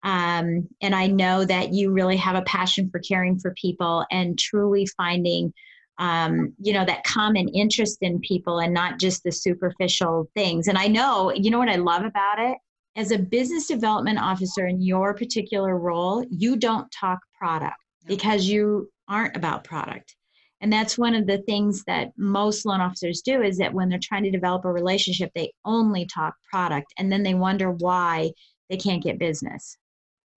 um, 0.02 0.68
and 0.80 0.94
i 0.94 1.06
know 1.06 1.44
that 1.44 1.72
you 1.72 1.92
really 1.92 2.16
have 2.16 2.36
a 2.36 2.42
passion 2.42 2.88
for 2.90 3.00
caring 3.00 3.38
for 3.38 3.52
people 3.54 4.04
and 4.11 4.38
truly 4.38 4.86
finding 4.96 5.52
um, 6.01 6.53
you 6.59 6.72
know 6.72 6.84
that 6.84 7.05
common 7.05 7.48
interest 7.48 7.98
in 8.01 8.18
people 8.20 8.59
and 8.59 8.74
not 8.74 8.98
just 8.98 9.22
the 9.22 9.30
superficial 9.30 10.28
things 10.34 10.66
and 10.66 10.76
i 10.76 10.88
know 10.88 11.32
you 11.34 11.51
know 11.51 11.59
what 11.59 11.68
i 11.68 11.76
love 11.76 12.05
about 12.05 12.40
it 12.40 12.59
as 12.96 13.12
a 13.12 13.18
business 13.18 13.68
development 13.68 14.18
officer 14.18 14.66
in 14.66 14.82
your 14.82 15.14
particular 15.14 15.78
role 15.78 16.24
you 16.30 16.57
don't 16.57 16.90
talk 16.90 17.20
product 17.38 17.76
because 18.07 18.46
you 18.46 18.90
aren't 19.09 19.36
about 19.36 19.64
product. 19.64 20.16
And 20.62 20.72
that's 20.72 20.98
one 20.98 21.14
of 21.14 21.26
the 21.26 21.38
things 21.38 21.84
that 21.84 22.12
most 22.18 22.66
loan 22.66 22.80
officers 22.80 23.22
do 23.22 23.42
is 23.42 23.57
that 23.59 23.72
when 23.72 23.88
they're 23.88 23.98
trying 24.03 24.24
to 24.24 24.30
develop 24.30 24.64
a 24.64 24.72
relationship, 24.72 25.30
they 25.34 25.53
only 25.64 26.07
talk 26.07 26.34
product 26.51 26.92
and 26.98 27.11
then 27.11 27.22
they 27.22 27.34
wonder 27.34 27.70
why 27.70 28.30
they 28.68 28.76
can't 28.76 29.03
get 29.03 29.18
business. 29.18 29.78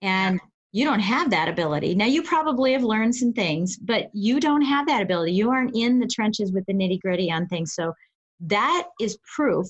And 0.01 0.39
you 0.74 0.84
don't 0.84 0.99
have 0.99 1.30
that 1.30 1.47
ability. 1.47 1.93
Now, 1.93 2.07
you 2.07 2.24
probably 2.24 2.74
have 2.74 2.84
learned 2.84 3.15
some 3.15 3.32
things, 3.32 3.78
but 3.78 4.09
you 4.11 4.39
don't 4.39 4.63
have 4.63 4.88
that 4.88 5.03
ability. 5.03 5.32
You 5.32 5.51
aren't 5.51 5.76
in 5.76 5.99
the 5.99 6.07
trenches 6.07 6.51
with 6.51 6.65
the 6.65 6.74
nitty 6.74 6.99
gritty 6.99 7.32
on 7.32 7.47
things. 7.47 7.74
So, 7.74 7.93
that 8.41 8.88
is 8.99 9.17
proof 9.36 9.67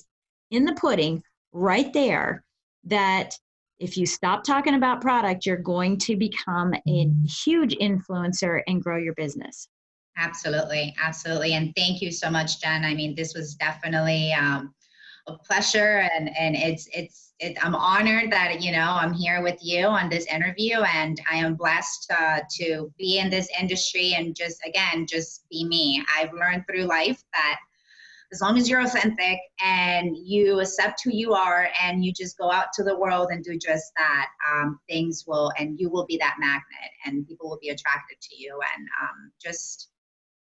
in 0.50 0.64
the 0.64 0.72
pudding 0.72 1.22
right 1.52 1.92
there 1.92 2.42
that 2.84 3.38
if 3.78 3.96
you 3.96 4.06
stop 4.06 4.44
talking 4.44 4.74
about 4.74 5.02
product, 5.02 5.44
you're 5.44 5.56
going 5.56 5.98
to 5.98 6.16
become 6.16 6.72
a 6.88 7.10
huge 7.26 7.76
influencer 7.76 8.62
and 8.66 8.82
grow 8.82 8.96
your 8.96 9.14
business. 9.14 9.68
Absolutely, 10.16 10.94
absolutely, 11.02 11.52
and 11.52 11.74
thank 11.76 12.00
you 12.00 12.10
so 12.12 12.30
much, 12.30 12.60
Jen. 12.60 12.84
I 12.84 12.94
mean, 12.94 13.14
this 13.14 13.34
was 13.34 13.56
definitely 13.56 14.32
um, 14.32 14.72
a 15.26 15.36
pleasure, 15.36 16.08
and 16.14 16.30
and 16.36 16.54
it's 16.54 16.88
it's 16.94 17.33
it, 17.44 17.64
I'm 17.64 17.74
honored 17.74 18.32
that 18.32 18.62
you 18.62 18.72
know 18.72 18.96
I'm 19.00 19.12
here 19.12 19.42
with 19.42 19.58
you 19.62 19.86
on 19.86 20.08
this 20.08 20.26
interview, 20.26 20.78
and 20.80 21.20
I 21.30 21.36
am 21.36 21.54
blessed 21.54 22.10
uh, 22.10 22.40
to 22.58 22.92
be 22.98 23.18
in 23.18 23.30
this 23.30 23.48
industry 23.60 24.14
and 24.14 24.34
just 24.34 24.60
again 24.66 25.06
just 25.06 25.48
be 25.50 25.64
me. 25.64 26.04
I've 26.16 26.32
learned 26.32 26.64
through 26.66 26.84
life 26.84 27.22
that 27.32 27.58
as 28.32 28.40
long 28.40 28.58
as 28.58 28.68
you're 28.68 28.80
authentic 28.80 29.38
and 29.64 30.16
you 30.16 30.58
accept 30.58 31.02
who 31.04 31.10
you 31.12 31.34
are 31.34 31.68
and 31.80 32.04
you 32.04 32.12
just 32.12 32.36
go 32.36 32.50
out 32.50 32.72
to 32.72 32.82
the 32.82 32.98
world 32.98 33.28
and 33.30 33.44
do 33.44 33.56
just 33.56 33.92
that, 33.96 34.26
um, 34.52 34.80
things 34.88 35.24
will, 35.24 35.52
and 35.56 35.78
you 35.78 35.88
will 35.88 36.04
be 36.04 36.16
that 36.16 36.34
magnet 36.40 36.90
and 37.06 37.28
people 37.28 37.48
will 37.48 37.60
be 37.62 37.68
attracted 37.68 38.20
to 38.20 38.36
you 38.36 38.58
and 38.76 38.88
um, 39.00 39.30
just 39.40 39.90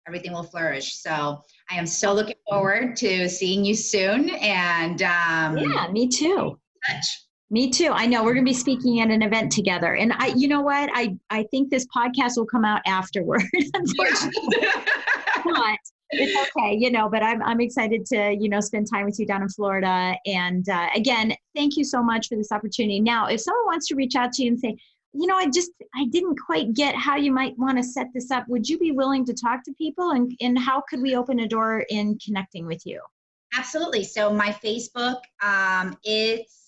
everything 0.06 0.32
will 0.32 0.42
flourish. 0.42 0.94
So 0.94 1.42
I 1.70 1.74
am 1.74 1.86
so 1.86 2.14
looking 2.14 2.36
forward 2.48 2.96
to 2.96 3.28
seeing 3.28 3.62
you 3.62 3.74
soon. 3.74 4.30
And 4.30 5.02
um, 5.02 5.58
yeah, 5.58 5.88
me 5.90 6.08
too. 6.08 6.58
Me 7.50 7.70
too. 7.70 7.90
I 7.92 8.06
know 8.06 8.24
we're 8.24 8.32
going 8.32 8.46
to 8.46 8.50
be 8.50 8.54
speaking 8.54 9.00
at 9.00 9.10
an 9.10 9.22
event 9.22 9.52
together, 9.52 9.94
and 9.94 10.12
I, 10.14 10.28
you 10.28 10.48
know 10.48 10.62
what? 10.62 10.88
I 10.94 11.16
I 11.28 11.42
think 11.50 11.70
this 11.70 11.86
podcast 11.94 12.36
will 12.36 12.46
come 12.46 12.64
out 12.64 12.80
afterward, 12.86 13.42
unfortunately. 13.74 14.66
but 15.44 15.78
it's 16.12 16.50
okay, 16.56 16.76
you 16.78 16.90
know, 16.90 17.08
but 17.08 17.22
I'm, 17.22 17.42
I'm 17.42 17.60
excited 17.60 18.04
to, 18.06 18.36
you 18.38 18.48
know, 18.48 18.60
spend 18.60 18.86
time 18.90 19.06
with 19.06 19.18
you 19.18 19.26
down 19.26 19.42
in 19.42 19.48
Florida. 19.48 20.14
And 20.26 20.68
uh, 20.68 20.88
again, 20.94 21.34
thank 21.56 21.76
you 21.76 21.84
so 21.84 22.02
much 22.02 22.28
for 22.28 22.36
this 22.36 22.52
opportunity. 22.52 23.00
Now, 23.00 23.26
if 23.26 23.40
someone 23.40 23.64
wants 23.66 23.88
to 23.88 23.94
reach 23.94 24.14
out 24.14 24.32
to 24.32 24.42
you 24.42 24.50
and 24.50 24.60
say, 24.60 24.76
you 25.14 25.26
know, 25.26 25.36
I 25.36 25.48
just, 25.48 25.70
I 25.94 26.06
didn't 26.10 26.36
quite 26.36 26.72
get 26.74 26.94
how 26.94 27.16
you 27.16 27.32
might 27.32 27.58
want 27.58 27.78
to 27.78 27.84
set 27.84 28.08
this 28.14 28.30
up. 28.30 28.46
Would 28.48 28.68
you 28.68 28.78
be 28.78 28.92
willing 28.92 29.24
to 29.26 29.34
talk 29.34 29.62
to 29.64 29.72
people 29.74 30.10
and, 30.10 30.32
and 30.40 30.58
how 30.58 30.82
could 30.88 31.02
we 31.02 31.16
open 31.16 31.40
a 31.40 31.48
door 31.48 31.84
in 31.88 32.18
connecting 32.24 32.66
with 32.66 32.84
you? 32.86 33.00
Absolutely. 33.54 34.04
So 34.04 34.32
my 34.32 34.48
Facebook, 34.48 35.20
um, 35.42 35.96
it's 36.04 36.61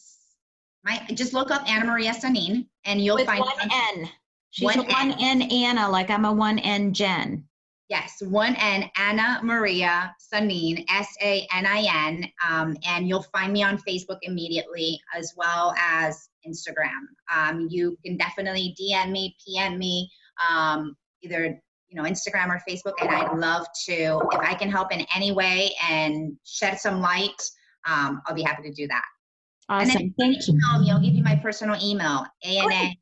my, 0.85 1.01
just 1.15 1.33
look 1.33 1.51
up 1.51 1.69
Anna 1.69 1.87
Maria 1.87 2.13
Sanin 2.13 2.67
and 2.85 3.01
you'll 3.01 3.17
with 3.17 3.27
find 3.27 3.41
one 3.41 3.71
N. 3.73 4.09
She's 4.51 4.65
one 4.65 4.87
one 4.87 5.15
N 5.19 5.43
Anna, 5.43 5.89
like 5.89 6.11
I'm 6.11 6.25
a 6.25 6.33
one 6.33 6.59
N 6.59 6.93
Jen. 6.93 7.45
Yes, 7.89 8.23
one 8.23 8.55
N, 8.57 8.91
Anna 8.97 9.41
Maria 9.43 10.15
Sanin, 10.19 10.85
S 10.89 11.09
A 11.23 11.47
N 11.53 11.67
I 11.67 12.09
N. 12.09 12.27
Um, 12.49 12.77
and 12.87 13.09
you'll 13.09 13.23
find 13.23 13.53
me 13.53 13.63
on 13.63 13.79
Facebook 13.79 14.19
immediately 14.23 15.01
as 15.17 15.35
well 15.37 15.75
as 15.79 16.29
Instagram. 16.47 17.01
Um, 17.35 17.67
you 17.71 17.99
can 18.05 18.17
definitely 18.17 18.75
DM 18.81 19.11
me, 19.11 19.37
PM 19.47 19.79
me, 19.79 20.11
um, 20.51 20.97
either 21.23 21.61
you 21.89 21.97
know 21.97 22.09
Instagram 22.09 22.49
or 22.49 22.61
Facebook, 22.69 22.95
and 23.01 23.11
I'd 23.11 23.39
love 23.39 23.67
to 23.87 24.21
if 24.33 24.41
I 24.41 24.55
can 24.55 24.71
help 24.71 24.93
in 24.93 25.07
any 25.15 25.33
way 25.33 25.73
and 25.89 26.37
shed 26.45 26.79
some 26.79 27.01
light. 27.01 27.43
Um, 27.87 28.23
I'll 28.27 28.35
be 28.35 28.43
happy 28.43 28.63
to 28.63 28.73
do 28.73 28.87
that. 28.89 29.05
Awesome. 29.69 30.15
Thank 30.19 30.47
you. 30.47 30.55
Me, 30.55 30.91
I'll 30.91 31.01
give 31.01 31.15
you 31.15 31.23
my 31.23 31.37
personal 31.37 31.77
email. 31.83 32.27
A 32.45 32.59
N 32.59 32.73
A 32.73 32.97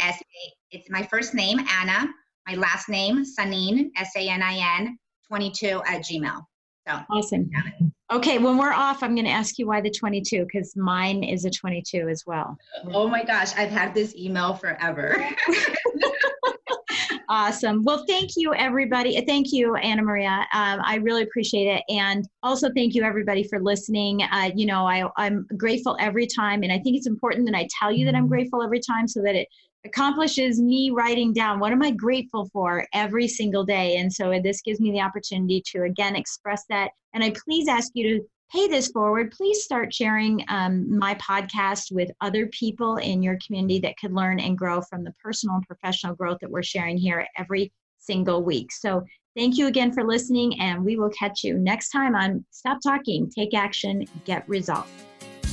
S 0.00 0.20
A. 0.20 0.52
It's 0.70 0.88
my 0.90 1.02
first 1.02 1.34
name, 1.34 1.58
Anna 1.68 2.08
my 2.46 2.54
last 2.54 2.88
name, 2.88 3.24
Sanin, 3.24 3.90
S 3.96 4.10
A 4.16 4.28
N 4.28 4.42
I 4.42 4.78
N, 4.80 4.98
22 5.28 5.82
at 5.86 6.02
Gmail. 6.02 6.42
So 6.88 6.98
awesome. 7.10 7.48
Okay, 8.12 8.38
when 8.38 8.58
we're 8.58 8.72
off, 8.72 9.02
I'm 9.02 9.14
going 9.14 9.24
to 9.24 9.30
ask 9.30 9.58
you 9.58 9.66
why 9.66 9.80
the 9.80 9.90
22 9.90 10.44
because 10.44 10.74
mine 10.76 11.22
is 11.22 11.44
a 11.44 11.50
22 11.50 12.08
as 12.08 12.24
well. 12.26 12.56
Oh 12.92 13.08
my 13.08 13.22
gosh, 13.22 13.54
I've 13.56 13.70
had 13.70 13.94
this 13.94 14.14
email 14.16 14.54
forever. 14.54 15.24
awesome. 17.32 17.82
Well, 17.82 18.04
thank 18.06 18.32
you, 18.36 18.52
everybody. 18.52 19.18
Thank 19.24 19.52
you, 19.52 19.74
Anna 19.76 20.02
Maria. 20.02 20.46
Um, 20.52 20.80
I 20.84 20.96
really 20.96 21.22
appreciate 21.22 21.66
it. 21.66 21.82
And 21.88 22.28
also, 22.42 22.68
thank 22.76 22.94
you, 22.94 23.04
everybody, 23.04 23.42
for 23.42 23.58
listening. 23.58 24.22
Uh, 24.22 24.50
you 24.54 24.66
know, 24.66 24.86
I, 24.86 25.08
I'm 25.16 25.46
grateful 25.56 25.96
every 25.98 26.26
time. 26.26 26.62
And 26.62 26.70
I 26.70 26.78
think 26.78 26.94
it's 26.94 27.06
important 27.06 27.46
that 27.46 27.56
I 27.56 27.66
tell 27.80 27.90
you 27.90 28.04
that 28.04 28.14
I'm 28.14 28.28
grateful 28.28 28.62
every 28.62 28.80
time 28.80 29.08
so 29.08 29.22
that 29.22 29.34
it 29.34 29.48
accomplishes 29.86 30.60
me 30.60 30.90
writing 30.90 31.32
down 31.32 31.58
what 31.58 31.72
am 31.72 31.82
I 31.82 31.90
grateful 31.92 32.50
for 32.52 32.86
every 32.92 33.26
single 33.26 33.64
day. 33.64 33.96
And 33.96 34.12
so 34.12 34.38
this 34.44 34.60
gives 34.60 34.78
me 34.78 34.92
the 34.92 35.00
opportunity 35.00 35.62
to 35.72 35.84
again 35.84 36.14
express 36.14 36.64
that. 36.68 36.90
And 37.14 37.24
I 37.24 37.32
please 37.44 37.66
ask 37.66 37.92
you 37.94 38.18
to 38.18 38.26
pay 38.52 38.68
this 38.68 38.88
forward. 38.88 39.32
Please 39.32 39.64
start 39.64 39.92
sharing 39.92 40.44
um, 40.48 40.98
my 40.98 41.14
podcast 41.14 41.90
with 41.90 42.10
other 42.20 42.46
people 42.48 42.96
in 42.96 43.22
your 43.22 43.38
community 43.44 43.78
that 43.80 43.96
could 43.96 44.12
learn 44.12 44.38
and 44.38 44.58
grow 44.58 44.82
from 44.82 45.04
the 45.04 45.12
personal 45.22 45.56
and 45.56 45.66
professional 45.66 46.14
growth 46.14 46.38
that 46.40 46.50
we're 46.50 46.62
sharing 46.62 46.96
here 46.96 47.26
every 47.38 47.72
single 47.98 48.42
week. 48.42 48.72
So 48.72 49.04
thank 49.36 49.56
you 49.56 49.68
again 49.68 49.92
for 49.92 50.04
listening, 50.04 50.60
and 50.60 50.84
we 50.84 50.96
will 50.96 51.10
catch 51.10 51.42
you 51.42 51.58
next 51.58 51.90
time 51.90 52.14
on 52.14 52.44
Stop 52.50 52.78
Talking, 52.82 53.30
Take 53.30 53.54
Action, 53.54 54.04
Get 54.24 54.46
Results. 54.48 54.90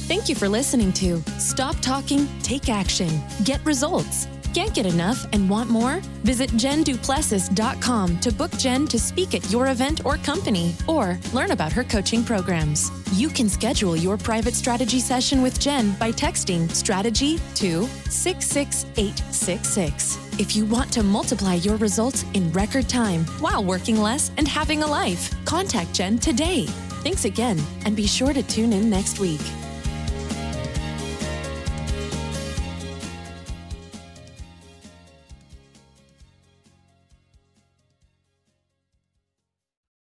Thank 0.09 0.27
you 0.27 0.35
for 0.35 0.49
listening 0.49 0.91
to 0.93 1.21
Stop 1.39 1.75
Talking, 1.81 2.27
Take 2.41 2.67
Action, 2.67 3.09
Get 3.43 3.63
Results. 3.63 4.27
Can't 4.53 4.73
get 4.73 4.85
enough 4.87 5.27
and 5.31 5.49
want 5.49 5.69
more? 5.69 6.01
Visit 6.23 6.49
jenduplessis.com 6.51 8.19
to 8.19 8.31
book 8.31 8.51
Jen 8.57 8.87
to 8.87 8.99
speak 8.99 9.35
at 9.35 9.51
your 9.51 9.67
event 9.67 10.05
or 10.05 10.15
company 10.17 10.73
or 10.87 11.19
learn 11.33 11.51
about 11.51 11.71
her 11.71 11.83
coaching 11.83 12.23
programs. 12.23 12.89
You 13.13 13.29
can 13.29 13.47
schedule 13.47 13.95
your 13.95 14.17
private 14.17 14.55
strategy 14.55 14.99
session 14.99 15.43
with 15.43 15.59
Jen 15.59 15.91
by 15.93 16.11
texting 16.11 16.69
strategy 16.71 17.37
to 17.55 17.85
66866. 18.09 20.17
If 20.39 20.55
you 20.55 20.65
want 20.65 20.91
to 20.93 21.03
multiply 21.03 21.55
your 21.55 21.75
results 21.77 22.23
in 22.33 22.51
record 22.51 22.89
time 22.89 23.25
while 23.39 23.63
working 23.63 24.01
less 24.01 24.31
and 24.37 24.47
having 24.47 24.81
a 24.81 24.87
life, 24.87 25.31
contact 25.45 25.93
Jen 25.93 26.17
today. 26.17 26.65
Thanks 27.03 27.25
again, 27.25 27.59
and 27.85 27.95
be 27.95 28.07
sure 28.07 28.33
to 28.33 28.41
tune 28.43 28.73
in 28.73 28.89
next 28.89 29.19
week. 29.19 29.41